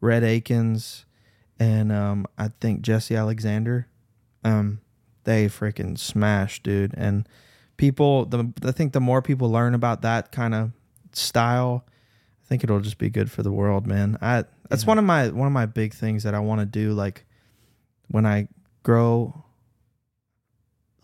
Rhett 0.00 0.22
Akins, 0.22 1.04
and 1.58 1.90
um 1.90 2.26
I 2.38 2.48
think 2.60 2.82
Jesse 2.82 3.16
Alexander. 3.16 3.88
Um, 4.44 4.80
they 5.24 5.46
freaking 5.48 5.98
smashed, 5.98 6.62
dude. 6.62 6.94
And 6.96 7.28
people, 7.78 8.26
the 8.26 8.52
I 8.62 8.70
think 8.70 8.92
the 8.92 9.00
more 9.00 9.20
people 9.22 9.50
learn 9.50 9.74
about 9.74 10.02
that 10.02 10.30
kind 10.30 10.54
of 10.54 10.70
style, 11.12 11.84
I 11.88 12.46
think 12.46 12.62
it'll 12.62 12.78
just 12.78 12.98
be 12.98 13.10
good 13.10 13.28
for 13.30 13.42
the 13.42 13.50
world, 13.50 13.86
man. 13.88 14.18
I 14.20 14.44
that's 14.68 14.84
Yeah. 14.84 14.88
one 14.88 14.98
of 14.98 15.04
my 15.04 15.28
one 15.30 15.46
of 15.48 15.52
my 15.52 15.66
big 15.66 15.94
things 15.94 16.22
that 16.22 16.34
I 16.34 16.38
want 16.38 16.60
to 16.60 16.66
do. 16.66 16.92
Like 16.92 17.24
when 18.08 18.24
I 18.26 18.46
grow 18.84 19.42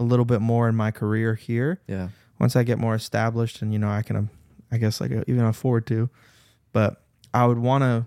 a 0.02 0.04
little 0.04 0.24
bit 0.24 0.40
more 0.40 0.68
in 0.68 0.74
my 0.74 0.90
career 0.90 1.34
here, 1.34 1.80
yeah, 1.86 2.08
once 2.38 2.56
I 2.56 2.62
get 2.62 2.78
more 2.78 2.94
established 2.94 3.62
and 3.62 3.72
you 3.72 3.78
know 3.78 3.88
I 3.88 4.02
can, 4.02 4.16
um, 4.16 4.30
I 4.70 4.78
guess 4.78 5.00
like 5.00 5.12
uh, 5.12 5.24
even 5.26 5.44
afford 5.44 5.86
to, 5.86 6.10
but 6.72 7.02
I 7.32 7.46
would 7.46 7.58
want 7.58 7.82
to 7.82 8.06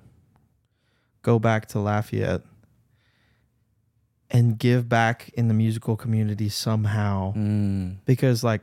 go 1.21 1.39
back 1.39 1.67
to 1.69 1.79
Lafayette 1.79 2.41
and 4.29 4.59
give 4.59 4.89
back 4.89 5.29
in 5.35 5.47
the 5.47 5.53
musical 5.53 5.95
community 5.95 6.49
somehow. 6.49 7.33
Mm, 7.33 7.97
because 8.05 8.43
like 8.43 8.61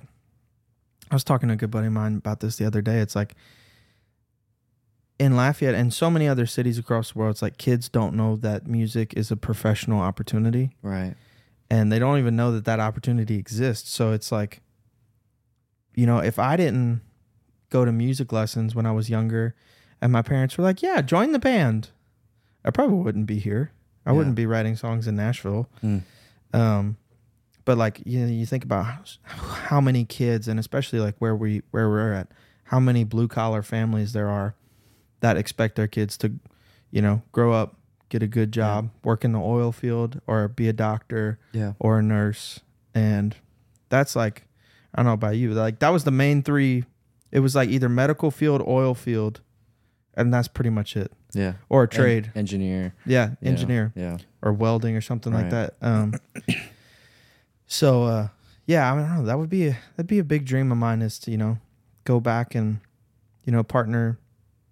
I 1.11 1.15
was 1.15 1.25
talking 1.25 1.49
to 1.49 1.55
a 1.55 1.57
good 1.57 1.71
buddy 1.71 1.89
of 1.89 1.93
mine 1.93 2.17
about 2.17 2.41
this 2.41 2.57
the 2.57 2.65
other 2.65 2.83
day. 2.83 2.99
It's 2.99 3.17
like 3.17 3.35
in 5.19 5.37
Lafayette 5.37 5.75
and 5.75 5.93
so 5.93 6.11
many 6.11 6.27
other 6.27 6.47
cities 6.47 6.79
across 6.79 7.13
the 7.13 7.19
world, 7.19 7.33
it's 7.33 7.43
like 7.43 7.59
kids 7.59 7.89
don't 7.89 8.15
know 8.15 8.37
that 8.37 8.67
music 8.67 9.15
is 9.15 9.31
a 9.31 9.37
professional 9.37 10.01
opportunity. 10.01 10.71
Right, 10.83 11.15
and 11.73 11.91
they 11.91 11.99
don't 11.99 12.19
even 12.19 12.37
know 12.37 12.53
that 12.53 12.67
that 12.67 12.81
opportunity 12.81 13.37
exists. 13.37 13.89
So 13.91 14.13
it's 14.13 14.31
like, 14.31 14.61
you 15.95 16.05
know, 16.05 16.19
if 16.19 16.39
I 16.39 16.57
didn't 16.57 17.01
go 17.71 17.87
to 17.87 17.93
music 17.93 18.31
lessons 18.31 18.75
when 18.75 18.85
I 18.85 18.93
was 18.93 19.09
younger, 19.09 19.55
and 20.01 20.13
my 20.13 20.21
parents 20.21 20.59
were 20.59 20.65
like, 20.65 20.83
"Yeah, 20.83 21.01
join 21.01 21.33
the 21.33 21.39
band," 21.39 21.89
I 22.65 22.71
probably 22.71 22.99
wouldn't 22.99 23.27
be 23.27 23.39
here. 23.39 23.73
I 24.05 24.11
Yeah. 24.11 24.17
wouldn't 24.19 24.37
be 24.37 24.45
writing 24.47 24.77
songs 24.77 25.09
in 25.09 25.17
Nashville. 25.17 25.71
Mm. 25.83 26.03
Um, 26.53 26.97
but 27.65 27.79
like 27.79 28.03
you 28.05 28.21
know, 28.21 28.27
you 28.27 28.45
think 28.45 28.65
about 28.65 28.85
how- 28.85 29.05
how 29.71 29.81
many 29.81 30.05
kids, 30.05 30.49
and 30.49 30.61
especially 30.61 31.01
like 31.01 31.17
where 31.21 31.35
we 31.35 31.63
where 31.71 31.89
we're 31.89 32.13
at, 32.13 32.29
how 32.65 32.81
many 32.81 33.05
blue 33.05 33.29
collar 33.29 33.63
families 33.63 34.13
there 34.13 34.29
are 34.29 34.55
that 35.21 35.37
expect 35.39 35.77
their 35.77 35.87
kids 35.89 36.19
to, 36.19 36.33
you 36.91 37.01
know, 37.01 37.23
grow 37.33 37.53
up, 37.53 37.77
get 38.13 38.23
a 38.23 38.27
good 38.27 38.53
job, 38.53 38.91
work 39.03 39.25
in 39.25 39.33
the 39.33 39.41
oil 39.41 39.73
field, 39.73 40.21
or 40.27 40.47
be 40.47 40.69
a 40.69 40.73
doctor 40.73 41.39
yeah, 41.53 41.73
or 41.79 41.99
a 41.99 42.03
nurse, 42.03 42.61
and 42.95 43.35
that's 43.89 44.15
like 44.15 44.45
I 44.95 44.99
don't 44.99 45.07
know 45.07 45.15
about 45.15 45.37
you, 45.37 45.55
like 45.55 45.79
that 45.79 45.89
was 45.89 46.05
the 46.05 46.11
main 46.11 46.43
three. 46.43 46.85
It 47.31 47.41
was 47.41 47.57
like 47.57 47.71
either 47.71 47.89
medical 47.89 48.31
field, 48.31 48.63
oil 48.67 48.95
field, 48.95 49.41
and 50.15 50.33
that's 50.33 50.47
pretty 50.47 50.69
much 50.69 50.95
it, 50.95 51.11
yeah. 51.33 51.55
or 51.71 51.85
a 51.85 51.87
En- 51.87 51.89
trade, 51.89 52.33
engineer, 52.35 52.95
yeah, 53.07 53.31
yeah, 53.41 53.49
engineer 53.49 53.93
yeah, 53.97 54.19
or 54.43 54.53
welding 54.53 54.95
or 54.95 55.01
something 55.01 55.33
like 55.33 55.49
that. 55.49 55.75
Um, 55.81 56.13
so 57.67 58.05
uh, 58.05 58.29
yeah, 58.67 58.93
I, 58.93 58.95
mean, 58.95 59.07
I 59.07 59.09
don't 59.09 59.19
know. 59.21 59.25
That 59.25 59.39
would 59.39 59.49
be 59.49 59.69
a, 59.69 59.79
that'd 59.97 60.07
be 60.07 60.19
a 60.19 60.25
big 60.25 60.45
dream 60.45 60.71
of 60.71 60.77
mine 60.77 61.01
is 61.01 61.19
to 61.21 61.31
you 61.31 61.39
know 61.39 61.57
go 62.05 62.21
back 62.21 62.55
and 62.55 62.81
you 63.47 63.53
know 63.53 63.63
partner 63.63 64.19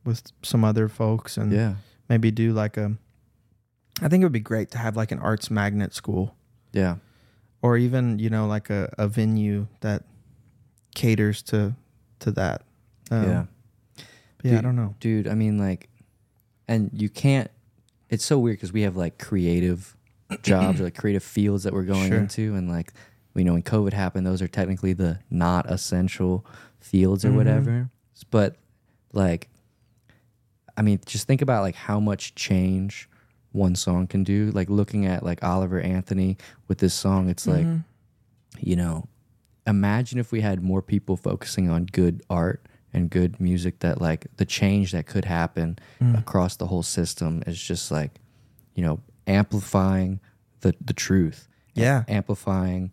with 0.05 0.31
some 0.43 0.63
other 0.63 0.89
folks 0.89 1.39
and 1.39 1.51
yeah, 1.51 1.77
maybe 2.11 2.31
do 2.31 2.53
like 2.53 2.77
a. 2.77 2.99
I 4.01 4.09
think 4.09 4.23
it 4.23 4.25
would 4.25 4.33
be 4.33 4.41
great 4.41 4.71
to 4.73 4.79
have 4.79 4.97
like 4.97 5.13
an 5.13 5.19
arts 5.19 5.51
magnet 5.51 5.95
school 5.95 6.35
yeah. 6.73 6.97
or 7.63 7.77
even 7.77 8.19
you 8.19 8.31
know 8.31 8.47
like 8.47 8.71
a, 8.71 8.93
a 8.99 9.07
venue 9.09 9.67
that 9.81 10.05
caters 10.95 11.43
to 11.43 11.75
to 12.21 12.31
that. 12.33 12.63
Um, 13.11 13.25
yeah. 13.25 13.45
but 13.97 14.45
yeah, 14.53 14.59
I 14.59 14.61
don't 14.61 14.77
know. 14.77 14.95
dude 15.01 15.27
i 15.27 15.35
mean 15.35 15.59
like 15.59 15.89
and 16.69 16.91
you 16.95 17.09
can't 17.09 17.51
it's 18.09 18.25
so 18.25 18.39
weird 18.39 18.57
because 18.59 18.73
we 18.73 18.83
have 18.83 18.97
like 18.97 19.19
creative 19.19 19.97
jobs 20.43 20.81
or 20.81 20.85
like 20.85 20.97
creative 20.97 21.25
fields 21.25 21.65
that 21.65 21.73
we're 21.73 21.83
going 21.83 22.09
Sure. 22.09 22.19
into 22.19 22.55
and 22.55 22.69
like 22.71 22.93
you 23.35 23.43
know 23.43 23.55
when 23.55 23.63
covid 23.65 23.93
happened 23.95 24.25
those 24.27 24.41
are 24.41 24.47
technically 24.49 24.93
the 24.93 25.19
not 25.29 25.69
essential 25.69 26.47
fields 26.79 27.25
or 27.25 27.31
Mhm. 27.31 27.37
whatever 27.37 27.91
but 28.31 28.55
like 29.13 29.49
i 30.77 30.83
mean 30.83 31.01
just 31.07 31.27
think 31.27 31.43
about 31.43 31.63
like 31.63 31.75
how 31.75 31.99
much 31.99 32.37
change 32.37 33.09
one 33.53 33.75
song 33.75 34.07
can 34.07 34.23
do 34.25 34.51
like 34.53 34.71
looking 34.71 35.07
at 35.07 35.25
like 35.25 35.43
oliver 35.43 35.81
anthony 35.81 36.37
with 36.69 36.79
this 36.79 36.95
song 36.95 37.29
it's 37.29 37.47
like 37.47 37.67
Mhm. 37.67 37.85
you 38.59 38.77
know, 38.77 39.07
imagine 39.67 40.19
if 40.19 40.33
we 40.33 40.41
had 40.41 40.61
more 40.63 40.83
people 40.83 41.17
focusing 41.17 41.69
on 41.71 41.87
good 41.87 42.23
art 42.29 42.67
and 42.93 43.09
good 43.09 43.41
music 43.41 43.79
that 43.81 44.01
like 44.01 44.27
the 44.39 44.45
change 44.45 44.91
that 44.93 45.07
could 45.07 45.25
happen 45.25 45.79
Mm. 46.01 46.19
across 46.19 46.57
the 46.57 46.67
whole 46.67 46.83
system 46.83 47.43
is 47.47 47.61
just 47.63 47.91
like 47.91 48.21
you 48.75 48.83
know 48.85 49.01
amplifying 49.27 50.21
the 50.61 50.75
the 50.85 50.93
truth 50.93 51.49
Yeah. 51.75 52.05
amplifying 52.09 52.91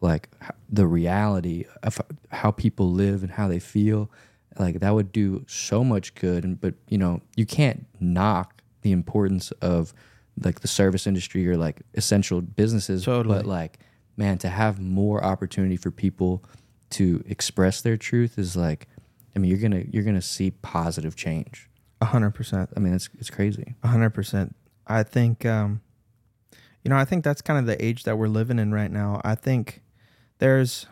like 0.00 0.28
the 0.68 0.86
reality 0.86 1.64
of 1.82 2.00
how 2.30 2.50
people 2.52 2.90
live 2.90 3.22
and 3.22 3.32
how 3.32 3.48
they 3.48 3.58
feel 3.58 4.10
like 4.58 4.80
that 4.80 4.94
would 4.94 5.12
do 5.12 5.44
so 5.48 5.82
much 5.84 6.14
good 6.14 6.44
and 6.44 6.60
but 6.60 6.74
you 6.88 6.96
know 6.98 7.20
you 7.36 7.44
can't 7.46 7.86
knock 8.00 8.59
the 8.82 8.92
importance 8.92 9.50
of 9.60 9.92
like 10.42 10.60
the 10.60 10.68
service 10.68 11.06
industry 11.06 11.46
or 11.48 11.56
like 11.56 11.82
essential 11.94 12.40
businesses 12.40 13.04
Totally. 13.04 13.36
but 13.36 13.46
like 13.46 13.78
man 14.16 14.38
to 14.38 14.48
have 14.48 14.80
more 14.80 15.22
opportunity 15.24 15.76
for 15.76 15.90
people 15.90 16.42
to 16.90 17.22
express 17.26 17.80
their 17.82 17.96
truth 17.96 18.38
is 18.38 18.56
like 18.56 18.88
i 19.34 19.38
mean 19.38 19.50
you're 19.50 19.58
gonna 19.60 19.84
you're 19.90 20.02
gonna 20.04 20.22
see 20.22 20.50
positive 20.50 21.14
change 21.16 21.68
A 22.00 22.06
hundred 22.06 22.30
percent. 22.32 22.70
i 22.76 22.80
mean 22.80 22.94
it's 22.94 23.08
it's 23.18 23.30
crazy 23.30 23.74
A 23.82 23.88
hundred 23.88 24.10
percent. 24.10 24.54
I 24.86 25.04
think, 25.04 25.46
um, 25.46 25.82
you 26.82 26.88
know, 26.88 26.96
I 26.96 27.04
think 27.04 27.22
that's 27.22 27.42
kind 27.42 27.58
of 27.60 27.66
the 27.66 27.82
age 27.84 28.02
that 28.04 28.16
we're 28.18 28.26
living 28.26 28.58
in 28.58 28.72
right 28.74 28.90
now. 28.90 29.20
I 29.22 29.36
think 29.36 29.82
there's, 30.38 30.86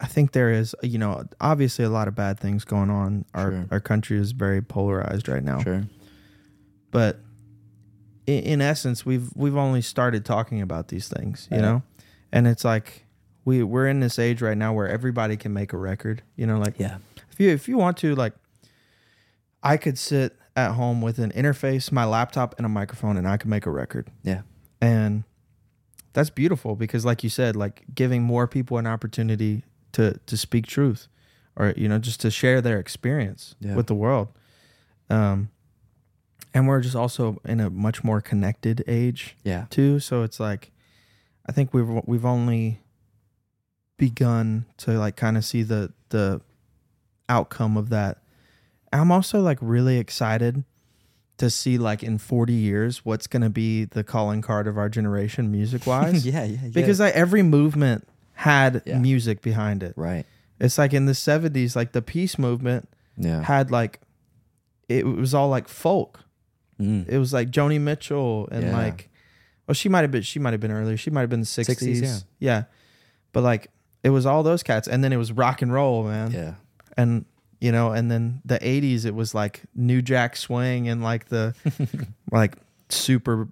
I 0.00 0.06
think 0.06 0.32
there 0.32 0.50
is, 0.50 0.74
you 0.82 0.96
know, 0.96 1.24
obviously 1.40 1.84
a 1.84 1.90
lot 1.90 2.08
of 2.08 2.14
bad 2.14 2.40
things 2.40 2.64
going 2.64 2.88
on. 2.88 3.26
Our 3.34 3.50
Sure. 3.50 3.66
our 3.72 3.80
country 3.80 4.16
is 4.18 4.32
very 4.32 4.62
polarized 4.62 5.28
right 5.28 5.42
now. 5.44 5.60
sure 5.60 5.82
But 6.90 7.20
in, 8.26 8.42
in 8.44 8.60
essence, 8.60 9.04
we've 9.06 9.30
we've 9.34 9.56
only 9.56 9.82
started 9.82 10.24
talking 10.24 10.60
about 10.60 10.88
these 10.88 11.08
things, 11.08 11.48
you 11.50 11.56
Right. 11.58 11.62
know, 11.62 11.82
and 12.32 12.46
it's 12.48 12.64
like 12.64 13.04
we 13.44 13.62
we're 13.62 13.86
in 13.88 14.00
this 14.00 14.18
age 14.18 14.42
right 14.42 14.56
now 14.58 14.72
where 14.72 14.88
everybody 14.88 15.36
can 15.36 15.52
make 15.52 15.72
a 15.72 15.76
record. 15.78 16.22
You 16.36 16.46
know, 16.46 16.58
like 16.58 16.78
yeah 16.78 16.98
if 17.32 17.38
you 17.40 17.50
if 17.50 17.68
you 17.68 17.76
want 17.78 17.96
to 17.98 18.14
like 18.14 18.34
i 19.62 19.76
could 19.76 19.98
sit 19.98 20.36
at 20.56 20.72
home 20.72 21.00
with 21.02 21.18
an 21.18 21.30
interface 21.32 21.90
my 21.92 22.04
laptop 22.04 22.54
and 22.58 22.64
a 22.66 22.68
microphone 22.68 23.16
and 23.16 23.26
i 23.28 23.36
could 23.36 23.48
make 23.50 23.66
a 23.66 23.70
record 23.70 24.10
yeah 24.22 24.40
and 24.80 25.24
that's 26.12 26.30
beautiful 26.30 26.76
because 26.76 27.04
like 27.04 27.22
you 27.22 27.28
said 27.30 27.54
like 27.56 27.82
giving 27.94 28.22
more 28.22 28.46
people 28.46 28.78
an 28.78 28.86
opportunity 28.86 29.62
to 29.92 30.18
to 30.26 30.36
speak 30.36 30.66
truth 30.66 31.08
or 31.56 31.72
you 31.76 31.88
know 31.88 31.98
just 31.98 32.20
to 32.20 32.30
share 32.30 32.60
their 32.62 32.78
experience 32.78 33.54
Yeah. 33.60 33.74
with 33.74 33.86
the 33.86 33.94
world 33.94 34.28
um 35.10 35.50
and 36.54 36.66
we're 36.68 36.80
just 36.80 36.96
also 36.96 37.40
in 37.44 37.60
a 37.60 37.70
much 37.70 38.02
more 38.04 38.20
connected 38.20 38.82
age 38.88 39.36
yeah 39.44 39.66
too. 39.70 40.00
So 40.00 40.22
it's 40.22 40.40
like, 40.40 40.70
I 41.46 41.52
think 41.52 41.72
we've 41.74 41.88
we've 42.06 42.24
only 42.24 42.80
begun 43.96 44.64
to 44.78 44.92
like 44.98 45.16
kind 45.16 45.36
of 45.36 45.44
see 45.44 45.62
the 45.62 45.92
the 46.10 46.40
outcome 47.28 47.76
of 47.76 47.90
that. 47.90 48.18
I'm 48.92 49.12
also 49.12 49.40
like 49.40 49.58
really 49.60 49.98
excited 49.98 50.64
to 51.38 51.48
see 51.48 51.78
like 51.78 52.02
in 52.02 52.18
40 52.18 52.52
years 52.52 53.04
what's 53.04 53.26
going 53.26 53.42
to 53.42 53.48
be 53.50 53.84
the 53.86 54.04
calling 54.04 54.42
card 54.42 54.66
of 54.66 54.76
our 54.76 54.88
generation 54.90 55.50
music 55.50 55.86
wise 55.86 56.26
yeah 56.26 56.44
yeah 56.44 56.58
yeah 56.64 56.68
because 56.74 57.00
like 57.00 57.14
every 57.14 57.42
movement 57.42 58.06
had 58.34 58.82
Yeah. 58.84 58.98
music 58.98 59.40
behind 59.40 59.82
it. 59.82 59.94
right 59.96 60.26
It's 60.58 60.76
like 60.76 60.92
in 60.92 61.06
the 61.06 61.12
70s 61.12 61.74
like 61.76 61.92
the 61.92 62.02
peace 62.02 62.38
movement 62.38 62.88
yeah 63.16 63.42
had 63.42 63.70
like 63.70 64.00
it 64.88 65.06
was 65.06 65.32
all 65.32 65.48
like 65.48 65.66
folk 65.68 66.20
Mm. 66.80 67.08
it 67.08 67.18
was 67.18 67.32
like 67.32 67.50
Joni 67.50 67.80
Mitchell 67.80 68.48
and 68.50 68.64
Yeah. 68.64 68.76
like, 68.76 69.10
well, 69.66 69.74
she 69.74 69.88
might 69.88 70.00
have 70.02 70.10
been 70.10 70.22
she 70.22 70.38
might 70.38 70.52
have 70.52 70.60
been 70.60 70.72
earlier. 70.72 70.96
She 70.96 71.10
might 71.10 71.20
have 71.22 71.30
been 71.30 71.40
the 71.40 71.46
sixties. 71.46 72.00
60s, 72.02 72.24
yeah. 72.38 72.64
but 73.32 73.42
like 73.42 73.70
it 74.02 74.10
was 74.10 74.24
all 74.26 74.42
those 74.42 74.62
cats, 74.62 74.88
and 74.88 75.04
then 75.04 75.12
it 75.12 75.16
was 75.18 75.30
rock 75.32 75.60
and 75.62 75.72
roll, 75.72 76.04
man. 76.04 76.30
yeah 76.32 76.54
And 76.96 77.24
you 77.60 77.70
know, 77.70 77.92
and 77.92 78.10
then 78.10 78.40
the 78.46 78.58
eighties, 78.66 79.04
it 79.04 79.14
was 79.14 79.34
like 79.34 79.62
New 79.74 80.00
Jack 80.00 80.36
Swing 80.36 80.88
and 80.88 81.02
like 81.02 81.28
the 81.28 81.54
like 82.32 82.56
super 82.88 83.48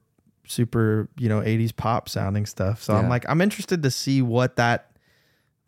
super 0.47 1.09
you 1.19 1.29
know 1.29 1.43
eighties 1.43 1.73
pop 1.73 2.09
sounding 2.09 2.47
stuff. 2.47 2.83
So 2.83 2.95
I'm 2.95 3.09
like, 3.11 3.27
I'm 3.29 3.41
interested 3.43 3.83
to 3.83 3.91
see 3.91 4.23
what 4.23 4.57
that 4.57 4.91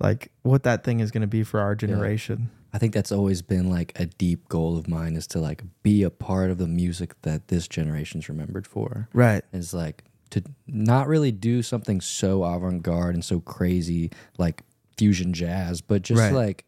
like 0.01 0.33
what 0.43 0.63
that 0.63 0.83
thing 0.85 1.01
is 1.01 1.11
going 1.11 1.21
to 1.21 1.27
be 1.29 1.43
for 1.45 1.61
our 1.61 1.75
generation. 1.75 2.51
I 2.73 2.79
think 2.79 2.95
that's 2.95 3.11
always 3.13 3.43
been 3.43 3.69
like 3.69 3.93
a 3.99 4.07
deep 4.07 4.49
goal 4.49 4.77
of 4.79 4.87
mine 4.89 5.17
is 5.17 5.27
to 5.29 5.39
like 5.41 5.63
be 5.83 6.03
a 6.03 6.11
part 6.11 6.51
of 6.51 6.59
the 6.59 6.69
music 6.69 7.21
that 7.23 7.49
this 7.49 7.67
generation's 7.67 8.29
remembered 8.29 8.67
for. 8.67 9.09
Right. 9.13 9.43
Is 9.53 9.75
like 9.75 10.05
to 10.31 10.43
not 10.69 11.09
really 11.09 11.33
do 11.33 11.63
something 11.63 12.01
so 12.01 12.45
avant-garde 12.45 13.15
and 13.15 13.25
so 13.25 13.41
crazy 13.41 14.11
like 14.39 14.63
fusion 14.97 15.33
jazz, 15.33 15.81
but 15.81 16.03
just 16.03 16.21
Right. 16.21 16.33
like 16.33 16.65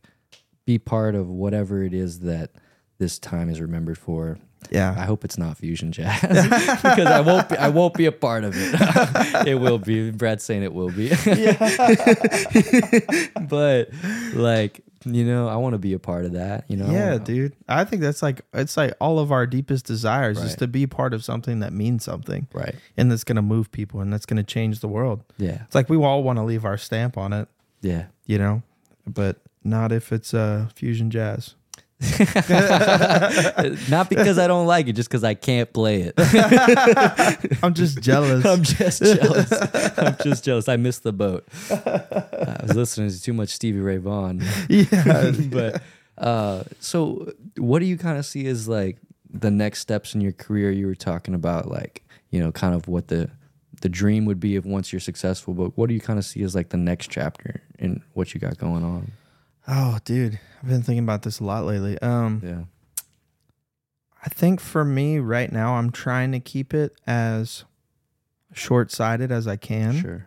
be 0.66 0.78
part 0.78 1.14
of 1.14 1.28
whatever 1.28 1.82
it 1.84 1.94
is 1.94 2.20
that 2.20 2.50
this 2.98 3.18
time 3.18 3.48
is 3.48 3.60
remembered 3.60 3.98
for. 3.98 4.38
Yeah. 4.70 4.94
I 4.96 5.04
hope 5.04 5.24
it's 5.24 5.38
not 5.38 5.56
fusion 5.56 5.90
jazz 5.92 6.20
because 6.82 7.06
I 7.06 7.20
won't 7.20 7.48
be, 7.48 7.56
I 7.56 7.68
won't 7.68 7.94
be 7.94 8.06
a 8.06 8.12
part 8.12 8.44
of 8.44 8.54
it. 8.56 9.46
it 9.48 9.54
will 9.56 9.78
be. 9.78 10.10
Brad's 10.12 10.44
saying 10.44 10.62
it 10.62 10.72
will 10.72 10.90
be. 10.90 11.08
but 13.48 13.88
like, 14.34 14.80
you 15.04 15.24
know, 15.24 15.48
I 15.48 15.56
want 15.56 15.72
to 15.74 15.78
be 15.78 15.92
a 15.92 15.98
part 15.98 16.24
of 16.24 16.32
that, 16.32 16.64
you 16.68 16.76
know. 16.76 16.86
I 16.86 16.92
Yeah, 16.92 17.10
wanna- 17.12 17.24
dude. 17.24 17.56
I 17.68 17.84
think 17.84 18.02
that's 18.02 18.22
like 18.22 18.42
it's 18.54 18.76
like 18.76 18.94
all 19.00 19.18
of 19.18 19.30
our 19.32 19.46
deepest 19.46 19.86
desires 19.86 20.38
is 20.40 20.54
to 20.56 20.66
be 20.66 20.86
part 20.86 21.14
of 21.14 21.24
something 21.24 21.60
that 21.60 21.72
means 21.72 22.04
something 22.04 22.46
Right. 22.52 22.74
and 22.96 23.10
that's 23.10 23.24
going 23.24 23.36
to 23.36 23.42
move 23.42 23.70
people 23.72 24.00
and 24.00 24.12
that's 24.12 24.26
going 24.26 24.36
to 24.38 24.42
change 24.44 24.80
the 24.80 24.88
world. 24.88 25.22
Yeah. 25.38 25.62
It's 25.64 25.74
like 25.74 25.88
we 25.88 25.96
all 25.96 26.22
want 26.22 26.38
to 26.38 26.42
leave 26.42 26.64
our 26.64 26.76
stamp 26.78 27.16
on 27.18 27.32
it, 27.32 27.48
Yeah. 27.80 28.06
you 28.26 28.38
know, 28.38 28.62
but 29.06 29.38
not 29.64 29.92
if 29.92 30.12
it's 30.12 30.34
uh, 30.34 30.68
fusion 30.74 31.10
jazz. 31.10 31.54
Not 33.90 34.10
because 34.10 34.38
I 34.38 34.46
don't 34.46 34.66
like 34.66 34.88
it, 34.88 34.94
just 34.94 35.08
because 35.08 35.24
I 35.24 35.34
can't 35.34 35.72
play 35.72 36.02
it. 36.02 36.14
I'm 37.62 37.74
just 37.74 38.00
jealous. 38.00 38.44
I'm 38.44 38.62
just 38.62 39.02
jealous. 39.02 39.52
I'm 39.98 40.16
just 40.22 40.44
jealous. 40.44 40.68
I 40.68 40.76
missed 40.76 41.04
the 41.04 41.12
boat. 41.12 41.46
I 41.70 42.58
was 42.62 42.74
listening 42.74 43.10
to 43.10 43.22
too 43.22 43.32
much 43.32 43.50
Stevie 43.50 43.80
Ray 43.80 43.98
Vaughan. 43.98 44.42
yeah. 44.68 45.32
but 45.50 45.82
uh, 46.18 46.64
so 46.80 47.32
what 47.56 47.78
do 47.78 47.86
you 47.86 47.96
kind 47.96 48.18
of 48.18 48.26
see 48.26 48.46
as 48.46 48.68
like 48.68 48.98
the 49.30 49.50
next 49.50 49.80
steps 49.80 50.14
in 50.14 50.20
your 50.20 50.32
career? 50.32 50.70
You 50.70 50.86
were 50.86 50.94
talking 50.94 51.34
about 51.34 51.70
like 51.70 52.02
you 52.30 52.42
know 52.42 52.50
kind 52.50 52.74
of 52.74 52.88
what 52.88 53.08
the 53.08 53.30
the 53.80 53.88
dream 53.88 54.24
would 54.24 54.40
be 54.40 54.56
if 54.56 54.64
once 54.64 54.92
you're 54.92 55.00
successful. 55.00 55.54
But 55.54 55.76
what 55.76 55.88
do 55.88 55.94
you 55.94 56.00
kind 56.00 56.18
of 56.18 56.24
see 56.24 56.42
as 56.42 56.54
like 56.54 56.70
the 56.70 56.76
next 56.76 57.10
chapter 57.10 57.62
in 57.78 58.02
what 58.14 58.34
you 58.34 58.40
got 58.40 58.58
going 58.58 58.84
on? 58.84 59.12
Oh, 59.68 59.98
dude. 60.04 60.38
I've 60.62 60.68
been 60.68 60.82
thinking 60.82 61.04
about 61.04 61.22
this 61.22 61.40
a 61.40 61.44
lot 61.44 61.64
lately. 61.64 61.98
Um, 62.00 62.40
Yeah. 62.44 62.62
I 64.24 64.28
think 64.28 64.60
for 64.60 64.84
me 64.84 65.18
right 65.18 65.50
now, 65.50 65.74
I'm 65.74 65.90
trying 65.90 66.30
to 66.32 66.38
keep 66.40 66.72
it 66.72 66.94
as 67.06 67.64
short 68.52 68.92
sighted 68.92 69.32
as 69.32 69.48
I 69.48 69.56
can. 69.56 69.94
Sure. 70.00 70.26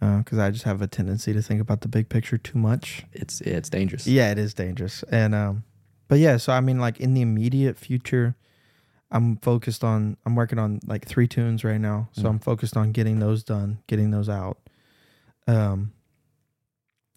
because 0.00 0.38
I 0.38 0.50
just 0.50 0.64
have 0.64 0.80
a 0.82 0.86
tendency 0.86 1.32
to 1.32 1.42
think 1.42 1.60
about 1.60 1.80
the 1.80 1.88
big 1.88 2.08
picture 2.08 2.38
too 2.38 2.58
much. 2.58 3.04
It's 3.12 3.42
yeah, 3.44 3.54
it's 3.54 3.68
dangerous. 3.70 4.06
Yeah, 4.06 4.30
it 4.30 4.38
is 4.38 4.54
dangerous. 4.54 5.02
And 5.10 5.34
um, 5.34 5.64
but 6.06 6.18
yeah, 6.20 6.36
so 6.36 6.52
I 6.52 6.60
mean, 6.60 6.78
like 6.78 7.00
in 7.00 7.14
the 7.14 7.22
immediate 7.22 7.76
future, 7.76 8.36
I'm 9.10 9.38
focused 9.38 9.82
on. 9.82 10.16
I'm 10.24 10.36
working 10.36 10.58
on 10.60 10.78
like 10.86 11.06
three 11.06 11.26
tunes 11.26 11.64
right 11.64 11.80
now, 11.80 12.08
so 12.12 12.22
Mm. 12.22 12.28
I'm 12.28 12.38
focused 12.38 12.76
on 12.76 12.92
getting 12.92 13.18
those 13.18 13.42
done, 13.42 13.78
getting 13.88 14.10
those 14.12 14.28
out. 14.28 14.58
Um, 15.48 15.92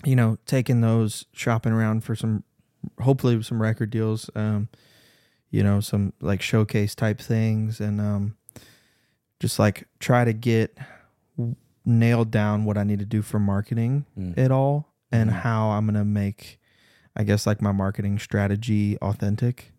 you 0.05 0.15
know, 0.15 0.37
taking 0.45 0.81
those 0.81 1.25
shopping 1.33 1.71
around 1.73 2.03
for 2.03 2.15
some, 2.15 2.43
hopefully 3.01 3.41
some 3.43 3.61
record 3.61 3.89
deals. 3.89 4.29
Um, 4.35 4.69
you 5.51 5.63
know, 5.63 5.79
some 5.79 6.13
like 6.21 6.41
showcase 6.41 6.93
type 6.95 7.19
things, 7.19 7.79
and 7.79 7.99
um, 7.99 8.35
just 9.39 9.57
like 9.59 9.87
try 9.99 10.23
to 10.23 10.33
get 10.33 10.77
nailed 11.85 12.29
down 12.31 12.65
what 12.65 12.77
I 12.77 12.83
need 12.83 12.99
to 12.99 13.05
do 13.05 13.21
for 13.21 13.39
marketing 13.39 14.05
Mm. 14.17 14.37
it 14.37 14.51
all 14.51 14.93
and 15.11 15.29
Mhm. 15.29 15.33
how 15.33 15.69
I'm 15.71 15.85
gonna 15.87 16.05
make, 16.05 16.59
I 17.15 17.23
guess, 17.23 17.47
like 17.47 17.61
my 17.61 17.71
marketing 17.71 18.19
strategy 18.19 18.97
authentic. 18.99 19.71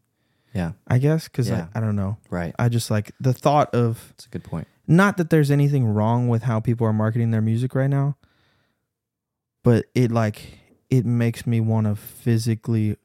Yeah. 0.53 0.73
I 0.89 0.99
guess 0.99 1.29
because 1.29 1.49
Yeah. 1.49 1.69
I, 1.73 1.79
I 1.79 1.81
don't 1.81 1.95
know. 1.95 2.17
Right. 2.31 2.53
I 2.59 2.69
just 2.69 2.91
like 2.91 3.13
the 3.21 3.33
thought 3.33 3.73
of 3.73 4.09
That's 4.11 4.27
a 4.27 4.31
good 4.31 4.43
point. 4.43 4.67
not 4.89 5.17
that 5.19 5.31
there's 5.31 5.51
anything 5.53 5.85
wrong 5.87 6.27
with 6.29 6.43
how 6.43 6.59
people 6.59 6.85
are 6.87 6.93
marketing 6.93 7.31
their 7.31 7.41
music 7.43 7.77
right 7.77 7.91
now, 7.91 8.17
but 9.63 9.87
it 9.95 10.11
like 10.11 10.59
it 10.91 11.05
makes 11.07 11.47
me 11.47 11.61
want 11.61 11.87
to 11.87 11.95
physically 11.97 12.97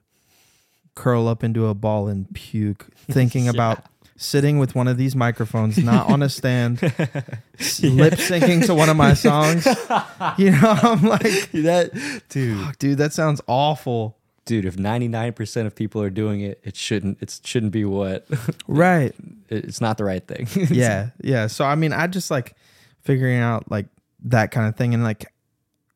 curl 0.95 1.27
up 1.27 1.43
into 1.43 1.67
a 1.67 1.73
ball 1.73 2.07
and 2.07 2.33
puke 2.33 2.87
thinking 3.11 3.45
Yeah. 3.45 3.51
about 3.51 3.83
sitting 4.17 4.59
with 4.59 4.75
one 4.75 4.87
of 4.87 4.95
these 4.97 5.13
microphones 5.13 5.77
not 5.77 6.09
on 6.09 6.23
a 6.23 6.29
stand 6.29 6.81
lip 6.81 8.13
syncing 8.13 8.65
to 8.65 8.73
one 8.73 8.87
of 8.89 8.95
my 8.95 9.13
songs 9.13 9.65
you 10.37 10.51
know 10.51 10.79
i'm 10.83 11.01
like 11.03 11.51
that 11.51 12.21
dude. 12.29 12.63
Fuck, 12.65 12.79
dude, 12.79 12.97
that 12.99 13.11
sounds 13.13 13.41
awful. 13.47 14.17
Dude, 14.45 14.65
if 14.65 14.75
99% 14.77 15.65
of 15.65 15.73
people 15.75 16.03
are 16.03 16.11
doing 16.11 16.41
it, 16.41 16.61
it 16.63 16.75
shouldn't 16.75 17.17
it 17.19 17.39
shouldn't 17.43 17.71
be 17.71 17.83
what 17.83 18.27
Right. 18.67 19.13
it's 19.49 19.81
not 19.81 19.97
the 19.97 20.03
right 20.05 20.25
thing. 20.25 20.47
yeah. 20.69 21.09
Yeah. 21.21 21.47
So 21.47 21.65
I 21.65 21.73
mean, 21.75 21.91
I 21.91 22.05
just 22.07 22.29
like 22.31 22.55
figuring 23.01 23.39
out 23.39 23.69
like 23.71 23.87
that 24.25 24.51
kind 24.51 24.67
of 24.69 24.75
thing 24.75 24.93
and 24.93 25.03
like 25.03 25.25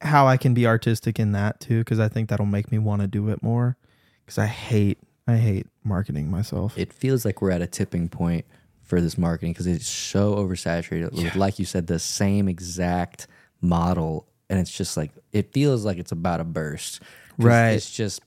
how 0.01 0.27
I 0.27 0.37
can 0.37 0.53
be 0.53 0.65
artistic 0.65 1.19
in 1.19 1.31
that 1.33 1.59
too, 1.59 1.79
because 1.79 1.99
I 1.99 2.07
think 2.07 2.29
that'll 2.29 2.45
make 2.45 2.71
me 2.71 2.77
want 2.77 3.01
to 3.01 3.07
do 3.07 3.29
it 3.29 3.41
more. 3.43 3.77
because 4.25 4.37
I 4.37 4.45
hate 4.47 4.99
I 5.27 5.35
hate 5.37 5.67
marketing 5.83 6.31
myself. 6.31 6.77
it 6.77 6.91
feels 6.91 7.23
like 7.25 7.41
we're 7.41 7.51
at 7.51 7.61
a 7.61 7.67
tipping 7.67 8.09
point 8.09 8.45
for 8.81 8.99
this 9.01 9.17
marketing 9.17 9.53
because 9.53 9.67
it's 9.67 9.87
so 9.87 10.35
oversaturated 10.35 11.11
with, 11.13 11.35
like 11.35 11.59
you 11.59 11.65
said, 11.65 11.85
the 11.87 11.99
same 11.99 12.47
exact 12.47 13.27
model, 13.61 14.27
and 14.49 14.59
it's 14.59 14.75
just 14.75 14.97
like 14.97 15.11
it 15.31 15.51
feels 15.53 15.85
like 15.85 15.97
it's 15.99 16.11
about 16.11 16.37
to 16.37 16.43
burst. 16.43 17.01
Right. 17.37 17.71
It's 17.71 17.91
just, 17.91 18.21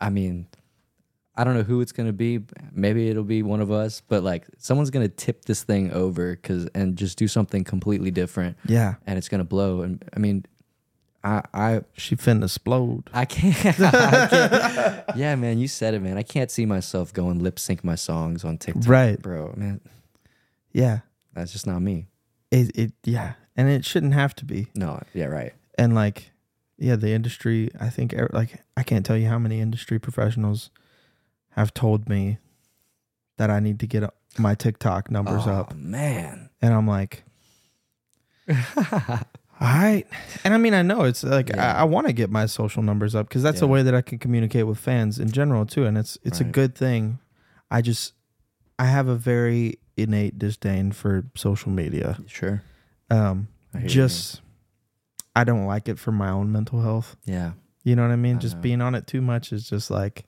I 0.00 0.08
mean, 0.10 0.46
I 1.34 1.42
don't 1.44 1.54
know 1.54 1.62
who 1.64 1.80
it's 1.80 1.92
gonna 1.92 2.12
be. 2.12 2.40
Maybe 2.72 3.08
it'll 3.08 3.24
be 3.24 3.42
one 3.42 3.60
of 3.60 3.70
us, 3.72 4.02
but 4.06 4.22
like 4.22 4.46
someone's 4.58 4.90
gonna 4.90 5.08
tip 5.08 5.46
this 5.46 5.62
thing 5.64 5.90
over 5.92 6.32
because 6.36 6.66
and 6.74 6.96
just 6.96 7.18
do 7.18 7.26
something 7.26 7.64
completely 7.64 8.10
different, 8.12 8.56
yeah, 8.66 8.94
and 9.06 9.18
it's 9.18 9.28
gonna 9.28 9.44
blow. 9.44 9.80
And 9.82 10.04
I 10.14 10.20
mean, 10.20 10.44
I 11.22 11.42
I 11.52 11.80
she 11.94 12.16
finna 12.16 12.44
explode. 12.44 13.10
I 13.12 13.24
can't, 13.26 13.80
I 13.80 14.26
can't. 14.28 15.16
Yeah, 15.16 15.34
man, 15.36 15.58
you 15.58 15.68
said 15.68 15.94
it, 15.94 16.00
man. 16.00 16.16
I 16.16 16.22
can't 16.22 16.50
see 16.50 16.64
myself 16.66 17.12
going 17.12 17.38
lip 17.40 17.58
sync 17.58 17.84
my 17.84 17.94
songs 17.94 18.44
on 18.44 18.56
TikTok, 18.58 18.88
Right. 18.88 19.20
bro? 19.20 19.52
Man, 19.56 19.80
Yeah, 20.72 21.00
that's 21.34 21.52
just 21.52 21.66
not 21.66 21.80
me. 21.82 22.06
it, 22.50 22.74
it 22.76 22.92
yeah, 23.04 23.34
and 23.56 23.68
it 23.68 23.84
shouldn't 23.84 24.14
have 24.14 24.34
to 24.36 24.44
be. 24.44 24.68
No, 24.74 25.00
yeah, 25.12 25.26
right. 25.26 25.52
And 25.76 25.94
like, 25.94 26.30
yeah, 26.78 26.96
the 26.96 27.10
industry. 27.12 27.70
I 27.78 27.90
think 27.90 28.14
er- 28.14 28.30
like 28.32 28.62
I 28.76 28.82
can't 28.82 29.04
tell 29.04 29.16
you 29.16 29.28
how 29.28 29.38
many 29.38 29.60
industry 29.60 29.98
professionals 29.98 30.70
have 31.50 31.74
told 31.74 32.08
me 32.08 32.38
that 33.36 33.50
I 33.50 33.60
need 33.60 33.78
to 33.80 33.86
get 33.86 34.04
my 34.38 34.54
TikTok 34.54 35.10
numbers 35.10 35.42
oh, 35.46 35.50
up, 35.52 35.74
man. 35.74 36.48
and 36.62 36.72
I'm 36.72 36.86
like, 36.86 37.24
right. 39.68 40.06
And 40.44 40.54
I 40.54 40.56
mean, 40.58 40.74
I 40.74 40.82
know 40.82 41.02
it's 41.02 41.22
like 41.22 41.48
Yeah. 41.50 41.74
I, 41.76 41.80
I 41.80 41.84
want 41.84 42.06
to 42.06 42.12
get 42.12 42.30
my 42.30 42.46
social 42.46 42.82
numbers 42.82 43.14
up 43.14 43.28
because 43.28 43.42
that's 43.42 43.60
a 43.62 43.66
way 43.66 43.82
that 43.82 43.94
I 43.94 44.00
can 44.02 44.18
communicate 44.18 44.66
with 44.66 44.78
fans 44.78 45.18
in 45.18 45.30
general 45.30 45.66
too, 45.66 45.84
and 45.84 45.98
it's 45.98 46.16
it's 46.24 46.40
a 46.40 46.44
good 46.44 46.74
thing. 46.74 47.18
I 47.70 47.82
just 47.82 48.14
I 48.78 48.86
have 48.86 49.08
a 49.08 49.16
very 49.16 49.78
innate 49.96 50.38
disdain 50.38 50.92
for 50.92 51.24
social 51.34 51.70
media. 51.70 52.18
Sure. 52.26 52.62
Um, 53.10 53.48
I 53.74 53.80
you. 53.82 53.88
just 53.88 54.40
I 55.36 55.44
don't 55.44 55.66
like 55.66 55.88
it 55.88 55.98
for 55.98 56.10
my 56.12 56.30
own 56.30 56.50
mental 56.50 56.80
health. 56.82 57.16
yeah, 57.24 57.52
You 57.84 57.94
know 57.96 58.02
what 58.02 58.10
I 58.12 58.16
mean? 58.16 58.36
I 58.36 58.38
just 58.40 58.56
know. 58.56 58.62
being 58.62 58.80
on 58.80 58.94
it 58.94 59.06
too 59.06 59.20
much 59.20 59.52
is 59.52 59.68
just 59.68 59.90
like 59.90 60.24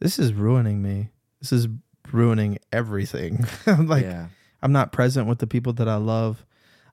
this 0.00 0.18
is 0.18 0.32
ruining 0.32 0.80
me. 0.82 1.10
This 1.40 1.52
is 1.52 1.68
ruining 2.10 2.58
everything. 2.72 3.44
like 3.66 4.04
yeah. 4.04 4.28
I'm 4.62 4.72
not 4.72 4.92
present 4.92 5.26
with 5.28 5.38
the 5.40 5.46
people 5.46 5.72
that 5.74 5.88
I 5.88 5.96
love. 5.96 6.44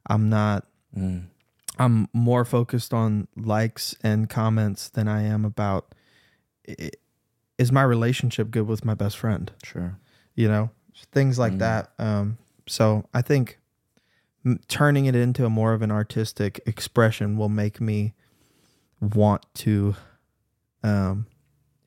I'm 0.07 0.29
not 0.29 0.65
Mm. 0.97 1.27
I'm 1.79 2.07
more 2.13 2.43
focused 2.45 2.93
on 2.93 3.27
likes 3.35 3.95
and 4.03 4.29
comments 4.29 4.89
than 4.89 5.07
I 5.07 5.23
am 5.23 5.45
about 5.45 5.95
is 7.57 7.71
my 7.71 7.83
relationship 7.83 8.51
good 8.51 8.67
with 8.67 8.85
my 8.85 8.93
best 8.93 9.17
friend? 9.17 9.51
Sure. 9.63 9.97
You 10.35 10.47
know, 10.47 10.69
things 11.11 11.39
like 11.39 11.53
Mm. 11.53 11.59
that. 11.59 11.91
Um, 11.97 12.37
so 12.67 13.05
I 13.13 13.21
think 13.21 13.59
turning 14.67 15.05
it 15.05 15.15
into 15.15 15.45
a 15.45 15.49
more 15.49 15.73
of 15.73 15.81
an 15.81 15.91
artistic 15.91 16.61
expression 16.65 17.37
will 17.37 17.49
make 17.49 17.81
me 17.81 18.13
want 19.01 19.45
to 19.55 19.95
um, 20.83 21.25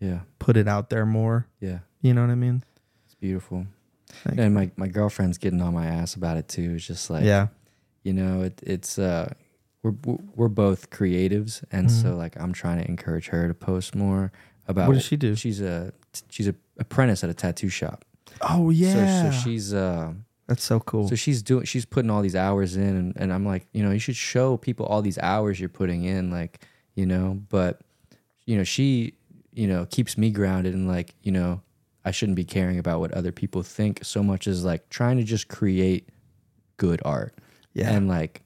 Yeah. 0.01 0.20
put 0.38 0.57
it 0.57 0.68
out 0.68 0.90
there 0.90 1.07
more. 1.07 1.47
Yeah. 1.61 1.78
You 2.03 2.12
know 2.12 2.20
what 2.22 2.30
I 2.30 2.34
mean? 2.34 2.62
It's 3.07 3.14
beautiful. 3.14 3.66
Thank 4.09 4.38
and 4.38 4.55
my, 4.55 4.70
my 4.76 4.88
girlfriend's 4.88 5.38
getting 5.38 5.62
on 5.62 5.72
my 5.72 5.86
ass 5.86 6.14
about 6.14 6.36
it 6.36 6.49
too. 6.49 6.72
It's 6.76 6.86
just 6.86 7.09
like, 7.09 7.24
yeah. 7.24 7.47
you 8.03 8.12
know, 8.12 8.43
it, 8.43 8.61
it's, 8.62 8.99
uh, 8.99 9.32
we're, 9.83 9.95
we're 10.37 10.49
both 10.49 10.91
creatives. 10.91 11.64
And 11.72 11.89
Mhm. 11.89 12.03
so 12.03 12.16
like, 12.16 12.37
I'm 12.41 12.53
trying 12.53 12.83
to 12.83 12.89
encourage 12.89 13.28
her 13.28 13.49
to 13.49 13.55
post 13.55 13.95
more 13.95 14.30
about 14.68 14.89
What 14.89 14.95
does 14.95 15.05
she 15.05 15.16
do? 15.16 15.35
She's 15.35 15.61
a, 15.61 15.93
she's 16.30 16.49
a 16.49 16.55
apprentice 16.78 17.24
at 17.24 17.30
a 17.30 17.35
tattoo 17.35 17.68
shop. 17.68 18.05
Oh 18.41 18.70
yeah. 18.70 19.22
So, 19.22 19.30
so 19.30 19.37
she's, 19.37 19.74
uh, 19.74 20.12
That's 20.47 20.62
so 20.64 20.80
cool. 20.80 21.09
So 21.09 21.14
she's 21.14 21.43
doing 21.43 21.64
she's 21.64 21.85
putting 21.85 22.11
all 22.11 22.22
these 22.22 22.37
hours 22.37 22.76
in 22.76 22.97
and, 22.97 23.12
and 23.16 23.33
I'm 23.33 23.45
like, 23.47 23.66
you 23.72 23.83
know, 23.83 23.91
you 23.91 23.99
should 23.99 24.16
show 24.16 24.57
people 24.57 24.87
all 24.87 25.03
these 25.03 25.18
hours 25.18 25.59
you're 25.61 25.68
putting 25.68 26.05
in, 26.05 26.30
like, 26.30 26.64
you 26.95 27.07
know, 27.07 27.41
but 27.49 27.80
you 28.47 28.57
know, 28.57 28.64
she, 28.64 29.14
you 29.53 29.66
know, 29.66 29.87
keeps 29.87 30.16
me 30.18 30.30
grounded 30.30 30.74
and 30.74 30.89
like, 30.89 31.14
you 31.22 31.30
know, 31.33 31.61
I 32.05 32.11
shouldn't 32.11 32.37
be 32.37 32.45
caring 32.45 32.78
about 32.78 32.99
what 33.01 33.12
other 33.12 33.30
people 33.33 33.62
think 33.62 34.01
so 34.05 34.22
much 34.22 34.47
as 34.49 34.64
like 34.64 34.89
trying 34.91 35.16
to 35.18 35.22
just 35.24 35.47
create 35.49 36.09
good 36.76 37.01
art. 37.05 37.35
yeah. 37.74 37.91
And 37.93 38.09
like, 38.09 38.43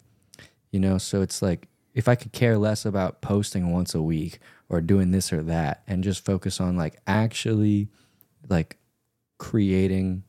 you 0.70 0.80
know, 0.80 0.98
so 0.98 1.22
it's 1.22 1.40
like 1.42 1.68
if 1.94 2.08
I 2.08 2.14
could 2.14 2.32
care 2.32 2.58
less 2.58 2.84
about 2.84 3.20
posting 3.22 3.72
once 3.72 3.94
a 3.94 4.02
week 4.02 4.38
or 4.68 4.80
doing 4.80 5.10
this 5.12 5.32
or 5.32 5.42
that 5.44 5.82
and 5.86 6.04
just 6.04 6.24
focus 6.24 6.60
on 6.60 6.76
like 6.76 6.98
actually 7.06 7.88
like 8.48 8.76
creating 9.38 10.22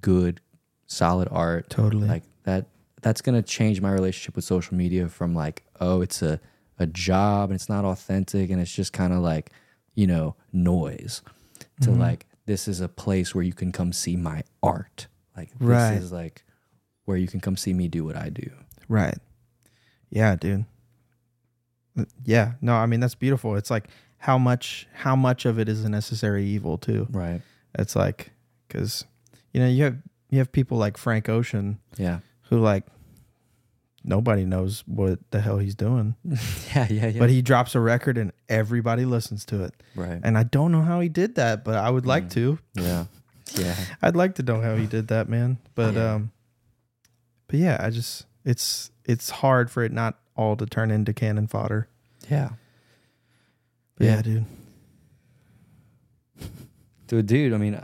good 0.00 0.40
solid 0.86 1.28
art 1.30 1.68
totally. 1.70 2.08
like 2.08 2.22
that 2.44 2.66
that's 3.02 3.20
going 3.20 3.34
to 3.34 3.42
change 3.46 3.80
my 3.80 3.90
relationship 3.92 4.34
with 4.36 4.44
social 4.44 4.76
media 4.76 5.08
from 5.08 5.34
like 5.34 5.64
oh 5.80 6.00
it's 6.00 6.22
a 6.22 6.40
a 6.78 6.86
job 6.86 7.50
and 7.50 7.56
it's 7.56 7.68
not 7.68 7.84
authentic 7.84 8.50
and 8.50 8.60
it's 8.60 8.72
just 8.74 8.92
kind 8.92 9.12
of 9.12 9.18
like 9.20 9.50
you 9.94 10.06
know 10.06 10.34
noise 10.52 11.22
to 11.80 11.90
Mhm. 11.90 11.98
like 11.98 12.26
this 12.46 12.66
is 12.68 12.80
a 12.80 12.88
place 12.88 13.34
where 13.34 13.44
you 13.44 13.52
can 13.52 13.72
come 13.72 13.92
see 13.92 14.16
my 14.16 14.42
art 14.62 15.06
like 15.36 15.50
this 15.58 15.60
Right. 15.60 15.92
is 15.94 16.10
like 16.12 16.44
where 17.04 17.16
you 17.16 17.26
can 17.28 17.40
come 17.40 17.56
see 17.56 17.74
me 17.74 17.88
do 17.88 18.04
what 18.04 18.16
I 18.16 18.28
do 18.30 18.50
Right. 18.88 19.18
Yeah, 20.10 20.36
dude. 20.36 20.64
Uh, 21.98 22.04
Yeah. 22.24 22.52
No, 22.60 22.74
I 22.74 22.86
mean 22.86 23.00
that's 23.00 23.14
beautiful. 23.14 23.56
It's 23.56 23.70
like 23.70 23.88
how 24.18 24.38
much 24.38 24.86
how 24.92 25.14
much 25.16 25.44
of 25.46 25.58
it 25.58 25.68
is 25.68 25.84
a 25.84 25.88
necessary 25.88 26.44
evil 26.44 26.78
too. 26.78 27.06
right 27.10 27.40
It's 27.78 27.94
like 27.96 28.32
cuz 28.68 29.04
you 29.52 29.60
know, 29.60 29.68
you 29.68 29.84
have 29.84 29.96
you 30.30 30.38
have 30.38 30.50
people 30.52 30.76
like 30.78 30.96
Frank 30.96 31.28
Ocean 31.28 31.78
yeah 31.96 32.20
who 32.50 32.58
like 32.58 32.84
nobody 34.04 34.44
knows 34.44 34.84
what 34.86 35.18
the 35.30 35.40
hell 35.40 35.58
he's 35.58 35.74
doing, 35.74 36.14
yeah 36.74 36.86
yeah 36.88 37.06
yeah 37.08 37.18
but 37.18 37.28
he 37.30 37.42
drops 37.42 37.74
a 37.74 37.80
record 37.80 38.16
and 38.16 38.32
everybody 38.48 39.04
listens 39.04 39.44
to 39.46 39.64
it. 39.64 39.74
right 39.94 40.20
And 40.22 40.38
I 40.38 40.44
don't 40.44 40.72
know 40.72 40.82
how 40.82 41.00
he 41.00 41.08
did 41.08 41.34
that, 41.34 41.64
but 41.64 41.74
I 41.76 41.90
would 41.90 42.06
like 42.06 42.24
Mm. 42.24 42.30
to. 42.30 42.58
yeah 42.74 43.04
yeah 43.56 43.74
I'd 44.02 44.16
like 44.16 44.34
to 44.36 44.42
know 44.42 44.60
how 44.60 44.76
he 44.76 44.86
did 44.86 45.08
that, 45.08 45.28
man. 45.28 45.58
But 45.74 45.94
Yeah. 45.94 46.14
um 46.14 46.30
but 47.48 47.58
yeah, 47.60 47.76
I 47.80 47.90
just 47.90 48.26
it's 48.44 48.90
it's 49.08 49.30
hard 49.30 49.70
for 49.70 49.82
it 49.82 49.90
not 49.90 50.16
all 50.36 50.54
to 50.56 50.66
turn 50.66 50.90
into 50.92 51.12
cannon 51.12 51.48
fodder. 51.48 51.88
yeah 52.30 52.50
yeah, 53.98 54.16
Yeah. 54.16 54.22
dude. 54.22 54.44
Dude, 57.08 57.26
dude, 57.26 57.52
I 57.54 57.56
mean, 57.56 57.80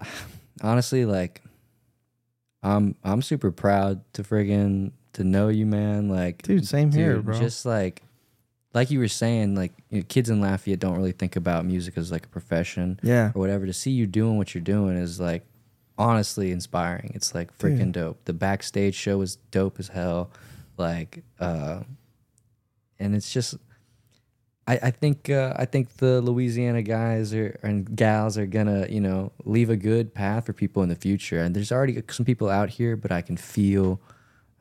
honestly, 0.62 1.04
like, 1.06 1.40
I'm 2.62 2.94
I'm 3.02 3.22
super 3.22 3.50
proud 3.50 4.00
to 4.14 4.22
friggin' 4.22 4.92
to 5.14 5.24
know 5.24 5.48
you, 5.48 5.66
man. 5.66 6.08
Like, 6.08 6.42
Dude, 6.42 6.66
same 6.68 6.92
here, 6.92 7.20
bro. 7.20 7.38
Just 7.38 7.64
like, 7.64 8.02
like 8.74 8.90
you 8.90 8.98
were 8.98 9.08
saying, 9.08 9.54
like, 9.54 9.72
you 9.90 9.98
know, 10.00 10.04
kids 10.08 10.28
in 10.30 10.40
Lafayette 10.40 10.78
don't 10.80 10.96
really 10.96 11.12
think 11.12 11.36
about 11.36 11.64
music 11.64 11.96
as 11.96 12.12
like 12.12 12.26
a 12.26 12.28
profession 12.28 13.00
Yeah. 13.02 13.32
or 13.34 13.40
whatever. 13.40 13.64
To 13.66 13.72
see 13.72 13.90
you 13.92 14.06
doing 14.06 14.36
what 14.36 14.54
you're 14.54 14.62
doing 14.64 14.96
is 14.96 15.18
like, 15.18 15.44
honestly 15.96 16.50
inspiring. 16.50 17.12
It's 17.14 17.34
like 17.34 17.56
freaking 17.58 17.78
Dude. 17.86 17.92
dope. 17.92 18.24
The 18.26 18.32
backstage 18.34 18.94
show 18.94 19.18
was 19.18 19.36
dope 19.50 19.78
as 19.78 19.88
hell. 19.88 20.30
Like, 20.76 21.22
uh, 21.40 21.80
and 22.98 23.14
it's 23.14 23.32
just. 23.32 23.56
I, 24.66 24.78
I 24.84 24.90
think 24.92 25.28
uh, 25.28 25.52
I 25.56 25.66
think 25.66 25.96
the 25.98 26.22
Louisiana 26.22 26.80
guys 26.80 27.34
are, 27.34 27.58
and 27.62 27.94
gals 27.94 28.38
are 28.38 28.46
gonna 28.46 28.86
you 28.88 29.00
know 29.00 29.30
leave 29.44 29.68
a 29.68 29.76
good 29.76 30.14
path 30.14 30.46
for 30.46 30.54
people 30.54 30.82
in 30.82 30.88
the 30.88 30.94
future. 30.96 31.38
And 31.40 31.54
there's 31.54 31.70
already 31.70 32.02
some 32.08 32.24
people 32.24 32.48
out 32.48 32.70
here, 32.70 32.96
but 32.96 33.12
I 33.12 33.20
can 33.20 33.36
feel 33.36 34.00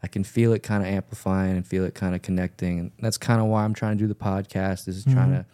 I 0.03 0.07
can 0.07 0.25
feel 0.25 0.51
it 0.51 0.59
kind 0.61 0.83
of 0.83 0.89
amplifying 0.89 1.55
and 1.55 1.65
feel 1.65 1.85
it 1.85 1.95
kind 1.95 2.15
of 2.15 2.21
connecting. 2.21 2.79
And 2.79 2.91
that's 2.99 3.17
kind 3.17 3.39
of 3.39 3.47
why 3.47 3.63
I'm 3.63 3.73
trying 3.73 3.97
to 3.97 4.03
do 4.03 4.07
the 4.09 4.13
podcast. 4.15 4.89
Is 4.89 5.05
trying 5.05 5.29
Mhm. 5.31 5.37
to 5.37 5.45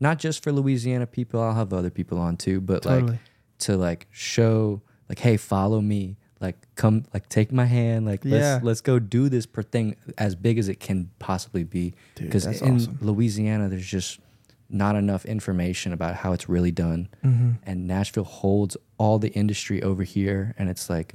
not 0.00 0.18
just 0.18 0.42
for 0.42 0.50
Louisiana 0.50 1.06
people. 1.06 1.38
I'll 1.42 1.52
have 1.54 1.74
other 1.74 1.90
people 1.90 2.16
on 2.18 2.38
too, 2.38 2.62
but 2.62 2.86
like 2.86 3.18
to 3.58 3.76
like 3.76 4.06
show 4.10 4.80
like 5.10 5.18
hey 5.18 5.36
follow 5.36 5.82
me 5.82 6.16
like 6.40 6.56
come 6.74 7.04
like 7.12 7.28
take 7.28 7.52
my 7.52 7.66
hand 7.66 8.06
like 8.06 8.24
Yeah. 8.24 8.54
let's 8.54 8.64
let's 8.64 8.80
go 8.80 8.98
do 8.98 9.28
this 9.28 9.46
per 9.46 9.62
thing 9.62 9.96
as 10.18 10.34
big 10.34 10.58
as 10.58 10.68
it 10.68 10.80
can 10.80 11.10
possibly 11.18 11.64
be 11.64 11.94
because 12.16 12.46
in 12.46 12.76
awesome. 12.76 12.98
louisiana 13.00 13.68
there's 13.68 13.86
just 13.86 14.20
not 14.68 14.94
enough 14.96 15.24
information 15.26 15.92
about 15.92 16.14
how 16.16 16.32
it's 16.32 16.48
really 16.48 16.70
done 16.70 17.08
Mm-hmm. 17.24 17.50
and 17.64 17.86
nashville 17.86 18.24
holds 18.24 18.76
all 18.98 19.18
the 19.18 19.30
industry 19.30 19.82
over 19.82 20.02
here 20.02 20.54
and 20.58 20.68
it's 20.70 20.88
like 20.88 21.14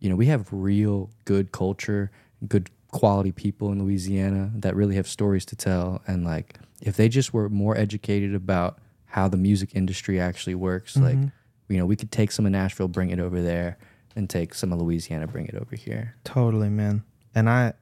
you 0.00 0.08
know 0.10 0.16
we 0.16 0.26
have 0.26 0.48
real 0.52 1.10
good 1.24 1.52
culture 1.52 2.10
good 2.48 2.70
quality 2.90 3.32
people 3.32 3.70
in 3.72 3.82
louisiana 3.82 4.50
that 4.54 4.74
really 4.74 4.94
have 4.96 5.06
stories 5.08 5.44
to 5.46 5.56
tell 5.56 6.02
and 6.06 6.24
like 6.24 6.58
if 6.82 6.96
they 6.96 7.08
just 7.08 7.32
were 7.32 7.48
more 7.48 7.76
educated 7.76 8.34
about 8.34 8.78
how 9.06 9.28
the 9.28 9.36
music 9.36 9.70
industry 9.74 10.18
actually 10.20 10.54
works 10.54 10.96
like 10.96 11.16
Mhm. 11.16 11.32
you 11.68 11.76
know 11.78 11.86
we 11.86 11.96
could 11.96 12.10
take 12.10 12.32
some 12.32 12.44
of 12.46 12.52
nashville 12.52 12.88
bring 12.88 13.10
it 13.10 13.18
over 13.20 13.40
there 13.42 13.78
and 14.16 14.28
take 14.30 14.54
some 14.54 14.72
of 14.72 14.80
louisiana 14.80 15.26
bring 15.26 15.46
it 15.46 15.54
over 15.54 15.76
here 15.76 16.14
Totally, 16.24 16.70
man. 16.70 17.02
And 17.34 17.48
I, 17.50 17.72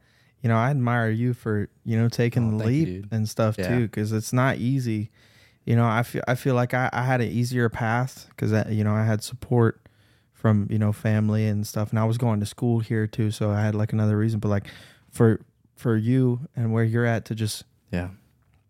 you 0.41 0.49
know, 0.49 0.57
I 0.57 0.71
admire 0.71 1.11
you 1.11 1.35
for 1.35 1.69
you 1.85 1.97
know 1.99 2.09
taking 2.09 2.49
Oh, 2.55 2.59
the 2.59 2.65
thank 2.65 2.77
you, 2.77 2.87
leap 3.03 3.07
and 3.13 3.29
stuff 3.29 3.57
Yeah. 3.59 3.69
too, 3.69 3.83
because 3.83 4.13
it's 4.13 4.33
not 4.33 4.57
easy. 4.59 5.11
you 5.65 5.77
know, 5.77 5.87
I 5.87 6.03
feel 6.03 6.23
I 6.27 6.35
feel 6.35 6.55
like 6.55 6.75
I, 6.75 6.89
I 6.93 7.03
had 7.05 7.21
an 7.21 7.29
easier 7.29 7.69
path 7.69 8.27
because 8.31 8.53
uh, 8.53 8.65
you 8.69 8.83
know 8.83 8.95
I 8.95 9.05
had 9.05 9.23
support 9.23 9.81
from 10.33 10.67
you 10.71 10.79
know 10.79 10.91
family 10.93 11.47
and 11.47 11.65
stuff, 11.67 11.91
and 11.91 11.99
I 11.99 12.05
was 12.05 12.19
going 12.19 12.41
to 12.41 12.47
school 12.47 12.81
here 12.81 13.07
too, 13.07 13.31
so 13.31 13.51
I 13.51 13.61
had 13.63 13.75
like 13.75 13.93
another 13.93 14.17
reason. 14.19 14.41
But 14.41 14.49
like 14.49 14.67
for 15.11 15.41
for 15.77 15.97
you 15.97 16.41
and 16.57 16.73
where 16.73 16.83
you're 16.85 17.07
at 17.07 17.25
to 17.27 17.35
just 17.35 17.65
Yeah. 17.93 18.09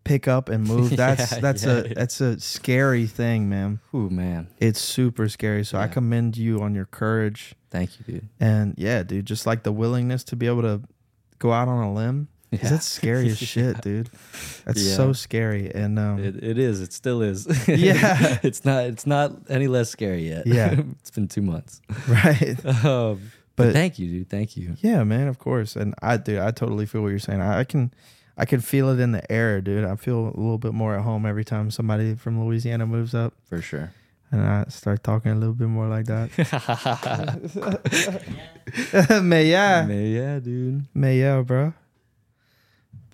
Pick 0.03 0.27
up 0.27 0.49
and 0.49 0.65
move, 0.65 0.95
that's 0.95 1.31
Yeah, 1.31 1.39
that's 1.39 1.63
yeah. 1.63 1.71
a 1.77 1.93
that's 1.93 2.21
a 2.21 2.39
scary 2.39 3.07
thing, 3.07 3.49
man. 3.49 3.79
Ooh, 3.93 4.09
man. 4.09 4.47
It's 4.59 4.79
super 4.81 5.29
scary. 5.29 5.63
So 5.63 5.77
I 5.77 5.83
Yeah. 5.85 5.87
commend 5.93 6.37
you 6.37 6.61
on 6.61 6.75
your 6.75 6.85
courage 6.85 7.55
Thank 7.71 7.91
you, 7.99 8.05
dude. 8.13 8.29
and 8.39 8.75
yeah, 8.77 9.03
dude, 9.03 9.25
just 9.25 9.45
like 9.45 9.63
the 9.63 9.71
willingness 9.71 10.23
to 10.25 10.35
be 10.35 10.47
able 10.47 10.61
to 10.63 10.81
go 11.39 11.51
out 11.53 11.67
on 11.67 11.83
a 11.83 11.93
limb. 11.93 12.27
'Cause 12.51 12.59
Yeah. 12.61 12.69
That's 12.69 12.85
scary 12.85 13.29
as 13.29 13.37
shit, 13.53 13.81
dude. 13.81 14.09
That's 14.65 14.79
Yeah. 14.83 14.95
so 14.95 15.11
scary. 15.13 15.73
And 15.73 15.97
um, 15.97 16.19
It, 16.19 16.43
it 16.43 16.59
is. 16.59 16.81
It 16.81 16.93
still 16.93 17.21
is. 17.23 17.47
Yeah. 17.67 18.37
it's 18.43 18.63
not. 18.63 18.83
It's 18.85 19.07
not 19.07 19.31
any 19.49 19.67
less 19.67 19.89
scary 19.89 20.27
yet. 20.29 20.45
Yeah. 20.45 20.81
it's 20.99 21.09
been 21.09 21.27
two 21.27 21.41
months. 21.41 21.81
right. 22.07 22.63
Um, 22.85 23.31
But- 23.55 23.65
but 23.67 23.73
thank 23.73 23.97
you, 23.99 24.07
dude. 24.07 24.29
Thank 24.29 24.57
you. 24.57 24.75
Yeah, 24.81 25.03
man, 25.03 25.27
of 25.27 25.37
course. 25.39 25.75
And 25.75 25.93
I 26.01 26.17
dude, 26.17 26.39
I 26.39 26.51
totally 26.51 26.85
feel 26.87 27.01
what 27.03 27.09
you're 27.09 27.19
saying. 27.19 27.39
I, 27.41 27.59
I 27.59 27.63
can 27.63 27.91
I 28.37 28.45
can 28.45 28.61
feel 28.61 28.89
it 28.89 28.99
in 28.99 29.11
the 29.11 29.31
air, 29.31 29.61
dude. 29.61 29.85
I 29.85 29.95
feel 29.95 30.17
a 30.19 30.33
little 30.35 30.57
bit 30.57 30.73
more 30.73 30.95
at 30.95 31.03
home 31.03 31.25
every 31.25 31.45
time 31.45 31.69
somebody 31.71 32.15
from 32.15 32.43
Louisiana 32.43 32.85
moves 32.87 33.13
up 33.13 33.33
For 33.47 33.61
sure. 33.61 33.91
and 34.31 34.41
I 34.41 34.65
start 34.69 35.03
talking 35.03 35.31
a 35.31 35.35
little 35.35 35.53
bit 35.53 35.67
more 35.67 35.87
like 35.87 36.05
that. 36.07 36.31
May 39.23 39.45
yeah. 39.49 39.85
Man, 39.85 40.05
yeah, 40.11 40.39
dude. 40.39 40.85
May 40.93 41.19
yeah, 41.19 41.41
bro. 41.41 41.73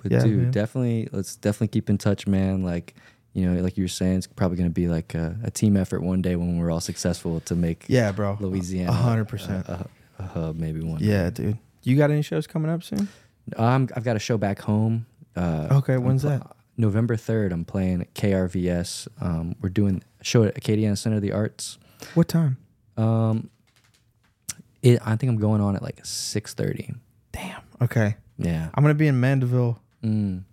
But 0.01 0.11
Yeah, 0.11 0.23
dude, 0.23 0.39
man. 0.39 0.51
definitely 0.51 1.09
let's 1.11 1.35
definitely 1.35 1.67
keep 1.69 1.89
in 1.89 1.97
touch, 1.97 2.25
man. 2.27 2.63
Like, 2.63 2.95
you 3.33 3.45
know, 3.49 3.61
like 3.61 3.77
you 3.77 3.83
were 3.83 3.87
saying, 3.89 4.17
it's 4.19 4.27
probably 4.27 4.57
gonna 4.57 4.69
be 4.69 4.87
like 4.87 5.13
a, 5.15 5.35
a 5.43 5.51
team 5.51 5.75
effort 5.75 6.01
one 6.01 6.21
day 6.21 6.35
when 6.35 6.57
we're 6.57 6.71
all 6.71 6.79
successful 6.79 7.41
to 7.41 7.55
make 7.55 7.85
Yeah, 7.87 8.11
bro. 8.11 8.37
Louisiana 8.39 8.91
A 8.91 8.93
hundred 8.93 9.25
percent. 9.27 9.67
a, 9.67 9.85
hub 10.21 10.55
maybe 10.57 10.81
one. 10.81 10.99
day. 10.99 11.05
Yeah, 11.07 11.29
dude. 11.29 11.57
You 11.83 11.95
got 11.97 12.11
any 12.11 12.21
shows 12.21 12.45
coming 12.47 12.69
up 12.71 12.83
soon? 12.83 13.07
Um, 13.55 13.87
I've 13.95 14.03
got 14.03 14.15
a 14.15 14.19
show 14.19 14.37
back 14.37 14.59
home. 14.59 15.05
Uh, 15.39 15.67
Okay, 15.77 15.93
I'm 15.95 16.03
when's 16.03 16.21
pl- 16.23 16.31
that? 16.31 16.55
November 16.77 17.15
third. 17.15 17.51
I'm 17.51 17.65
playing 17.65 18.01
at 18.01 18.13
KRVS. 18.13 19.07
Um, 19.21 19.55
we're 19.61 19.69
doing 19.69 20.03
a 20.19 20.23
show 20.23 20.43
at 20.43 20.55
Acadiana 20.55 20.97
Center 20.97 21.17
of 21.17 21.21
the 21.21 21.31
Arts. 21.31 21.77
What 22.13 22.27
time? 22.27 22.57
Um, 22.97 23.49
it, 24.81 24.99
I 25.05 25.15
think 25.15 25.29
I'm 25.29 25.37
going 25.39 25.61
on 25.61 25.75
at 25.75 25.81
like 25.81 26.05
six 26.05 26.53
thirty. 26.53 26.93
Damn. 27.31 27.61
Okay. 27.81 28.15
Yeah. 28.37 28.69
I'm 28.73 28.83
gonna 28.83 28.93
be 28.93 29.07
in 29.07 29.19
Mandeville. 29.19 29.79
Mm. 30.03 30.43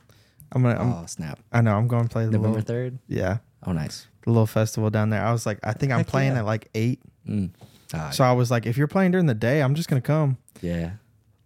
I'm 0.53 0.62
gonna. 0.62 0.80
I'm, 0.80 0.93
oh 0.93 1.07
snap! 1.07 1.39
I 1.53 1.61
know. 1.61 1.76
I'm 1.76 1.89
going 1.89 2.05
to 2.05 2.09
play 2.09 2.24
the 2.24 2.30
November 2.32 2.59
little, 2.59 2.62
third. 2.66 2.99
yeah, 3.09 3.39
Oh 3.66 3.72
nice. 3.72 4.07
the 4.22 4.30
little 4.30 4.47
festival 4.47 4.91
down 4.91 5.11
there. 5.11 5.24
I 5.24 5.32
was 5.32 5.45
like, 5.47 5.59
I 5.64 5.72
think 5.72 5.93
I'm 5.93 6.05
playing 6.05 6.32
yeah. 6.32 6.39
at 6.41 6.45
like 6.47 6.68
eight. 6.74 7.01
Mm. 7.28 7.51
Ah, 7.95 8.11
So 8.11 8.24
I 8.24 8.32
was 8.32 8.51
like, 8.51 8.64
if 8.66 8.76
you're 8.76 8.87
playing 8.89 9.11
during 9.12 9.26
the 9.26 9.34
day, 9.34 9.61
I'm 9.61 9.74
just 9.74 9.89
gonna 9.89 10.01
come. 10.01 10.39
yeah. 10.61 10.93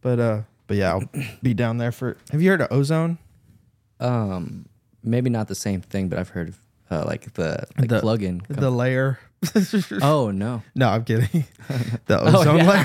But 0.03 0.19
uh, 0.21 0.43
but 0.67 0.77
yeah, 0.79 0.93
I'll 0.93 1.05
be 1.43 1.53
down 1.55 1.77
there 1.79 1.93
for. 1.93 2.17
Have 2.31 2.41
you 2.43 2.51
heard 2.51 2.61
of 2.63 2.69
Ozone? 2.71 3.19
Um, 4.01 4.67
maybe 5.03 5.31
not 5.31 5.49
the 5.49 5.55
same 5.55 5.81
thing, 5.83 6.09
but 6.09 6.19
I've 6.19 6.31
heard 6.31 6.49
of 6.49 6.59
uh, 6.91 7.05
like 7.07 7.33
the 7.35 7.65
like 7.79 7.89
The- 7.89 8.01
plug-in. 8.01 8.41
com- 8.41 8.57
The 8.57 8.71
layer. 8.71 9.19
oh 10.03 10.31
no! 10.31 10.63
No, 10.75 10.89
I'm 10.91 11.03
kidding. 11.05 11.45
The 12.07 12.21
Oh, 12.21 12.41
ozone 12.41 12.59
yeah. 12.59 12.71
layer. 12.71 12.85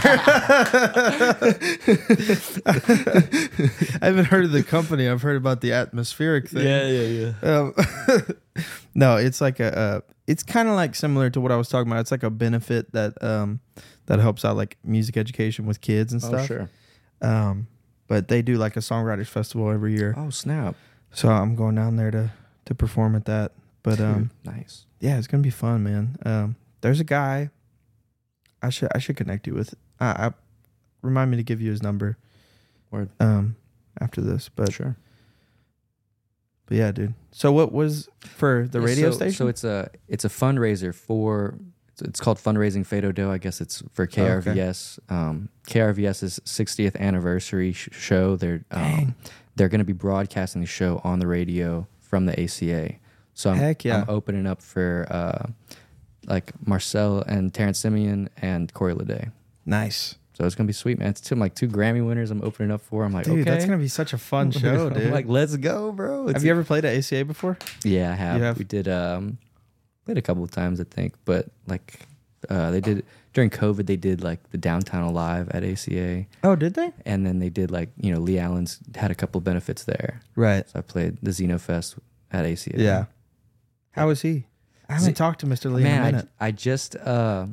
I 4.02 4.06
haven't 4.06 4.26
heard 4.26 4.46
of 4.46 4.52
the 4.52 4.64
company. 4.64 5.08
I've 5.10 5.22
heard 5.22 5.36
about 5.38 5.62
the 5.62 5.74
atmospheric 5.74 6.48
thing. 6.50 6.66
yeah, 6.66 6.88
yeah. 6.88 7.34
Um, 7.42 7.74
no, 8.94 9.18
it's 9.18 9.42
like 9.42 9.60
a. 9.60 9.78
Uh, 9.78 10.02
it's 10.28 10.44
kind 10.44 10.68
of 10.70 10.76
like 10.76 10.96
similar 10.96 11.30
to 11.30 11.42
what 11.42 11.52
I 11.52 11.56
was 11.58 11.70
talking 11.70 11.92
about. 11.92 12.02
It's 12.02 12.12
like 12.12 12.24
a 12.24 12.30
benefit 12.30 12.92
that 12.94 13.22
um 13.24 13.60
that 14.08 14.20
helps 14.20 14.46
out 14.46 14.56
like 14.56 14.78
music 14.84 15.18
education 15.18 15.66
with 15.66 15.82
kids 15.82 16.14
and 16.14 16.24
Oh 16.24 16.28
stuff. 16.28 16.48
sure. 16.48 16.70
Um, 17.22 17.68
but 18.08 18.28
they 18.28 18.42
do 18.42 18.58
like 18.58 18.76
a 18.78 18.80
songwriters 18.82 19.28
festival 19.28 19.70
every 19.72 19.96
year. 19.98 20.14
Oh 20.18 20.30
snap! 20.30 20.76
So 21.16 21.30
I'm 21.30 21.56
going 21.56 21.76
down 21.76 21.96
there 21.96 22.12
to 22.12 22.32
to 22.66 22.76
perform 22.76 23.16
at 23.16 23.26
that. 23.26 23.54
But 23.84 24.00
um, 24.02 24.32
nice. 24.44 24.86
yeah, 25.00 25.18
it's 25.18 25.28
gonna 25.28 25.44
be 25.44 25.50
fun, 25.50 25.84
man. 25.84 26.18
Um, 26.26 26.56
there's 26.82 27.00
a 27.00 27.06
guy. 27.06 27.50
I 28.62 28.70
should 28.70 28.90
I 28.94 29.00
should 29.00 29.16
connect 29.16 29.48
you 29.48 29.54
with. 29.54 29.74
I, 30.00 30.28
I 30.28 30.32
remind 31.02 31.32
me 31.32 31.38
to 31.38 31.44
give 31.44 31.62
you 31.62 31.72
his 31.72 31.82
number. 31.82 32.18
Word. 32.92 33.10
Um, 33.20 33.56
after 34.02 34.20
this, 34.20 34.50
but 34.50 34.74
sure. 34.74 34.98
but 36.66 36.78
yeah, 36.78 36.92
dude. 36.92 37.14
So 37.32 37.52
what 37.52 37.72
was 37.72 38.10
for 38.20 38.68
the 38.70 38.82
radio 38.82 39.12
so, 39.12 39.18
station? 39.18 39.36
So 39.38 39.48
it's 39.48 39.64
a 39.64 39.90
it's 40.10 40.26
a 40.26 40.30
fundraiser 40.30 40.94
for 40.94 41.58
it's, 42.02 42.20
called 42.20 42.40
fundraising 42.40 42.86
Fais 42.86 43.02
Do-Do. 43.02 43.32
I 43.32 43.38
guess 43.38 43.62
it's 43.62 43.82
for 43.94 44.04
Oh, 44.04 44.22
okay. 44.22 44.52
KRVS. 44.52 45.00
Um, 45.10 45.48
KRVS's 45.68 46.42
60th 46.44 46.98
anniversary 46.98 47.72
sh- 47.72 47.88
show. 47.94 48.36
They're 48.36 48.66
Dang. 48.70 49.04
um, 49.04 49.16
they're 49.56 49.70
going 49.70 49.80
to 49.80 49.86
be 49.86 49.94
broadcasting 49.94 50.62
the 50.62 50.68
show 50.68 51.02
on 51.04 51.20
the 51.20 51.28
radio 51.28 51.88
from 52.02 52.26
the 52.26 52.40
ACA. 52.42 52.96
So 53.34 53.50
I'm, 53.52 53.58
Heck 53.58 53.84
yeah. 53.84 54.02
I'm 54.02 54.10
opening 54.10 54.46
up 54.48 54.62
for 54.62 55.06
uh, 55.10 55.48
like 56.28 56.52
Marcel 56.68 57.22
and 57.22 57.54
Terrance 57.54 57.82
Simien 57.82 58.30
and 58.42 58.74
Corey 58.74 58.94
Ledet. 58.94 59.32
nice, 59.66 60.16
So 60.34 60.46
it's 60.46 60.56
gonna 60.56 60.68
be 60.68 60.74
sweet, 60.74 61.00
man. 61.00 61.10
It's 61.10 61.22
two 61.22 61.36
like 61.36 61.54
two 61.56 61.68
Grammy 61.68 62.06
winners. 62.06 62.32
I'm 62.32 62.42
opening 62.44 62.72
up 62.72 62.82
for. 62.82 63.04
I'm 63.04 63.14
like, 63.14 63.26
dude. 63.26 63.42
okay. 63.42 63.50
That's 63.50 63.66
gonna 63.66 63.78
be 63.78 63.88
such 63.88 64.14
a 64.14 64.18
fun 64.18 64.52
show, 64.62 64.88
I'm 64.88 64.94
dude. 64.94 65.12
like, 65.12 65.28
let's 65.28 65.56
go, 65.58 65.92
bro. 65.92 66.28
Have 66.28 66.44
you 66.44 66.52
ever 66.52 66.64
played 66.64 66.86
at 66.86 66.96
ACA 66.98 67.26
before? 67.26 67.58
Yeah, 67.84 68.12
I 68.12 68.16
have. 68.16 68.42
Have? 68.42 68.58
We 68.58 68.64
did 68.66 68.88
um 68.88 69.38
played 70.06 70.18
a 70.18 70.22
couple 70.22 70.44
of 70.44 70.52
times 70.52 70.80
I 70.80 70.86
think, 70.86 71.14
but 71.26 71.48
like 71.68 72.00
uh 72.50 72.72
they 72.72 72.80
did 72.82 73.06
during 73.36 73.52
COVID 73.52 73.86
they 73.86 73.98
did 73.98 74.24
like 74.24 74.50
the 74.50 74.58
downtown 74.58 75.04
alive 75.04 75.48
at 75.52 75.64
ACA 75.64 76.26
Oh, 76.44 76.56
did 76.56 76.74
they? 76.74 76.92
and 77.06 77.24
then 77.28 77.38
they 77.38 77.50
did 77.50 77.70
like, 77.70 77.90
you 77.98 78.12
know, 78.12 78.20
Lee 78.20 78.40
Allen's 78.40 78.80
had 78.96 79.12
a 79.12 79.16
couple 79.16 79.38
of 79.38 79.44
benefits 79.44 79.84
there. 79.84 80.22
Right. 80.36 80.68
So 80.68 80.80
I 80.80 80.82
played 80.82 81.18
the 81.22 81.30
Zenofest 81.32 82.00
at 82.32 82.46
ACA. 82.46 82.72
Yeah. 82.82 83.06
How 83.92 84.08
was 84.08 84.22
he? 84.24 84.48
I 84.90 84.94
haven't 84.94 85.08
See- 85.10 85.14
talked 85.14 85.40
to 85.42 85.46
Mr. 85.46 85.72
Lee 85.72 85.82
in 85.84 85.88
a 85.88 86.02
Man, 86.12 86.28
I. 86.40 86.48
I 86.48 86.52
just 86.52 86.96
uh 86.96 87.46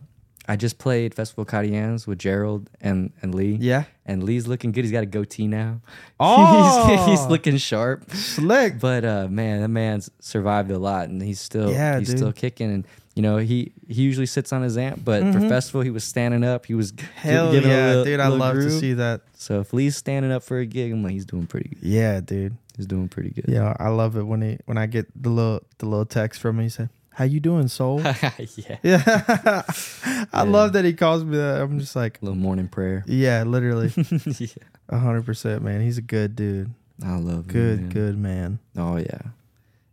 I 0.48 0.56
just 0.56 0.78
played 0.78 1.14
Festival 1.14 1.44
Acadiens 1.46 2.06
with 2.06 2.18
Gerald 2.18 2.68
and 2.80 3.12
and 3.22 3.34
Lee. 3.34 3.56
yeah. 3.60 3.84
And 4.04 4.24
Lee's 4.24 4.48
looking 4.48 4.72
good. 4.72 4.82
He's 4.82 4.90
got 4.90 5.04
a 5.04 5.06
goatee 5.06 5.46
now. 5.46 5.80
Oh, 6.20 6.88
he's, 6.88 7.06
he's 7.20 7.26
looking 7.28 7.56
sharp. 7.56 8.10
slick. 8.12 8.78
But 8.80 9.04
uh, 9.04 9.28
man, 9.28 9.60
that 9.62 9.68
man's 9.68 10.10
survived 10.20 10.70
a 10.72 10.78
lot, 10.78 11.08
and 11.08 11.22
he's 11.22 11.40
still 11.40 11.70
Yeah, 11.70 11.98
he's 11.98 12.08
dude. 12.08 12.18
still 12.18 12.32
kicking. 12.32 12.70
And 12.72 12.86
you 13.14 13.22
know, 13.22 13.36
he 13.38 13.72
he 13.88 14.02
usually 14.02 14.26
sits 14.26 14.52
on 14.52 14.62
his 14.62 14.76
amp, 14.78 15.04
but 15.04 15.20
for 15.32 15.38
Mhm. 15.38 15.48
festival, 15.48 15.82
he 15.82 15.90
was 15.90 16.02
standing 16.04 16.42
up. 16.44 16.66
He 16.66 16.74
was 16.74 16.92
Hell 17.14 17.52
giving 17.52 17.70
a 17.70 17.74
yeah, 17.74 17.86
little- 17.88 18.04
dude! 18.04 18.20
I 18.20 18.28
love 18.28 18.54
to 18.56 18.70
see 18.70 18.94
that. 18.94 19.20
So 19.34 19.60
if 19.60 19.72
Lee's 19.72 19.96
standing 19.96 20.32
up 20.32 20.42
for 20.42 20.58
a 20.58 20.66
gig, 20.66 20.92
I'm 20.92 21.02
like, 21.02 21.12
he's 21.12 21.26
doing 21.26 21.46
pretty 21.46 21.68
good. 21.70 21.82
Yeah, 21.82 22.20
dude. 22.20 22.56
He's 22.76 22.86
doing 22.86 23.08
pretty 23.08 23.30
good. 23.30 23.44
Yeah, 23.48 23.76
I 23.78 23.88
love 23.90 24.16
it 24.16 24.22
when 24.26 24.42
he 24.42 24.58
when 24.64 24.78
I 24.78 24.86
get 24.86 25.06
the 25.20 25.28
little 25.30 25.60
the 25.78 25.86
little 25.86 26.06
text 26.06 26.40
from 26.40 26.56
him. 26.58 26.62
He 26.64 26.68
said, 26.70 26.88
"How 27.14 27.24
you 27.24 27.40
doing, 27.40 27.68
soul?" 27.68 28.00
yeah. 28.04 28.30
yeah, 28.82 29.62
I 29.66 30.24
Yeah. 30.32 30.42
love 30.42 30.72
that 30.74 30.84
he 30.84 30.92
calls 30.92 31.24
me 31.24 31.36
that. 31.36 31.60
I'm 31.60 31.78
just 31.78 31.94
like, 31.96 32.20
a 32.20 32.24
little 32.24 32.38
morning 32.38 32.68
prayer. 32.68 33.04
yeah, 33.06 33.42
literally, 33.44 33.92
yeah. 34.38 34.48
hundred 34.90 35.24
percent, 35.26 35.62
man. 35.62 35.80
He's 35.80 35.98
a 35.98 36.02
good 36.02 36.36
dude. 36.36 36.70
I 37.04 37.16
love 37.16 37.46
him, 37.46 37.52
Good, 37.52 37.80
man. 37.80 37.88
good 37.90 38.18
man. 38.18 38.58
Oh 38.76 38.96
yeah, 38.96 39.22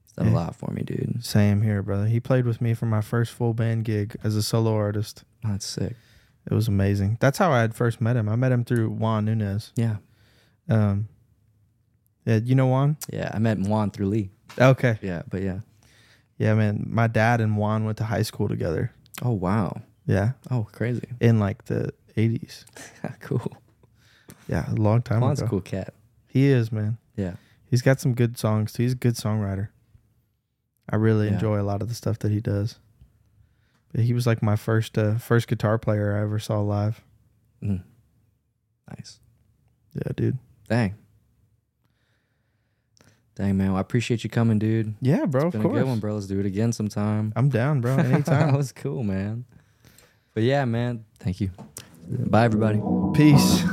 he's 0.03 0.11
done 0.15 0.27
Yeah. 0.27 0.33
a 0.33 0.35
lot 0.35 0.55
for 0.55 0.71
me, 0.71 0.83
dude. 0.83 1.23
Same 1.25 1.61
here, 1.61 1.81
brother. 1.81 2.05
He 2.07 2.19
played 2.19 2.45
with 2.45 2.61
me 2.61 2.73
for 2.73 2.85
my 2.85 3.01
first 3.01 3.31
full 3.31 3.53
band 3.53 3.85
gig 3.85 4.15
as 4.23 4.35
a 4.35 4.43
solo 4.43 4.75
artist. 4.75 5.23
That's 5.43 5.65
sick. 5.65 5.95
It 6.49 6.53
was 6.53 6.67
amazing. 6.67 7.17
That's 7.19 7.37
how 7.37 7.51
I 7.51 7.61
had 7.61 7.73
first 7.75 7.99
met 8.01 8.15
him. 8.15 8.27
I 8.29 8.35
met 8.35 8.51
him 8.51 8.63
through 8.63 8.89
Juan 8.89 9.25
Nunez. 9.25 9.71
Yeah, 9.75 9.97
Um, 10.67 11.07
yeah, 12.25 12.37
you 12.37 12.55
know 12.55 12.67
Juan? 12.67 12.97
yeah. 13.11 13.31
I 13.33 13.39
met 13.39 13.57
Juan 13.59 13.91
through 13.91 14.07
Lee. 14.07 14.29
Okay. 14.59 14.97
Yeah, 15.01 15.21
but 15.29 15.41
yeah. 15.41 15.59
Yeah, 16.39 16.55
man. 16.55 16.85
My 16.89 17.05
dad 17.07 17.41
and 17.41 17.55
Juan 17.57 17.85
went 17.85 17.97
to 17.99 18.05
high 18.05 18.23
school 18.23 18.47
together. 18.47 18.91
Oh 19.21 19.33
wow. 19.33 19.81
Yeah, 20.07 20.31
Oh 20.49 20.67
crazy. 20.71 21.07
in 21.19 21.37
like 21.39 21.65
the 21.65 21.93
'80s. 22.17 22.65
cool. 23.19 23.55
Yeah, 24.47 24.67
a 24.71 24.73
long 24.73 25.03
time 25.03 25.19
Juan's 25.21 25.39
ago. 25.39 25.45
a 25.45 25.49
cool 25.51 25.61
cat. 25.61 25.93
He 26.27 26.47
is, 26.47 26.71
man. 26.71 26.97
Yeah. 27.15 27.33
He's 27.65 27.83
got 27.83 27.99
some 27.99 28.15
good 28.15 28.37
songs 28.39 28.73
too. 28.73 28.81
He's 28.83 28.93
a 28.93 28.95
good 28.95 29.13
songwriter. 29.13 29.67
I 30.89 30.95
really 30.95 31.27
Yeah. 31.27 31.33
enjoy 31.33 31.61
a 31.61 31.63
lot 31.63 31.83
of 31.83 31.89
the 31.89 31.93
stuff 31.93 32.17
that 32.19 32.31
he 32.31 32.39
does. 32.41 32.79
But 33.91 34.01
he 34.01 34.13
was 34.13 34.25
like 34.25 34.41
my 34.41 34.55
first 34.55 34.97
uh, 34.97 35.17
first 35.17 35.47
guitar 35.47 35.77
player 35.77 36.15
I 36.17 36.21
ever 36.21 36.39
saw 36.39 36.61
live. 36.61 37.03
Mm. 37.61 37.83
Nice. 38.89 39.19
Yeah, 39.93 40.11
dude. 40.15 40.37
Dang. 40.67 40.95
Dang 43.39 43.55
man, 43.55 43.67
well, 43.69 43.77
I 43.77 43.79
appreciate 43.79 44.25
you 44.25 44.29
coming, 44.29 44.59
dude. 44.59 44.95
Yeah, 44.99 45.23
bro. 45.23 45.47
It's 45.47 45.55
been 45.55 45.65
a 45.65 45.69
good 45.69 45.85
one, 45.87 45.99
bro. 45.99 46.13
Let's 46.13 46.27
do 46.27 46.41
it 46.41 46.45
again 46.45 46.73
sometime. 46.73 47.31
I'm 47.37 47.47
down, 47.47 47.79
bro. 47.79 47.95
that 47.95 48.05
Anytime. 48.11 48.53
was 48.53 48.73
cool, 48.73 49.01
man. 49.03 49.45
But 50.33 50.43
yeah, 50.43 50.65
man. 50.65 51.05
Thank 51.19 51.39
you. 51.39 51.49
Bye, 52.09 52.43
everybody. 52.43 52.81
Peace. 53.13 53.63